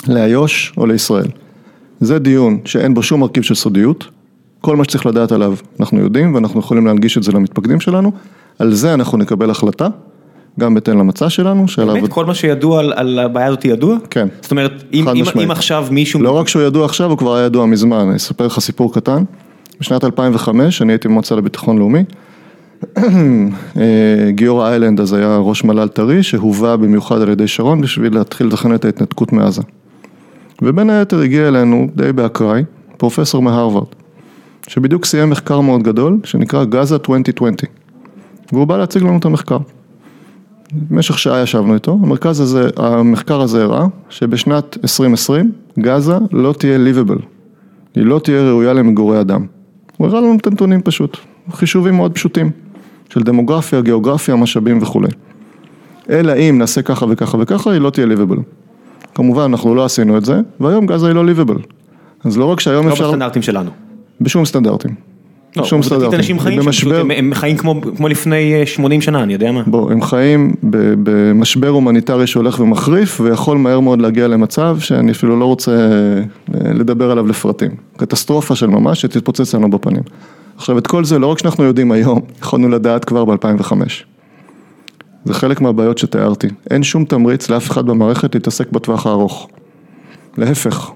[0.07, 1.27] לאיו"ש או לישראל.
[1.99, 4.07] זה דיון שאין בו שום מרכיב של סודיות,
[4.61, 8.11] כל מה שצריך לדעת עליו אנחנו יודעים ואנחנו יכולים להנגיש את זה למתפקדים שלנו.
[8.59, 9.87] על זה אנחנו נקבל החלטה,
[10.59, 11.65] גם בהתאם למצע שלנו.
[11.77, 12.09] באמת?
[12.09, 13.97] כל מה שידוע על הבעיה הזאת ידוע?
[14.09, 14.27] כן.
[14.41, 16.21] זאת אומרת, אם עכשיו מישהו...
[16.21, 19.23] לא רק שהוא ידוע עכשיו, הוא כבר היה ידוע מזמן, אני אספר לך סיפור קטן.
[19.79, 22.03] בשנת 2005, אני הייתי במועצה לביטחון לאומי.
[24.29, 28.75] גיורא איילנד אז היה ראש מל"ל טרי, שהובא במיוחד על ידי שרון בשביל להתחיל לתכנן
[28.75, 29.61] את ההתנתקות מעזה.
[30.61, 32.63] ובין היתר הגיע אלינו, די באקראי,
[32.97, 33.87] פרופסור מהרווארד,
[34.67, 37.53] שבדיוק סיים מחקר מאוד גדול, שנקרא גאזה 2020.
[38.53, 39.57] והוא בא להציג לנו את המחקר.
[40.73, 47.17] במשך שעה ישבנו איתו, המרכז הזה, המחקר הזה הראה שבשנת 2020 גאזה לא תהיה ליבבל,
[47.95, 49.45] היא לא תהיה ראויה למגורי אדם.
[49.97, 51.17] הוא הראה לנו את הנתונים פשוט,
[51.51, 52.51] חישובים מאוד פשוטים,
[53.09, 55.09] של דמוגרפיה, גיאוגרפיה, משאבים וכולי.
[56.09, 58.37] אלא אם נעשה ככה וככה וככה, היא לא תהיה ליבבל.
[59.15, 61.57] כמובן, אנחנו לא עשינו את זה, והיום גאזה היא לא ליבבל.
[62.23, 63.03] אז לא רק שהיום אפשר...
[63.03, 63.69] לא בסטנדרטים שלנו.
[64.21, 64.91] בשום סטנדרטים.
[65.63, 69.63] שום סטנדרטים, אנשים חיים שם, הם חיים כמו לפני 80 שנה, אני יודע מה.
[69.67, 70.53] בוא, הם חיים
[71.03, 75.89] במשבר הומניטרי שהולך ומחריף ויכול מהר מאוד להגיע למצב שאני אפילו לא רוצה
[76.53, 77.71] לדבר עליו לפרטים.
[77.97, 80.03] קטסטרופה של ממש שתתפוצץ לנו בפנים.
[80.57, 83.73] עכשיו את כל זה לא רק שאנחנו יודעים היום, יכולנו לדעת כבר ב-2005.
[85.25, 89.47] זה חלק מהבעיות שתיארתי, אין שום תמריץ לאף אחד במערכת להתעסק בטווח הארוך.
[90.37, 90.91] להפך.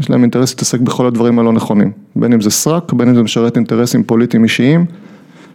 [0.00, 3.22] יש להם אינטרס להתעסק בכל הדברים הלא נכונים, בין אם זה סרק, בין אם זה
[3.22, 4.86] משרת אינטרסים פוליטיים אישיים,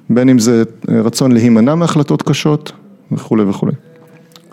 [0.09, 2.71] בין אם זה רצון להימנע מהחלטות קשות
[3.11, 3.73] וכולי וכולי.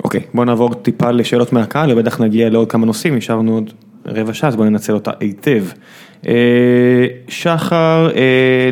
[0.05, 3.71] אוקיי, בוא נעבור טיפה לשאלות מהקהל ובטח נגיע לעוד כמה נושאים, נשארנו עוד
[4.07, 5.65] רבע שעה אז בוא ננצל אותה היטב.
[7.29, 8.09] שחר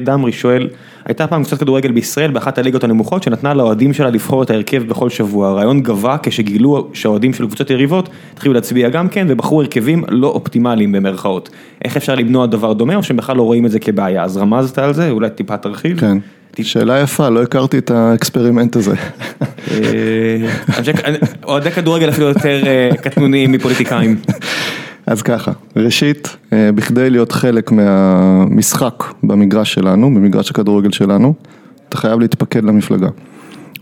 [0.05, 0.69] דמרי שואל,
[1.07, 5.11] הייתה פעם קצת כדורגל בישראל באחת הליגות הנמוכות שנתנה לאוהדים שלה לבחור את ההרכב בכל
[5.11, 10.27] שבוע, הרעיון גבה כשגילו שהאוהדים של קבוצות יריבות התחילו להצביע גם כן ובחרו הרכבים לא
[10.27, 11.51] אופטימליים במרכאות.
[11.85, 14.79] איך אפשר למנוע דבר דומה או שהם בכלל לא רואים את זה כבעיה, אז רמזת
[14.79, 16.01] על זה, אולי טיפה תרחיב.
[16.01, 16.19] כן,
[16.63, 18.95] שאלה יפה, לא הכרתי את ה experiment הזה.
[21.45, 22.63] אוהדי כדורגל אפילו יותר
[23.03, 24.17] קטנוניים מפוליטיקאים.
[25.07, 31.35] אז ככה, ראשית, בכדי להיות חלק מהמשחק במגרש שלנו, במגרש הכדורגל שלנו,
[31.89, 33.09] אתה חייב להתפקד למפלגה.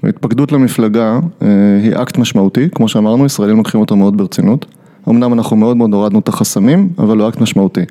[0.02, 1.18] התפקדות למפלגה
[1.82, 4.66] היא אקט משמעותי, כמו שאמרנו, ישראלים לוקחים אותו מאוד ברצינות.
[5.08, 7.84] אמנם אנחנו מאוד מאוד הורדנו את החסמים, אבל הוא אקט משמעותי.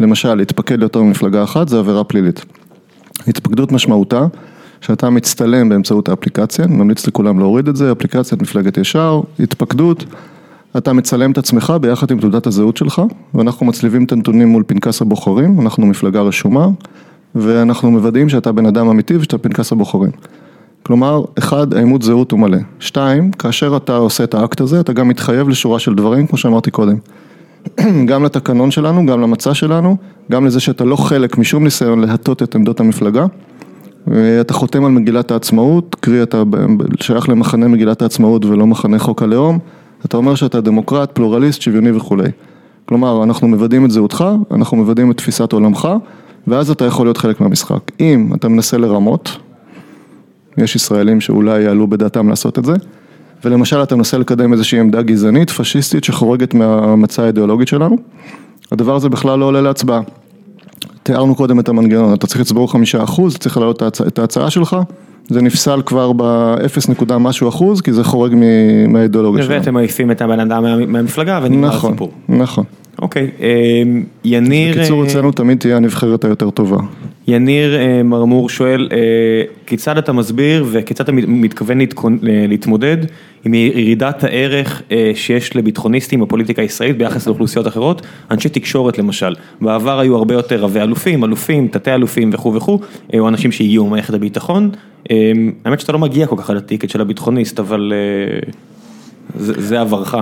[0.00, 2.44] למשל, להתפקד ליותר ממפלגה אחת זה עבירה פלילית.
[3.26, 4.26] התפקדות משמעותה,
[4.80, 10.04] שאתה מצטלם באמצעות האפליקציה, אני ממליץ לכולם להוריד את זה, אפליקציית מפלגת ישר, התפקדות.
[10.76, 13.02] אתה מצלם את עצמך ביחד עם תעודת הזהות שלך,
[13.34, 16.68] ואנחנו מצליבים את הנתונים מול פנקס הבוחרים, אנחנו מפלגה רשומה,
[17.34, 20.10] ואנחנו מוודאים שאתה בן אדם אמיתי ושאתה פנקס הבוחרים.
[20.82, 22.58] כלומר, אחד, העימות זהות הוא מלא.
[22.80, 26.70] שתיים, כאשר אתה עושה את האקט הזה, אתה גם מתחייב לשורה של דברים, כמו שאמרתי
[26.70, 26.96] קודם.
[28.10, 29.96] גם לתקנון שלנו, גם למצע שלנו,
[30.30, 33.26] גם לזה שאתה לא חלק משום ניסיון להטות את עמדות המפלגה.
[34.40, 36.42] אתה חותם על מגילת העצמאות, קרי אתה
[37.00, 39.58] שייך למחנה מגילת העצמאות ולא מחנה חוק הלאום,
[40.04, 42.28] אתה אומר שאתה דמוקרט, פלורליסט, שוויוני וכולי.
[42.84, 45.88] כלומר, אנחנו מוודאים את זהותך, אנחנו מוודאים את תפיסת עולמך,
[46.46, 47.80] ואז אתה יכול להיות חלק מהמשחק.
[48.00, 49.36] אם אתה מנסה לרמות,
[50.58, 52.74] יש ישראלים שאולי יעלו בדעתם לעשות את זה,
[53.44, 57.96] ולמשל אתה מנסה לקדם איזושהי עמדה גזענית, פשיסטית, שחורגת מהמצע האידיאולוגית שלנו,
[58.72, 60.00] הדבר הזה בכלל לא עולה להצבעה.
[61.02, 64.76] תיארנו קודם את המנגנון, אתה צריך לצבור חמישה אחוז, צריך להעלות את ההצעה שלך,
[65.28, 68.34] זה נפסל כבר ב-0 נקודה משהו אחוז, כי זה חורג
[68.88, 69.58] מהאידיאולוגיה שלנו.
[69.58, 72.10] ואתם מעיפים את הבן אדם מהמפלגה ונגמר נכון, הסיפור.
[72.28, 72.64] נכון.
[73.02, 74.74] אוקיי, אמ, יניר...
[74.78, 76.78] בקיצור, אה, אצלנו תמיד תהיה הנבחרת היותר טובה.
[77.28, 78.98] יניר אה, מרמור שואל, אה,
[79.66, 82.96] כיצד אתה מסביר וכיצד אתה מתכוון להתכונ- להתמודד
[83.44, 89.98] עם ירידת הערך אה, שיש לביטחוניסטים בפוליטיקה הישראלית ביחס לאוכלוסיות אחרות, אנשי תקשורת למשל, בעבר
[89.98, 92.78] היו הרבה יותר רבי אלופים, אלופים, תתי אלופים וכו' וכו',
[93.14, 94.70] אה, או אנשים שהגיעו ממערכת הביטחון,
[95.10, 95.32] אה,
[95.64, 98.38] האמת שאתה לא מגיע כל כך על הטיקט של הביטחוניסט, אבל אה,
[99.36, 100.16] זה עברך.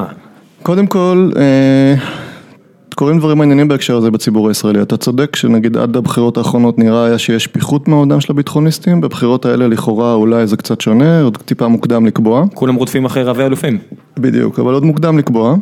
[0.62, 1.94] קודם כל, אה,
[2.94, 4.82] קורים דברים מעניינים בהקשר הזה בציבור הישראלי.
[4.82, 9.68] אתה צודק שנגיד עד הבחירות האחרונות נראה היה שיש פיחות מעודם של הביטחוניסטים, בבחירות האלה
[9.68, 12.44] לכאורה אולי זה קצת שונה, עוד טיפה מוקדם לקבוע.
[12.54, 13.78] כולם רודפים אחרי רבי אלופים.
[14.18, 15.56] בדיוק, אבל עוד מוקדם לקבוע.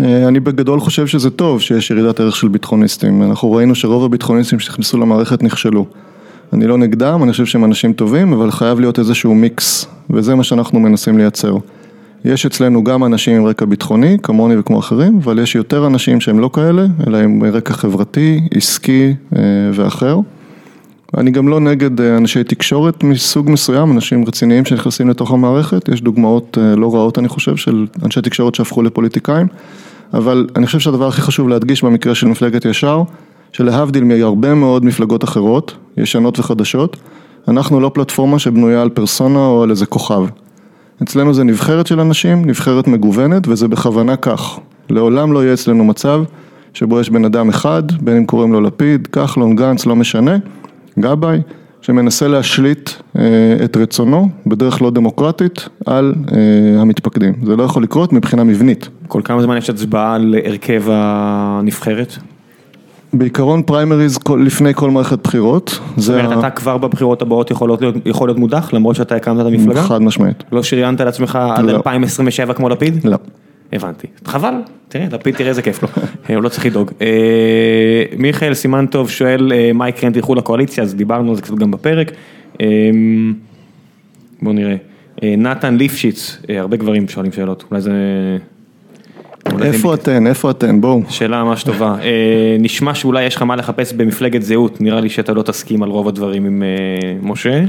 [0.00, 3.22] אה, אני בגדול חושב שזה טוב שיש ירידת ערך של ביטחוניסטים.
[3.22, 5.86] אנחנו ראינו שרוב הביטחוניסטים שנכנסו למערכת נכשלו.
[6.52, 10.44] אני לא נגדם, אני חושב שהם אנשים טובים, אבל חייב להיות איזשהו מיקס, וזה מה
[10.44, 11.56] שאנחנו מנסים לייצר.
[12.24, 16.40] יש אצלנו גם אנשים עם רקע ביטחוני, כמוני וכמו אחרים, אבל יש יותר אנשים שהם
[16.40, 19.40] לא כאלה, אלא עם רקע חברתי, עסקי אה,
[19.74, 20.18] ואחר.
[21.16, 26.02] אני גם לא נגד אה, אנשי תקשורת מסוג מסוים, אנשים רציניים שנכנסים לתוך המערכת, יש
[26.02, 29.46] דוגמאות אה, לא רעות אני חושב של אנשי תקשורת שהפכו לפוליטיקאים,
[30.14, 33.02] אבל אני חושב שהדבר הכי חשוב להדגיש במקרה של מפלגת ישר,
[33.52, 36.96] שלהבדיל מהרבה מאוד מפלגות אחרות, ישנות וחדשות,
[37.48, 40.24] אנחנו לא פלטפורמה שבנויה על פרסונה או על איזה כוכב.
[41.02, 44.58] אצלנו זה נבחרת של אנשים, נבחרת מגוונת, וזה בכוונה כך.
[44.90, 46.22] לעולם לא יהיה אצלנו מצב
[46.74, 50.36] שבו יש בן אדם אחד, בין אם קוראים לו לפיד, כחלון, גנץ, לא משנה,
[50.98, 51.38] גבאי,
[51.80, 53.22] שמנסה להשליט אה,
[53.64, 57.34] את רצונו, בדרך לא דמוקרטית, על אה, המתפקדים.
[57.42, 58.88] זה לא יכול לקרות מבחינה מבנית.
[59.08, 62.16] כל כמה זמן יש הצבעה על הרכב הנבחרת?
[63.12, 65.80] בעיקרון פריימריז לפני כל מערכת בחירות.
[65.96, 67.68] זאת אומרת, אתה כבר בבחירות הבאות יכול
[68.14, 69.82] להיות, מודח, למרות שאתה הקמת את המפלגה?
[69.82, 70.44] חד משמעית.
[70.52, 71.76] לא שריינת לעצמך עד לא.
[71.76, 73.04] 2027 כמו לפיד?
[73.04, 73.16] לא.
[73.72, 74.06] הבנתי.
[74.24, 74.54] חבל,
[74.88, 75.88] תראה, לפיד תראה איזה כיף לו,
[76.36, 76.90] הוא לא צריך לדאוג.
[77.02, 81.42] אה, מיכאל סימן טוב שואל אה, מה יקרה אם תלכו לקואליציה, אז דיברנו על זה
[81.42, 82.12] קצת גם בפרק.
[82.60, 82.66] אה,
[84.42, 84.76] בואו נראה.
[85.22, 87.92] אה, נתן ליפשיץ, אה, הרבה גברים שואלים שאלות, אולי זה...
[89.62, 90.26] איפה אתן?
[90.26, 90.80] איפה אתן?
[90.80, 91.02] בואו.
[91.08, 91.94] שאלה ממש טובה.
[92.02, 92.08] אה,
[92.60, 96.08] נשמע שאולי יש לך מה לחפש במפלגת זהות, נראה לי שאתה לא תסכים על רוב
[96.08, 96.68] הדברים עם אה,
[97.22, 97.64] משה.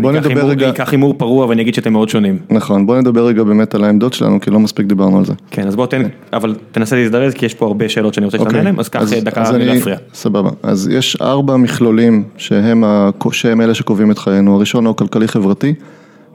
[0.00, 2.38] בוא נדבר רגע- אני אקח הימור פרוע ואני אגיד שאתם מאוד שונים.
[2.50, 5.32] נכון, בואו נדבר רגע באמת על העמדות שלנו, כי לא מספיק דיברנו על זה.
[5.50, 8.58] כן, אז בוא תן, אבל תנסה להזדרז כי יש פה הרבה שאלות שאני רוצה שתענה
[8.58, 9.66] עליהן, אז קח אה, דקה אוקיי.
[9.66, 9.96] להפריע.
[10.14, 10.50] סבבה.
[10.62, 14.56] אז יש ארבע מכלולים שהם אלה שקובעים את חיינו.
[14.56, 15.74] הראשון הוא כלכלי-חברתי,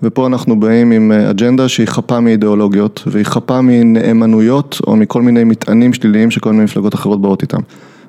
[0.04, 5.44] ופה אנחנו באים עם אה, אג'נדה שהיא חפה מאידיאולוגיות, והיא חפה מנאמנויות או מכל מיני
[5.44, 7.60] מטענים שליליים שכל מיני מפלגות אחרות באות איתם.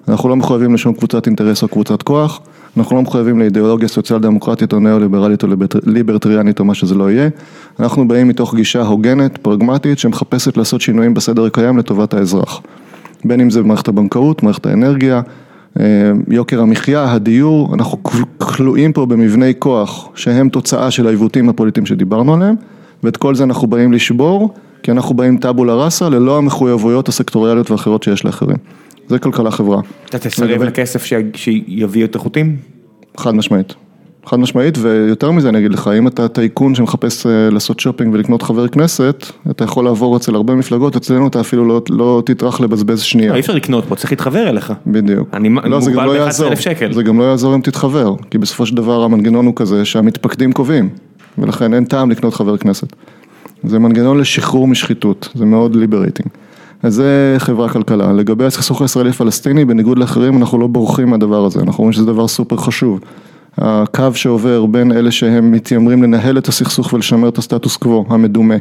[0.08, 2.40] אנחנו לא מחויבים לשום קבוצת אינטרס או קבוצת כוח,
[2.76, 7.10] אנחנו לא מחויבים לאידיאולוגיה סוציאל דמוקרטית או ניאו-ליברלית או ליבר- ליברטריאנית או מה שזה לא
[7.10, 7.28] יהיה.
[7.80, 12.60] אנחנו באים מתוך גישה הוגנת, פרגמטית, שמחפשת לעשות שינויים בסדר הקיים לטובת האזרח.
[13.24, 15.22] בין אם זה במערכת הבנקאות, מערכת האנרגיה,
[16.28, 17.98] יוקר המחיה, הדיור, אנחנו
[18.38, 22.54] כלואים פה במבני כוח שהם תוצאה של העיוותים הפוליטיים שדיברנו עליהם,
[23.02, 28.02] ואת כל זה אנחנו באים לשבור, כי אנחנו באים טאבולה ראסה ללא המחויבויות הסקטוריאליות ואחרות
[28.02, 28.56] שיש לאחרים.
[29.08, 29.80] זה כלכלה חברה.
[30.06, 32.56] אתה תסרב לגבי- לכסף ש- שיביא יותר חוטים?
[33.16, 33.74] חד משמעית.
[34.26, 38.42] חד משמעית, ויותר מזה אני אגיד לך, אם אתה טייקון שמחפש אה, לעשות שופינג ולקנות
[38.42, 43.00] חבר כנסת, אתה יכול לעבור אצל הרבה מפלגות, אצלנו אתה אפילו לא, לא תטרח לבזבז
[43.00, 43.34] שנייה.
[43.34, 44.72] אי אפשר לקנות פה, צריך להתחבר אליך.
[44.86, 45.28] בדיוק.
[45.32, 46.46] אני לא, זה גם לא יעזור.
[46.46, 46.92] 11,000 שקל.
[46.92, 50.88] זה גם לא יעזור אם תתחבר, כי בסופו של דבר המנגנון הוא כזה שהמתפקדים קובעים,
[51.38, 52.92] ולכן אין טעם לקנות חבר כנסת.
[53.64, 56.28] זה מנגנון לשחרור משחיתות, זה מאוד liberating.
[56.82, 58.12] אז זה חברה כלכלה.
[58.12, 62.56] לגבי הסכסוך הישראלי-פלסטיני, בניגוד לאחרים, אנחנו לא בורחים מהדבר הזה, אנחנו רואים שזה דבר סופר
[62.56, 63.00] חשוב.
[63.58, 68.54] הקו שעובר בין אלה שהם מתיימרים לנהל את הסכסוך ולשמר את הסטטוס קוו המדומה,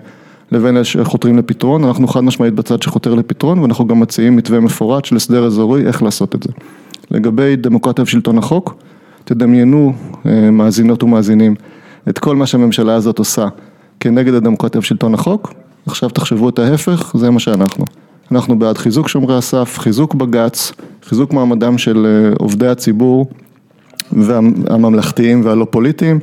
[0.52, 5.06] לבין אלה שחותרים לפתרון, אנחנו חד משמעית בצד שחותר לפתרון, ואנחנו גם מציעים מתווה מפורט
[5.06, 6.50] של הסדר אזורי, איך לעשות את זה.
[7.12, 8.76] לגבי דמוקרטיה ושלטון החוק,
[9.24, 9.94] תדמיינו,
[10.26, 11.56] אה, מאזינות ומאזינים,
[12.10, 13.48] את כל מה שהממשלה הזאת עושה
[14.00, 15.54] כנגד הדמוקרטיה ושלטון החוק,
[15.88, 17.86] עכשיו תחשבו את ההפך, זה מה שאנחנו.
[18.32, 20.72] אנחנו בעד חיזוק שומרי הסף, חיזוק בג"ץ,
[21.04, 23.30] חיזוק מעמדם של אה, עובדי הציבור
[24.16, 26.20] והממלכתיים והלא פוליטיים.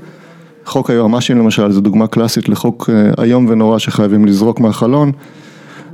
[0.65, 5.13] חוק היועמ"שים למשל, זו דוגמה קלאסית לחוק אה, איום ונורא שחייבים לזרוק מהחלון.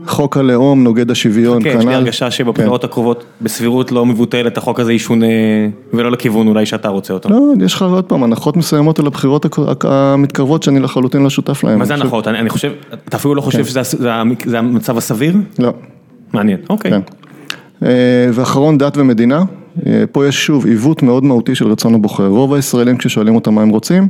[0.07, 4.93] חוק הלאום נוגד השוויון, כן, יש לי הרגשה שבבחירות הקרובות בסבירות לא מבוטלת החוק הזה
[4.93, 5.27] ישונה
[5.95, 7.29] ולא לכיוון אולי שאתה רוצה אותו.
[7.29, 9.47] לא, יש לך עוד פעם הנחות מסוימות על הבחירות
[9.85, 11.79] המתקרבות שאני לחלוטין לא שותף להן.
[11.79, 12.29] מה זה הנחות?
[12.29, 12.73] אני אני חושב,
[13.09, 13.65] אתה אפילו לא חושב כן.
[13.65, 14.11] שזה זה
[14.45, 15.37] זה המצב הסביר?
[15.59, 15.73] לא.
[16.33, 16.91] מעניין, אוקיי.
[16.91, 17.01] כן.
[17.83, 17.89] אה,
[18.33, 19.43] ואחרון דת ומדינה,
[19.87, 23.63] אה, פה יש שוב עיוות מאוד מהותי של רצון הבוחר, רוב הישראלים כששואלים אותם מה
[23.63, 24.09] הם רוצים,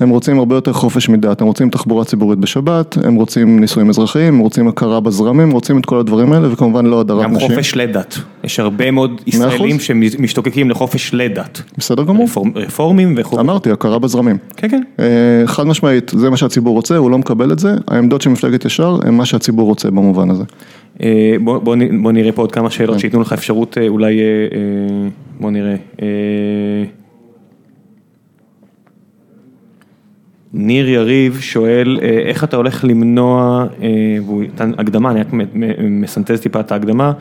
[0.00, 4.34] הם רוצים הרבה יותר חופש מדת, הם רוצים תחבורה ציבורית בשבת, הם רוצים נישואים אזרחיים,
[4.34, 7.48] הם רוצים הכרה בזרמים, רוצים את כל הדברים האלה וכמובן לא הדרת גם נשים.
[7.48, 11.62] חופש לדת, יש הרבה מאוד ישראלים שמשתוקקים לחופש לדת.
[11.78, 13.40] בסדר גמור, רפורמ- רפורמים וכו'.
[13.40, 14.36] אמרתי הכרה בזרמים.
[14.56, 14.82] כן, כן.
[15.00, 15.06] אה,
[15.46, 18.98] חד משמעית, זה מה שהציבור רוצה, הוא לא מקבל את זה, העמדות של מפלגת ישר
[19.04, 20.44] הם מה שהציבור רוצה במובן הזה.
[21.02, 23.00] אה, בוא, נראה פה עוד כמה שאלות כן.
[23.00, 25.08] שייתנו לך אפשרות אה, אולי, אה,
[25.40, 25.76] בוא נראה.
[26.02, 26.84] אה,
[30.52, 33.66] ניר יריב שואל, איך אתה הולך למנוע,
[34.24, 35.26] והוא נתן הקדמה, אני רק
[35.80, 37.12] מסנטז טיפה את ההקדמה,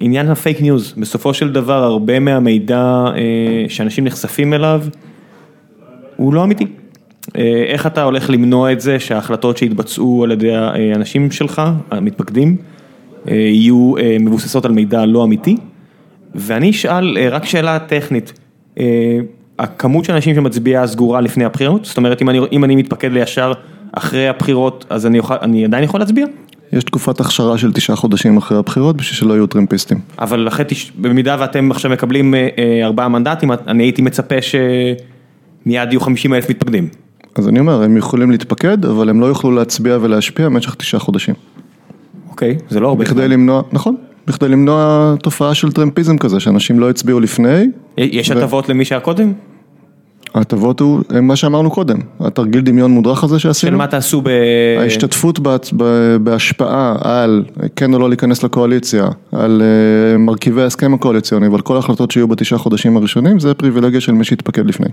[0.00, 4.82] עניין הפייק ניוז, בסופו של דבר הרבה מהמידע אה, שאנשים נחשפים אליו,
[6.16, 6.66] הוא לא אמיתי.
[7.38, 12.56] אה, איך אתה הולך למנוע את זה שההחלטות שהתבצעו על ידי האנשים שלך, המתפקדים,
[13.28, 15.56] אה, יהיו אה, מבוססות על מידע לא אמיתי?
[16.34, 18.32] ואני אשאל אה, רק שאלה טכנית,
[18.78, 19.18] אה,
[19.58, 21.84] הכמות של אנשים שמצביעה סגורה לפני הבחירות?
[21.84, 23.52] זאת אומרת, אם אני, אם אני מתפקד לישר
[23.92, 26.26] אחרי הבחירות, אז אני, אוכל, אני עדיין יכול להצביע?
[26.72, 29.98] יש תקופת הכשרה של תשעה חודשים אחרי הבחירות בשביל שלא יהיו טרמפיסטים.
[30.18, 34.96] אבל אחרי, תש- במידה ואתם עכשיו מקבלים אה, אה, ארבעה מנדטים, אני הייתי מצפה שמיד
[35.90, 36.88] יהיו 50 אלף מתפקדים.
[37.38, 41.34] אז אני אומר, הם יכולים להתפקד, אבל הם לא יוכלו להצביע ולהשפיע במשך תשעה חודשים.
[42.30, 43.04] אוקיי, זה לא הרבה.
[43.04, 43.96] בכדי למנוע, נכון,
[44.26, 49.00] בכדי למנוע תופעה של טרמפיזם כזה, שאנשים לא הצביעו לפני, יש ו- הטבות למי שהיה
[49.00, 49.32] קודם?
[50.34, 54.28] ההטבות הוא מה שאמרנו קודם, התרגיל דמיון מודרך הזה של שעשינו, מה תעשו ב...
[54.78, 57.44] ההשתתפות בהצ- ב- בהשפעה על
[57.76, 62.58] כן או לא להיכנס לקואליציה, על אה, מרכיבי ההסכם הקואליציוני ועל כל ההחלטות שיהיו בתשעה
[62.58, 64.88] חודשים הראשונים, זה פריבילגיה של מי שהתפקד לפני.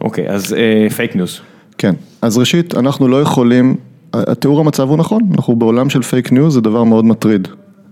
[0.00, 0.56] אוקיי, אז
[0.96, 1.40] פייק ניוז.
[1.78, 3.76] כן, אז ראשית, אנחנו לא יכולים,
[4.14, 7.48] התיאור המצב הוא נכון, אנחנו בעולם של פייק ניוז, זה דבר מאוד מטריד.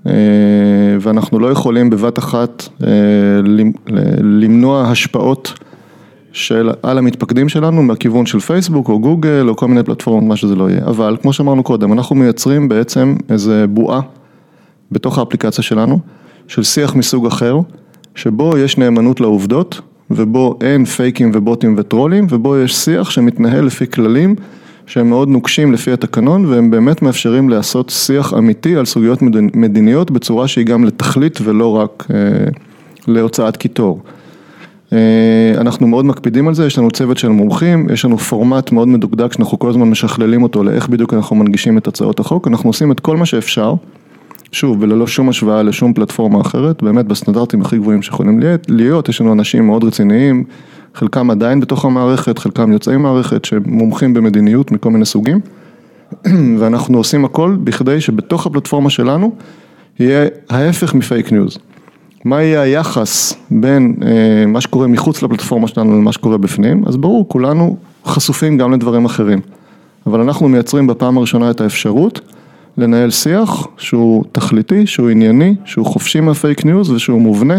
[0.07, 0.13] אה,
[1.01, 2.89] ואנחנו לא יכולים בבת אחת אה,
[3.45, 3.73] למ-
[4.41, 5.53] למנוע השפעות
[6.33, 10.57] של, על המתפקדים שלנו מהכיוון של פייסבוק או גוגל או כל מיני פלטפורמות, מה שזה
[10.57, 10.81] לא יהיה.
[10.87, 14.01] אבל כמו שאמרנו קודם, אנחנו מייצרים בעצם איזה בועה
[14.93, 15.99] בתוך האפליקציה שלנו,
[16.49, 17.59] של שיח מסוג אחר,
[18.15, 19.81] שבו יש נאמנות לעובדות,
[20.11, 24.35] ובו אין פייקים ובוטים וטרולים, ובו יש שיח שמתנהל לפי כללים
[24.87, 30.11] שהם מאוד נוקשים לפי התקנון, והם באמת מאפשרים לעשות שיח אמיתי על סוגיות מדינ- מדיניות
[30.11, 32.17] בצורה שהיא גם לתכלית ולא רק אה,
[33.09, 34.01] להוצאת קיטור.
[34.93, 34.99] אה,
[35.57, 39.33] אנחנו מאוד מקפידים על זה, יש לנו צוות של מומחים, יש לנו פורמט מאוד מדוקדק
[39.33, 43.01] שאנחנו כל הזמן משכללים אותו לאיך בדיוק אנחנו מנגישים את הצעות החוק, אנחנו עושים את
[43.01, 43.75] כל מה שאפשר,
[44.57, 49.33] שוב, וללא שום השוואה לשום פלטפורמה אחרת, באמת בסטנדרטים הכי גבוהים שיכולים להיות- יש לנו
[49.33, 50.45] אנשים מאוד רציניים,
[50.95, 55.41] חלקם עדיין בתוך המערכת, חלקם יוצאי מערכת, שמומחים במדיניות מכל מיני סוגים,
[56.59, 59.33] ואנחנו עושים הכל בכדי שבתוך הפלטפורמה שלנו
[60.01, 61.59] יהיה ההפך מפייק ניוז.
[62.25, 67.29] מה יהיה היחס בין אה, מה שקורה מחוץ לפלטפורמה שלנו למה שקורה בפנים, אז ברור,
[67.29, 67.77] כולנו
[68.07, 69.41] חשופים גם לדברים אחרים.
[70.07, 72.21] אבל אנחנו מייצרים בפעם הראשונה את האפשרות
[72.79, 77.59] לנהל שיח שהוא תכליתי, שהוא ענייני, שהוא חופשי מהפייק ניוז ושהוא מובנה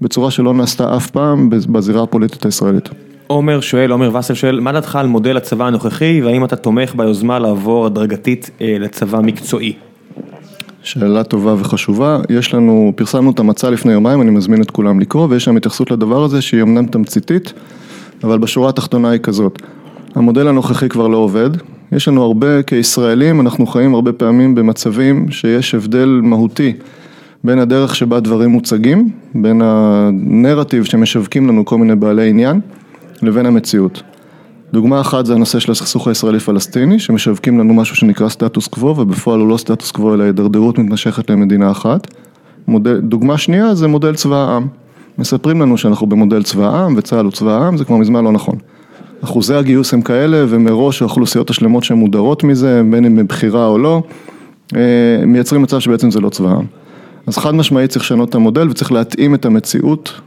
[0.00, 2.88] בצורה שלא נעשתה אף פעם בזירה הפוליטית הישראלית.
[3.26, 7.38] עומר שואל, עומר וסל שואל, מה דעתך על מודל הצבא הנוכחי, והאם אתה תומך ביוזמה
[7.38, 9.72] לעבור הדרגתית אה, לצבא מקצועי?
[10.82, 15.26] שאלה טובה וחשובה, יש לנו, פרסמנו את המצע לפני יומיים, אני מזמין את כולם לקרוא,
[15.30, 17.52] ויש שם התייחסות לדבר הזה שהיא אמנם תמציתית,
[18.24, 19.62] אבל בשורה התחתונה היא כזאת,
[20.14, 21.50] המודל הנוכחי כבר לא עובד,
[21.92, 26.72] יש לנו הרבה, כישראלים, אנחנו חיים הרבה פעמים במצבים שיש הבדל מהותי
[27.44, 32.60] בין הדרך שבה דברים מוצגים, בין הנרטיב שמשווקים לנו כל מיני בעלי עניין,
[33.22, 34.02] לבין המציאות.
[34.72, 39.48] דוגמה אחת זה הנושא של הסכסוך הישראלי-פלסטיני, שמשווקים לנו משהו שנקרא סטטוס קוו, ובפועל הוא
[39.48, 42.06] לא סטטוס קוו אלא הידרדרות מתמשכת למדינה אחת.
[42.68, 44.66] מודל, דוגמה שנייה זה מודל צבא העם.
[45.18, 48.58] מספרים לנו שאנחנו במודל צבא העם וצה"ל הוא צבא העם, זה כבר מזמן לא נכון.
[49.24, 54.02] אחוזי הגיוס הם כאלה ומראש האוכלוסיות השלמות שהן מודרות מזה, בין אם מבחירה או לא,
[54.76, 54.80] אה,
[55.26, 56.64] מייצרים מצב שבעצם זה לא צבא העם.
[57.26, 60.20] אז חד משמעית צריך לשנות את המודל וצריך להתאים את המציאות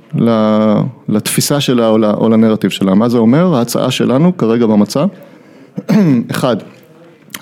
[1.09, 2.95] לתפיסה שלה או לנרטיב שלה.
[2.95, 3.55] מה זה אומר?
[3.55, 5.05] ההצעה שלנו כרגע במצע,
[6.31, 6.57] אחד,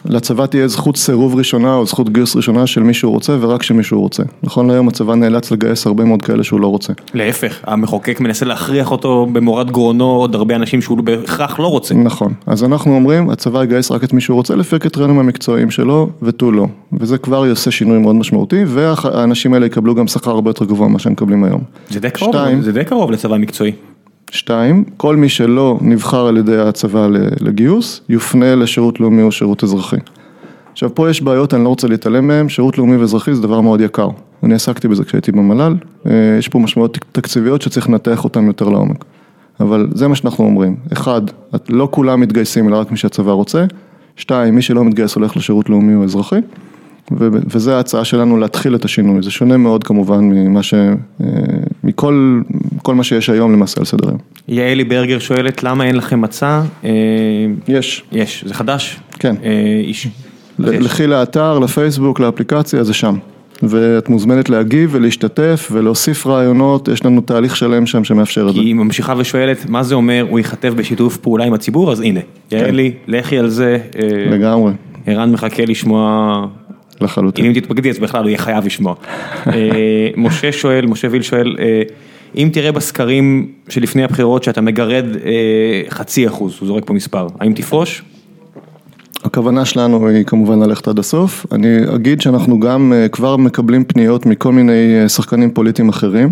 [0.06, 3.84] לצבא תהיה זכות סירוב ראשונה או זכות גיוס ראשונה של מי שהוא רוצה ורק שמי
[3.84, 4.24] שהוא רוצה.
[4.44, 6.94] נכון להיום הצבא נאלץ לגייס הרבה מאוד כאלה שהוא לא רוצה.
[7.14, 11.96] להפך, המחוקק מנסה להכריח אותו במורד גרונו עוד הרבה אנשים שהוא בהכרח לא רוצה.
[11.96, 16.10] נכון, אז אנחנו אומרים הצבא יגייס רק את מי שהוא רוצה לפי הקריטריונים המקצועיים שלו
[16.22, 16.68] ותו לא.
[16.94, 21.00] וזה כבר יעשה שינוי מאוד משמעותי והאנשים האלה יקבלו גם שכר הרבה יותר גבוה ממה
[21.00, 21.62] שהם מקבלים היום.
[21.90, 23.72] זה די קרוב, שתיים, זה די קרוב לצבא מקצועי.
[24.32, 27.08] שתיים, כל מי שלא נבחר על ידי הצבא
[27.42, 29.98] לגיוס, יופנה לשירות לאומי או שירות אזרחי.
[30.72, 33.82] עכשיו פה יש בעיות, אני לא רוצה להתעלם מהן, שירות לאומי ואזרחי זה דבר מאוד
[33.82, 34.10] יקר.
[34.44, 35.76] אני עסקתי בזה כשהייתי במל"ל,
[36.06, 39.06] אה, יש פה משמעויות תקציביות שצריך לנתח אותן יותר לעומק.
[39.60, 41.22] אבל זה מה שאנחנו אומרים, אחד,
[41.70, 43.66] לא כולם מתגייסים אלא רק מי שהצבא רוצה,
[44.16, 46.40] שתיים, מי שלא מתגייס הולך לשירות לאומי או אזרחי,
[47.22, 50.74] וזו ההצעה שלנו להתחיל את השינוי, זה שונה מאוד כמובן ממה ש...
[50.74, 51.28] אה,
[51.84, 52.42] מכל
[52.82, 54.20] כל מה שיש היום למעשה על סדר היום.
[54.48, 56.62] יעלי ברגר שואלת למה אין לכם מצע?
[56.84, 56.90] אה,
[57.68, 58.04] יש.
[58.12, 59.00] יש, זה חדש?
[59.20, 59.36] כן.
[59.84, 60.08] איש.
[60.60, 63.16] לכי לאתר, לפייסבוק, לאפליקציה, זה שם.
[63.64, 68.60] ואת מוזמנת להגיב ולהשתתף ולהוסיף רעיונות, יש לנו תהליך שלם שם שמאפשר את זה.
[68.60, 72.20] כי היא ממשיכה ושואלת, מה זה אומר, הוא ייכתב בשיתוף פעולה עם הציבור, אז הנה,
[72.50, 72.58] כן.
[72.58, 73.78] יעלי, לכי על זה.
[74.32, 74.74] לגמרי.
[75.06, 76.48] ערן מחכה לשמוע
[77.02, 77.46] לחלוטין.
[77.46, 78.96] אם תתפקדי אז בכלל הוא יהיה חייב לשמוע.
[79.48, 81.82] אה, משה שואל, משה ויל שואל, אה,
[82.36, 87.54] אם תראה בסקרים שלפני הבחירות שאתה מגרד אה, חצי אחוז, הוא זורק פה מספר, האם
[87.54, 88.04] תפרוש?
[89.24, 94.52] הכוונה שלנו היא כמובן ללכת עד הסוף, אני אגיד שאנחנו גם כבר מקבלים פניות מכל
[94.52, 96.32] מיני שחקנים פוליטיים אחרים.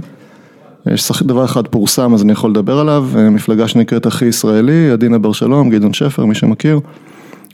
[0.94, 5.32] יש דבר אחד פורסם אז אני יכול לדבר עליו, מפלגה שנקראת אחי ישראלי, עדינה בר
[5.32, 6.80] שלום, גדעון שפר, מי שמכיר.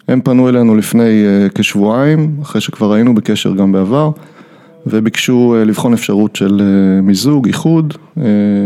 [0.07, 4.11] הם פנו אלינו לפני אה, כשבועיים, אחרי שכבר היינו בקשר גם בעבר,
[4.87, 7.93] וביקשו אה, לבחון אפשרות של אה, מיזוג, איחוד,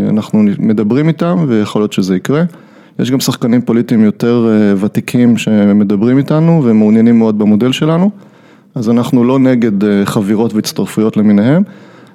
[0.10, 2.44] אנחנו מדברים איתם ויכול להיות שזה יקרה.
[3.00, 4.48] יש גם שחקנים פוליטיים יותר
[4.80, 8.12] ותיקים שמדברים איתנו ומעוניינים מאוד במודל שלנו,
[8.76, 11.64] אז אנחנו לא נגד חבירות והצטרפויות למיניהם.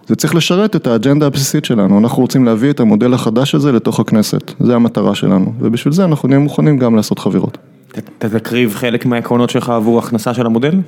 [0.07, 4.01] זה צריך לשרת את האג'נדה הבסיסית שלנו, אנחנו רוצים להביא את המודל החדש הזה לתוך
[4.01, 7.59] הכנסת, זה המטרה שלנו, ובשביל זה אנחנו נהיה מוכנים גם לעשות חבירות.
[7.99, 10.81] אתה תקריב חלק מהעקרונות שלך עבור הכנסה של המודל?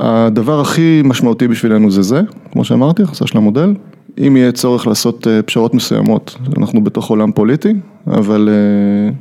[0.00, 2.20] הדבר הכי משמעותי בשבילנו זה זה,
[2.52, 3.74] כמו שאמרתי, הכנסה של המודל.
[4.26, 7.74] אם יהיה צורך לעשות אה, פשרות מסוימות, אנחנו בתוך עולם פוליטי,
[8.06, 9.12] אבל אה,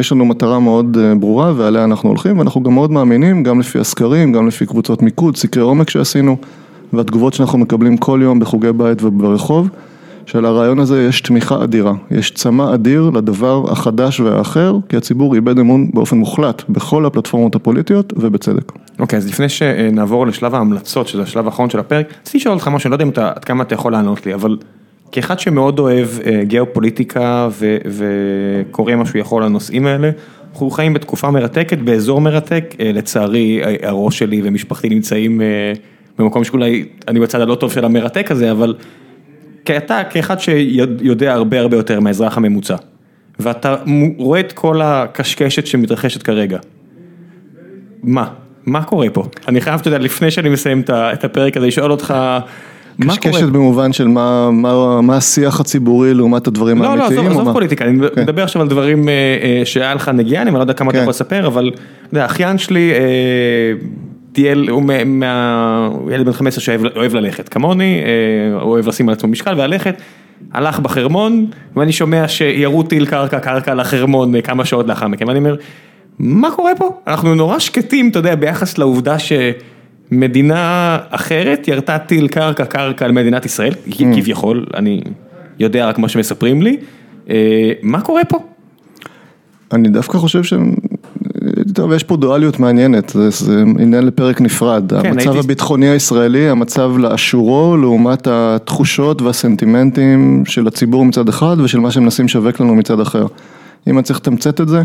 [0.00, 3.78] יש לנו מטרה מאוד אה, ברורה ועליה אנחנו הולכים, ואנחנו גם מאוד מאמינים, גם לפי
[3.78, 6.36] הסקרים, גם לפי קבוצות מיקוד, סקרי עומק שעשינו,
[6.92, 9.68] והתגובות שאנחנו מקבלים כל יום בחוגי בית וברחוב.
[10.28, 15.90] שלרעיון הזה יש תמיכה אדירה, יש צמא אדיר לדבר החדש והאחר, כי הציבור איבד אמון
[15.94, 18.72] באופן מוחלט בכל הפלטפורמות הפוליטיות ובצדק.
[18.98, 22.68] אוקיי, okay, אז לפני שנעבור לשלב ההמלצות, שזה השלב האחרון של הפרק, רציתי לשאול אותך
[22.68, 24.56] משהו, אני לא יודע אתה, עד כמה אתה יכול לענות לי, אבל
[25.12, 30.10] כאחד שמאוד אוהב אה, גיאופוליטיקה ו, וקורא מה שהוא יכול על הנושאים האלה,
[30.52, 35.72] אנחנו חיים בתקופה מרתקת, באזור מרתק, אה, לצערי הראש שלי ומשפחתי נמצאים אה,
[36.18, 38.74] במקום שאולי אני בצד הלא טוב של המרתק הזה, אבל
[39.68, 42.76] כי אתה כאחד שיודע הרבה הרבה יותר מהאזרח הממוצע,
[43.38, 43.76] ואתה
[44.18, 46.58] רואה את כל הקשקשת שמתרחשת כרגע,
[48.02, 48.28] מה?
[48.66, 49.24] מה קורה פה?
[49.48, 52.14] אני חייב, אתה יודע, לפני שאני מסיים את הפרק הזה, לשאול אותך...
[53.08, 57.24] קשקשת במובן של מה, מה, מה השיח הציבורי לעומת הדברים לא, לא האמיתיים?
[57.24, 58.22] לא, עזוב, עזוב פוליטיקה, אני כן.
[58.22, 60.96] מדבר עכשיו על דברים אה, אה, שהיה לך נגיעה, אני לא יודע כמה כן.
[60.96, 62.98] אתה יכול לספר, אבל אתה יודע, אחיין שלי אה,
[64.38, 64.82] טייל, הוא
[66.12, 68.00] ילד בן 15 שאוהב ללכת כמוני,
[68.52, 69.94] הוא אה, אוהב לשים על עצמו משקל וללכת,
[70.52, 71.46] הלך בחרמון,
[71.76, 75.56] ואני שומע שירו טיל קרקע קרקע לחרמון אה, כמה שעות לאחר מכן, ואני אומר,
[76.18, 77.00] מה קורה פה?
[77.06, 83.46] אנחנו נורא שקטים, אתה יודע, ביחס לעובדה שמדינה אחרת ירתה טיל קרקע קרקע על מדינת
[83.46, 83.92] ישראל, mm.
[84.16, 85.00] כביכול, אני
[85.58, 86.76] יודע רק מה שמספרים לי,
[87.30, 88.38] אה, מה קורה פה?
[89.72, 90.74] אני דווקא חושב שהם
[91.72, 94.92] טוב, יש פה דואליות מעניינת, זה, זה עניין לפרק נפרד.
[95.02, 95.38] כן, המצב הייתי...
[95.38, 102.60] הביטחוני הישראלי, המצב לאשורו, לעומת התחושות והסנטימנטים של הציבור מצד אחד ושל מה שמנסים לשווק
[102.60, 103.26] לנו מצד אחר.
[103.86, 104.82] אם אני צריך לתמצת את זה,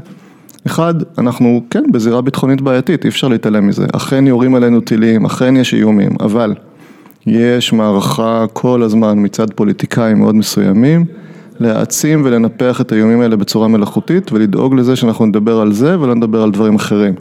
[0.68, 3.85] אחד, אנחנו כן בזירה ביטחונית בעייתית, אי אפשר להתעלם מזה.
[3.93, 6.53] אכן יורים עלינו טילים, אכן יש איומים, אבל
[7.26, 11.05] יש מערכה כל הזמן מצד פוליטיקאים מאוד מסוימים.
[11.60, 16.42] להעצים ולנפח את האיומים האלה בצורה מלאכותית ולדאוג לזה שאנחנו נדבר על זה ולא נדבר
[16.44, 17.14] על דברים אחרים.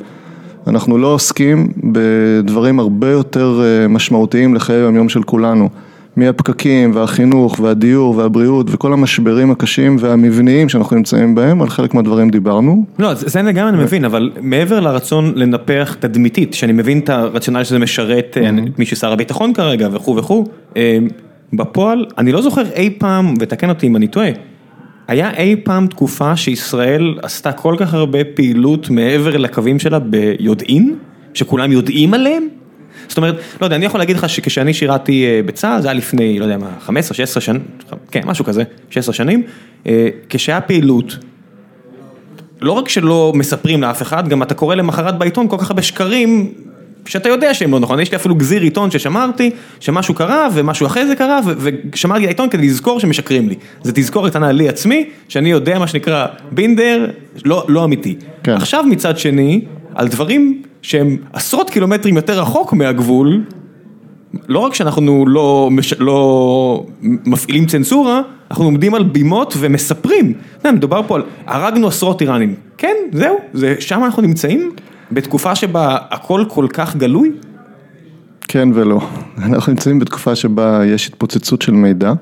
[0.66, 5.68] אנחנו לא עוסקים בדברים הרבה יותר אה, משמעותיים לחיי היום יום של כולנו,
[6.16, 12.84] מהפקקים והחינוך והדיור והבריאות וכל המשברים הקשים והמבניים שאנחנו נמצאים בהם, על חלק מהדברים דיברנו.
[12.98, 17.78] לא, זה לגמרי אני מבין, אבל מעבר לרצון לנפח תדמיתית, שאני מבין את הרציונל שזה
[17.78, 18.38] משרת
[18.68, 20.44] את מי ששר הביטחון כרגע וכו' וכו',
[21.52, 24.28] בפועל, אני לא זוכר אי פעם, ותקן אותי אם אני טועה,
[25.08, 30.96] היה אי פעם תקופה שישראל עשתה כל כך הרבה פעילות מעבר לקווים שלה ביודעין,
[31.34, 32.48] שכולם יודעים עליהם?
[33.08, 36.44] זאת אומרת, לא יודע, אני יכול להגיד לך שכשאני שירתי בצה"ל, זה היה לפני, לא
[36.44, 37.62] יודע מה, 15, 16 שנים,
[38.10, 39.42] כן, משהו כזה, 16 שנים,
[40.28, 41.18] כשהיה פעילות,
[42.60, 46.52] לא רק שלא מספרים לאף אחד, גם אתה קורא למחרת בעיתון כל כך הרבה שקרים,
[47.04, 49.50] שאתה יודע שהם לא נכון, יש לי אפילו גזיר עיתון ששמרתי,
[49.80, 51.40] שמשהו קרה ומשהו אחרי זה קרה,
[51.92, 53.54] ושמרתי העיתון כדי לזכור שמשקרים לי.
[53.82, 57.10] זה תזכורת קטנה לי עצמי, שאני יודע מה שנקרא בינדר,
[57.44, 58.16] לא אמיתי.
[58.44, 59.60] עכשיו מצד שני,
[59.94, 63.40] על דברים שהם עשרות קילומטרים יותר רחוק מהגבול,
[64.48, 65.26] לא רק שאנחנו
[65.98, 68.20] לא מפעילים צנזורה,
[68.50, 70.32] אנחנו עומדים על בימות ומספרים,
[70.64, 73.38] מדובר פה על הרגנו עשרות איראנים, כן, זהו,
[73.80, 74.70] שם אנחנו נמצאים?
[75.14, 77.32] בתקופה שבה הכל כל כך גלוי?
[78.48, 79.00] כן ולא,
[79.38, 82.12] אנחנו נמצאים בתקופה שבה יש התפוצצות של מידע,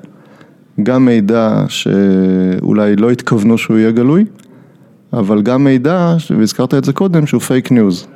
[0.83, 4.25] גם מידע שאולי לא התכוונו שהוא יהיה גלוי,
[5.13, 8.07] אבל גם מידע, והזכרת את זה קודם, שהוא פייק ניוז.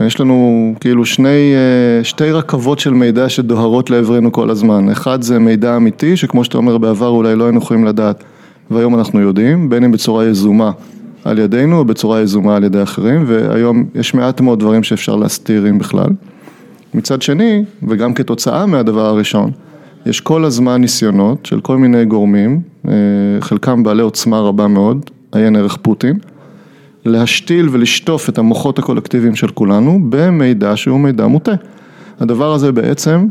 [0.00, 1.54] יש לנו כאילו שני,
[2.02, 6.78] שתי רכבות של מידע שדוהרות לעברנו כל הזמן, אחד זה מידע אמיתי, שכמו שאתה אומר
[6.78, 8.24] בעבר אולי לא היינו יכולים לדעת,
[8.70, 10.70] והיום אנחנו יודעים, בין אם בצורה יזומה
[11.24, 15.68] על ידינו או בצורה יזומה על ידי אחרים, והיום יש מעט מאוד דברים שאפשר להסתיר
[15.68, 16.08] אם בכלל.
[16.94, 19.50] מצד שני, וגם כתוצאה מהדבר הראשון,
[20.06, 22.60] יש כל הזמן ניסיונות של כל מיני גורמים,
[23.40, 26.18] חלקם בעלי עוצמה רבה מאוד, עיין ערך פוטין,
[27.04, 31.52] להשתיל ולשטוף את המוחות הקולקטיביים של כולנו במידע שהוא מידע מוטה.
[32.20, 33.26] הדבר הזה בעצם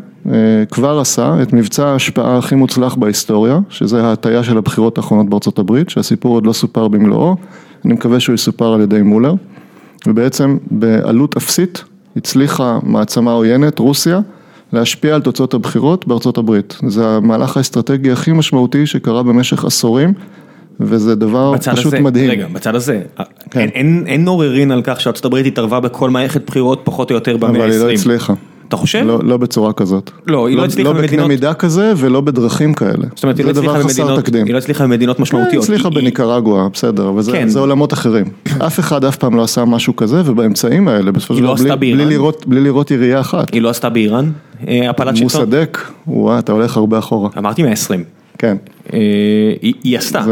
[0.71, 5.89] כבר עשה את מבצע ההשפעה הכי מוצלח בהיסטוריה, שזה ההטייה של הבחירות האחרונות בארצות הברית,
[5.89, 7.35] שהסיפור עוד לא סופר במלואו,
[7.85, 9.33] אני מקווה שהוא יסופר על ידי מולר,
[10.07, 11.83] ובעצם בעלות אפסית
[12.17, 14.19] הצליחה מעצמה עוינת, רוסיה,
[14.73, 16.77] להשפיע על תוצאות הבחירות בארצות הברית.
[16.87, 20.13] זה המהלך האסטרטגי הכי משמעותי שקרה במשך עשורים.
[20.79, 22.29] וזה דבר פשוט מדהים.
[22.29, 23.01] רגע, בצד הזה,
[23.55, 27.59] אין עוררין על כך שארצות הברית התערבה בכל מערכת בחירות פחות או יותר במאה ה-20.
[27.59, 28.33] אבל היא לא הצליחה.
[28.67, 29.05] אתה חושב?
[29.23, 30.11] לא בצורה כזאת.
[30.27, 31.11] לא, היא לא הצליחה במדינות...
[31.11, 33.05] לא בקנה מידה כזה ולא בדרכים כאלה.
[33.15, 35.51] זאת אומרת, היא לא הצליחה במדינות משמעותיות.
[35.51, 38.25] היא הצליחה בניקרגואה, בסדר, אבל זה עולמות אחרים.
[38.67, 41.75] אף אחד אף פעם לא עשה משהו כזה, ובאמצעים האלה, בסופו של דבר,
[42.47, 43.53] בלי לראות ירייה אחת.
[43.53, 44.31] היא לא עשתה באיראן?
[44.61, 45.41] הפלת שלטון?
[45.41, 45.77] מוסדק,
[46.07, 47.29] וואה, אתה הולך הרבה אחורה.
[47.37, 48.03] אמרתי 120.
[48.37, 48.57] כן.
[49.83, 50.25] היא עשתה.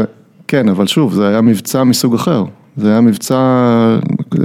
[0.48, 2.44] כן, אבל שוב, זה היה מבצע מסוג אחר.
[2.76, 3.36] זה היה מבצע,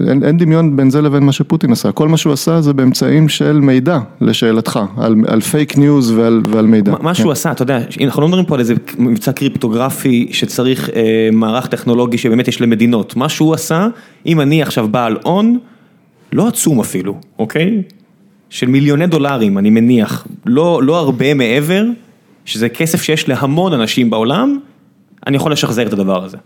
[0.07, 3.29] אין, אין דמיון בין זה לבין מה שפוטין עשה, כל מה שהוא עשה זה באמצעים
[3.29, 6.93] של מידע, לשאלתך, על, על פייק ניוז ועל, ועל מידע.
[7.01, 11.29] מה שהוא עשה, אתה יודע, אנחנו לא מדברים פה על איזה מבצע קריפטוגרפי שצריך אה,
[11.33, 13.87] מערך טכנולוגי שבאמת יש למדינות, מה שהוא עשה,
[14.25, 15.59] אם אני עכשיו בעל הון,
[16.33, 17.81] לא עצום אפילו, אוקיי?
[18.49, 21.85] של מיליוני דולרים, אני מניח, לא, לא הרבה מעבר,
[22.45, 24.59] שזה כסף שיש להמון אנשים בעולם,
[25.27, 26.37] אני יכול לשחזר את הדבר הזה.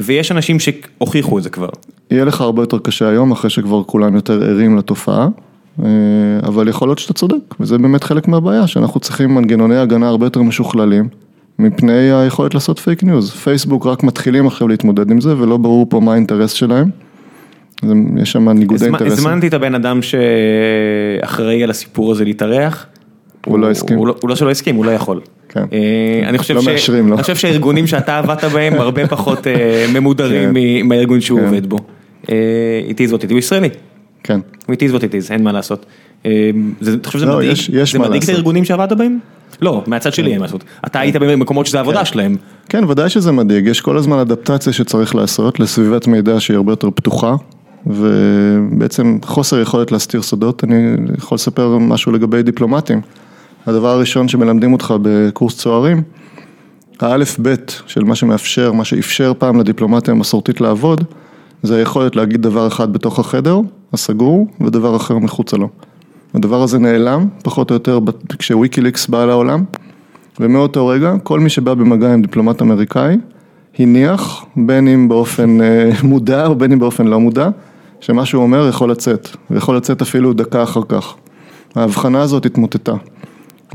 [0.00, 1.68] ויש אנשים שהוכיחו את זה כבר.
[2.10, 5.28] יהיה לך הרבה יותר קשה היום, אחרי שכבר כולם יותר ערים לתופעה,
[6.42, 10.42] אבל יכול להיות שאתה צודק, וזה באמת חלק מהבעיה, שאנחנו צריכים מנגנוני הגנה הרבה יותר
[10.42, 11.08] משוכללים,
[11.58, 13.30] מפני היכולת לעשות פייק ניוז.
[13.30, 16.90] פייסבוק רק מתחילים עכשיו להתמודד עם זה, ולא ברור פה מה האינטרס שלהם.
[18.16, 19.12] יש שם ניגודי אינטרסים.
[19.12, 22.86] הזמנתי את הבן אדם שאחראי על הסיפור הזה להתארח.
[23.44, 23.98] הוא לא הסכים.
[23.98, 25.20] הוא לא שלא הסכים, הוא לא יכול.
[25.48, 25.64] כן.
[26.26, 26.60] אני חושב לא.
[27.14, 29.46] אני חושב שהארגונים שאתה עבדת בהם הרבה פחות
[29.92, 30.56] ממודרים
[30.88, 31.78] מהארגון שהוא עובד בו.
[32.24, 32.28] It
[32.98, 33.68] is what it is, הוא ישראלי.
[34.22, 34.40] כן.
[34.70, 35.86] It is what it is, אין מה לעשות.
[36.20, 36.28] אתה
[37.04, 37.54] חושב שזה לא, מדאיג?
[37.92, 39.18] זה מדאיג את הארגונים שעבדת בהם?
[39.60, 40.64] לא, מהצד שלי אין מה לעשות.
[40.86, 42.36] אתה היית במקומות שזה העבודה שלהם.
[42.68, 46.90] כן, ודאי שזה מדאיג, יש כל הזמן אדפטציה שצריך לעשות לסביבת מידע שהיא הרבה יותר
[46.90, 47.34] פתוחה.
[47.86, 53.00] ובעצם חוסר יכולת להסתיר סודות, אני יכול לספר משהו לגבי דיפלומטים.
[53.66, 56.02] הדבר הראשון שמלמדים אותך בקורס צוערים,
[57.00, 61.04] האלף בית של מה שמאפשר, מה שאפשר פעם לדיפלומטיה המסורתית לעבוד,
[61.62, 63.60] זה היכולת להגיד דבר אחד בתוך החדר,
[63.92, 65.68] הסגור, ודבר אחר מחוצה לו.
[66.34, 67.98] הדבר הזה נעלם, פחות או יותר,
[68.38, 69.64] כשוויקיליקס בא לעולם,
[70.40, 73.16] ומאותו רגע, כל מי שבא במגע עם דיפלומט אמריקאי,
[73.78, 75.58] הניח, בין אם באופן
[76.02, 77.48] מודע או בין אם באופן לא מודע,
[78.00, 81.14] שמה שהוא אומר יכול לצאת, ויכול לצאת אפילו דקה אחר כך.
[81.74, 82.94] ההבחנה הזאת התמוטטה.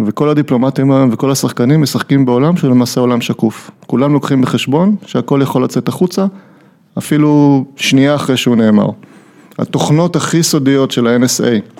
[0.05, 3.71] וכל הדיפלומטים היום וכל השחקנים משחקים בעולם שהוא למעשה עולם שקוף.
[3.88, 6.26] כולם לוקחים בחשבון שהכל יכול לצאת החוצה,
[6.97, 8.89] אפילו שנייה אחרי שהוא נאמר.
[9.59, 11.80] התוכנות הכי סודיות של ה-NSA,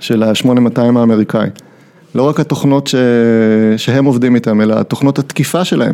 [0.00, 1.48] של ה-8200 האמריקאי,
[2.14, 2.94] לא רק התוכנות ש...
[3.76, 5.92] שהם עובדים איתם, אלא התוכנות התקיפה שלהם.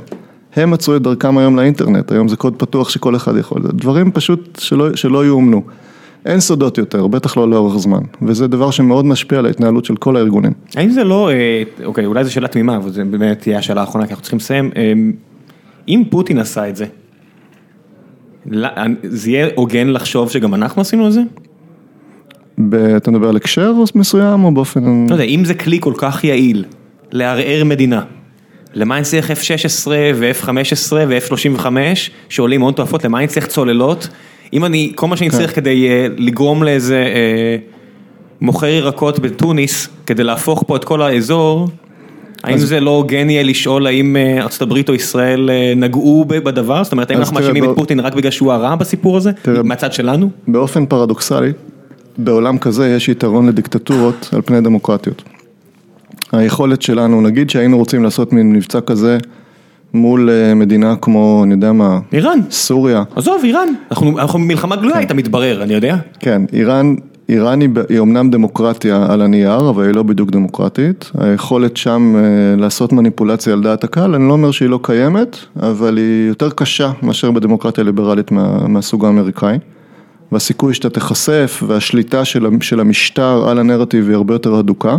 [0.57, 4.59] הם מצאו את דרכם היום לאינטרנט, היום זה קוד פתוח שכל אחד יכול, דברים פשוט
[4.61, 5.63] שלא, שלא יאומנו.
[6.27, 10.17] אין סודות יותר, בטח לא לאורך זמן, וזה דבר שמאוד משפיע על ההתנהלות של כל
[10.17, 10.53] הארגונים.
[10.77, 14.07] האם זה לא, אה, אוקיי, אולי זו שאלה תמימה, אבל זה באמת תהיה השאלה האחרונה,
[14.07, 14.71] כי אנחנו צריכים לסיים.
[14.77, 14.93] אה,
[15.89, 16.87] אם פוטין עשה את זה,
[19.03, 21.21] זה יהיה הוגן לחשוב שגם אנחנו עשינו את זה?
[22.97, 25.07] אתה מדבר על הקשר מסוים או באופן...
[25.09, 26.65] לא יודע, אם זה כלי כל כך יעיל
[27.13, 28.03] לערער מדינה,
[28.75, 31.67] למה אני צריך F-16 ו-F-15 ו-F-35
[32.29, 34.09] שעולים הון תועפות, למה אני צריך צוללות?
[34.53, 35.61] אם אני, כל מה שאני צריך כן.
[35.61, 37.75] כדי uh, לגרום לאיזה uh,
[38.41, 41.69] מוכר ירקות בתוניס, כדי להפוך פה את כל האזור,
[42.43, 46.85] האם זה לא הוגן יהיה לשאול האם אה, ארה"ב או ישראל נגעו בדבר?
[46.85, 49.31] זאת אומרת, האם אנחנו מאשימים את פוטין רק בגלל שהוא הרע בסיפור הזה,
[49.65, 50.31] מהצד שלנו?
[50.49, 51.53] באופן פרדוקסלי,
[52.19, 55.23] בעולם כזה יש יתרון לדיקטטורות על פני דמוקרטיות.
[56.33, 59.19] היכולת שלנו, נגיד שהיינו רוצים לעשות מין מבצע כזה
[59.95, 63.03] מול אה, מדינה כמו, אני יודע מה, איראן, סוריה.
[63.17, 64.99] עזוב, איראן, אנחנו, אנחנו במלחמה גלויה, כן.
[64.99, 65.97] היית מתברר, אני יודע.
[66.21, 66.95] כן, איראן,
[67.29, 71.11] איראן היא, היא אומנם דמוקרטיה על הנייר, אבל היא לא בדיוק דמוקרטית.
[71.19, 72.21] היכולת שם אה,
[72.57, 76.91] לעשות מניפולציה על דעת הקהל, אני לא אומר שהיא לא קיימת, אבל היא יותר קשה
[77.03, 79.59] מאשר בדמוקרטיה ליברלית מה, מהסוג האמריקאי.
[80.33, 84.97] והסיכוי שאתה תיחשף והשליטה של, של המשטר על הנרטיב היא הרבה יותר הדוקה.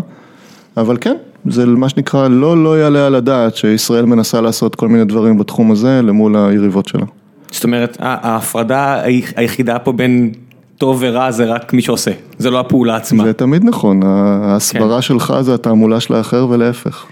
[0.78, 5.06] אבל כן, זה מה שנקרא לא לא יעלה על הדעת שישראל מנסה לעשות כל מיני
[5.06, 7.06] דברים בתחום הזה למול היריבות שלה.
[7.52, 9.02] זאת אומרת, ההפרדה
[9.36, 10.32] היחידה פה בין
[10.78, 13.24] טוב ורע זה רק מי שעושה, זה לא הפעולה עצמה.
[13.24, 15.02] זה תמיד נכון, ההסברה כן.
[15.02, 17.06] שלך זה התעמולה של האחר ולהפך.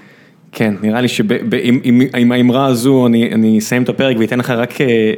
[0.51, 5.13] כן, נראה לי שעם האמרה הזו אני, אני אסיים את הפרק ואתן לך רק, אה,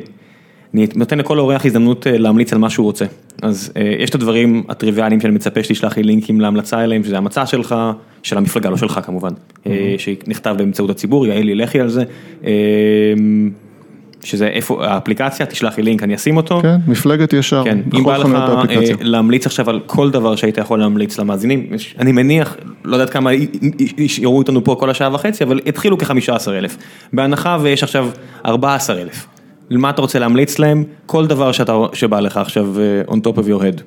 [0.74, 3.06] אני נותן לכל אורח הזדמנות אה, להמליץ על מה שהוא רוצה.
[3.42, 7.46] אז אה, יש את הדברים הטריוויאליים שאני מצפה שתשלח לי לינקים להמלצה אליהם, שזה המצע
[7.46, 7.76] שלך,
[8.24, 9.70] של המפלגה, לא שלך כמובן, mm-hmm.
[9.98, 12.04] שנכתב באמצעות הציבור, יעלי לכי על זה.
[12.46, 12.52] אה,
[14.24, 16.62] שזה איפה האפליקציה, תשלח לי לינק, אני אשים אותו.
[16.62, 17.64] כן, מפלגת ישר.
[17.64, 18.28] כן, אם בא לך
[19.02, 21.68] להמליץ עכשיו על כל דבר שהיית יכול להמליץ למאזינים,
[22.00, 23.32] אני מניח, לא יודעת כמה
[23.98, 26.78] יראו אותנו פה כל השעה וחצי, אבל התחילו כ-15 אלף.
[27.14, 28.10] בהנחה ויש עכשיו
[28.46, 29.39] 14 אלף.
[29.78, 30.84] מה אתה רוצה להמליץ להם?
[31.06, 32.76] כל דבר שאתה, שבא לך עכשיו
[33.08, 33.82] on top of your head.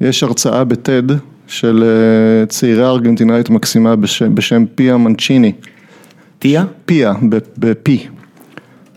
[0.00, 1.02] יש הרצאה בטד
[1.46, 5.52] של אה, צעירה ארגנטינאית מקסימה בשם, בשם פיה מנצ'יני.
[6.38, 6.64] טיה?
[6.84, 7.12] פיה,
[7.58, 8.06] בפי.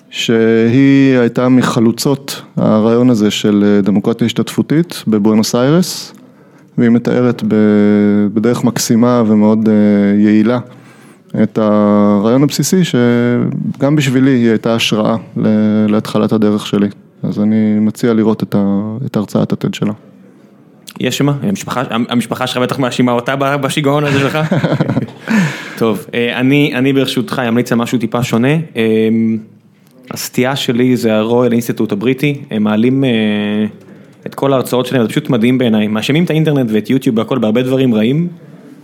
[0.09, 6.13] שהיא הייתה מחלוצות הרעיון הזה של אה, דמוקרטיה השתתפותית בבואנוס איירס,
[6.77, 7.43] והיא מתארת
[8.33, 9.69] בדרך מקסימה ומאוד
[10.17, 10.59] יעילה
[11.43, 15.15] את הרעיון הבסיסי שגם בשבילי היא הייתה השראה
[15.87, 16.87] להתחלת הדרך שלי.
[17.23, 18.43] אז אני מציע לראות
[19.05, 19.93] את הרצאת הטד שלה.
[20.99, 21.33] יש מה?
[21.41, 24.37] המשפחה, המשפחה שלך בטח מאשימה אותה בשיגעון הזה שלך?
[25.77, 28.53] טוב, אה, אני, אני ברשותך אמליץ על משהו טיפה שונה.
[28.75, 29.09] אה,
[30.11, 33.09] הסטייה שלי זה הרויאל אינסטיטוט הבריטי, הם מעלים אה,
[34.25, 37.61] את כל ההרצאות שלהם, זה פשוט מדהים בעיניי, מאשימים את האינטרנט ואת יוטיוב והכל בהרבה
[37.61, 38.27] דברים רעים,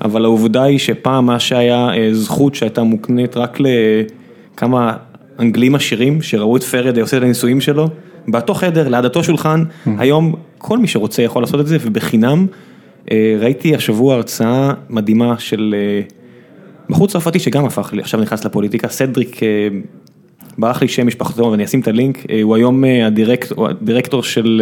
[0.02, 4.94] אבל העובדה היא שפעם מה שהיה זכות שהייתה מוקנית רק לכמה
[5.40, 7.90] אנגלים עשירים שראו את פרד עושה את הניסויים שלו,
[8.28, 9.90] באותו חדר, ליד אותו שולחן, mm-hmm.
[9.98, 12.48] היום כל מי שרוצה יכול לעשות את זה ובחינם.
[13.12, 16.02] אה, ראיתי השבוע הרצאה מדהימה של אה,
[16.90, 19.68] בחור צרפתי שגם הפך, עכשיו נכנס לפוליטיקה, סדריק, אה,
[20.58, 23.52] ברח לי שם משפחתו ואני אשים את הלינק, הוא היום הדירקט,
[23.82, 24.62] הדירקטור של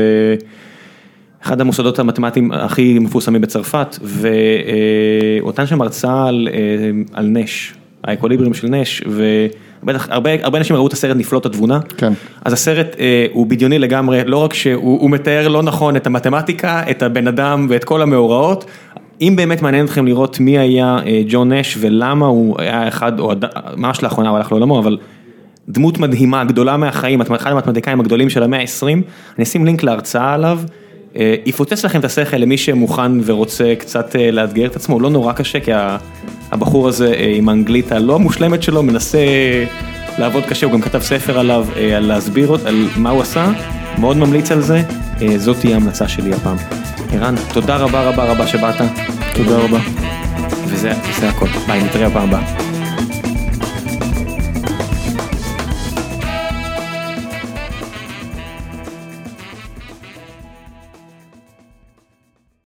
[1.44, 6.48] אחד המוסדות המתמטיים הכי מפורסמים בצרפת, והוא נתן שם הרצאה על,
[7.14, 7.74] על נש,
[8.04, 9.04] האקוליבריום של נש.
[9.08, 9.48] ו...
[9.84, 12.14] בטח הרבה הרבה אנשים ראו את הסרט נפלאות התבונה, כן.
[12.46, 17.04] אז הסרט אה, הוא בדיוני לגמרי, לא רק שהוא מתאר לא נכון את המתמטיקה, את
[17.04, 18.66] הבן אדם ואת כל המאורעות,
[19.22, 23.34] אם באמת מעניין אתכם לראות מי היה אה, ג'ון נש ולמה הוא היה אחד, או
[23.76, 24.98] ממש לאחרונה הוא הלך לעולמו, אבל
[25.70, 28.86] דמות מדהימה, גדולה מהחיים, אחד המתמטיקאים הגדולים של המאה ה-20,
[29.38, 30.60] אני אשים לינק להרצאה עליו.
[31.18, 35.34] אה, יפוצץ לכם את השכל למי שמוכן ורוצה קצת אה, לאתגר את עצמו, לא נורא
[35.34, 35.72] קשה כי
[36.52, 39.20] הבחור הזה אה, עם האנגלית הלא המושלמת שלו מנסה
[40.20, 43.52] לעבוד קשה, הוא גם כתב ספר עליו, על להסביר על מה הוא עשה,
[43.98, 44.82] מאוד ממליץ על זה,
[45.38, 46.58] זאת תהיה ההמלצה שלי הפעם.
[47.14, 48.76] ערן, תודה רבה רבה רבה שבאת.
[49.36, 49.80] תודה רבה.
[50.66, 52.77] וזה הכל, ביי, נתראה בפעם הבאה.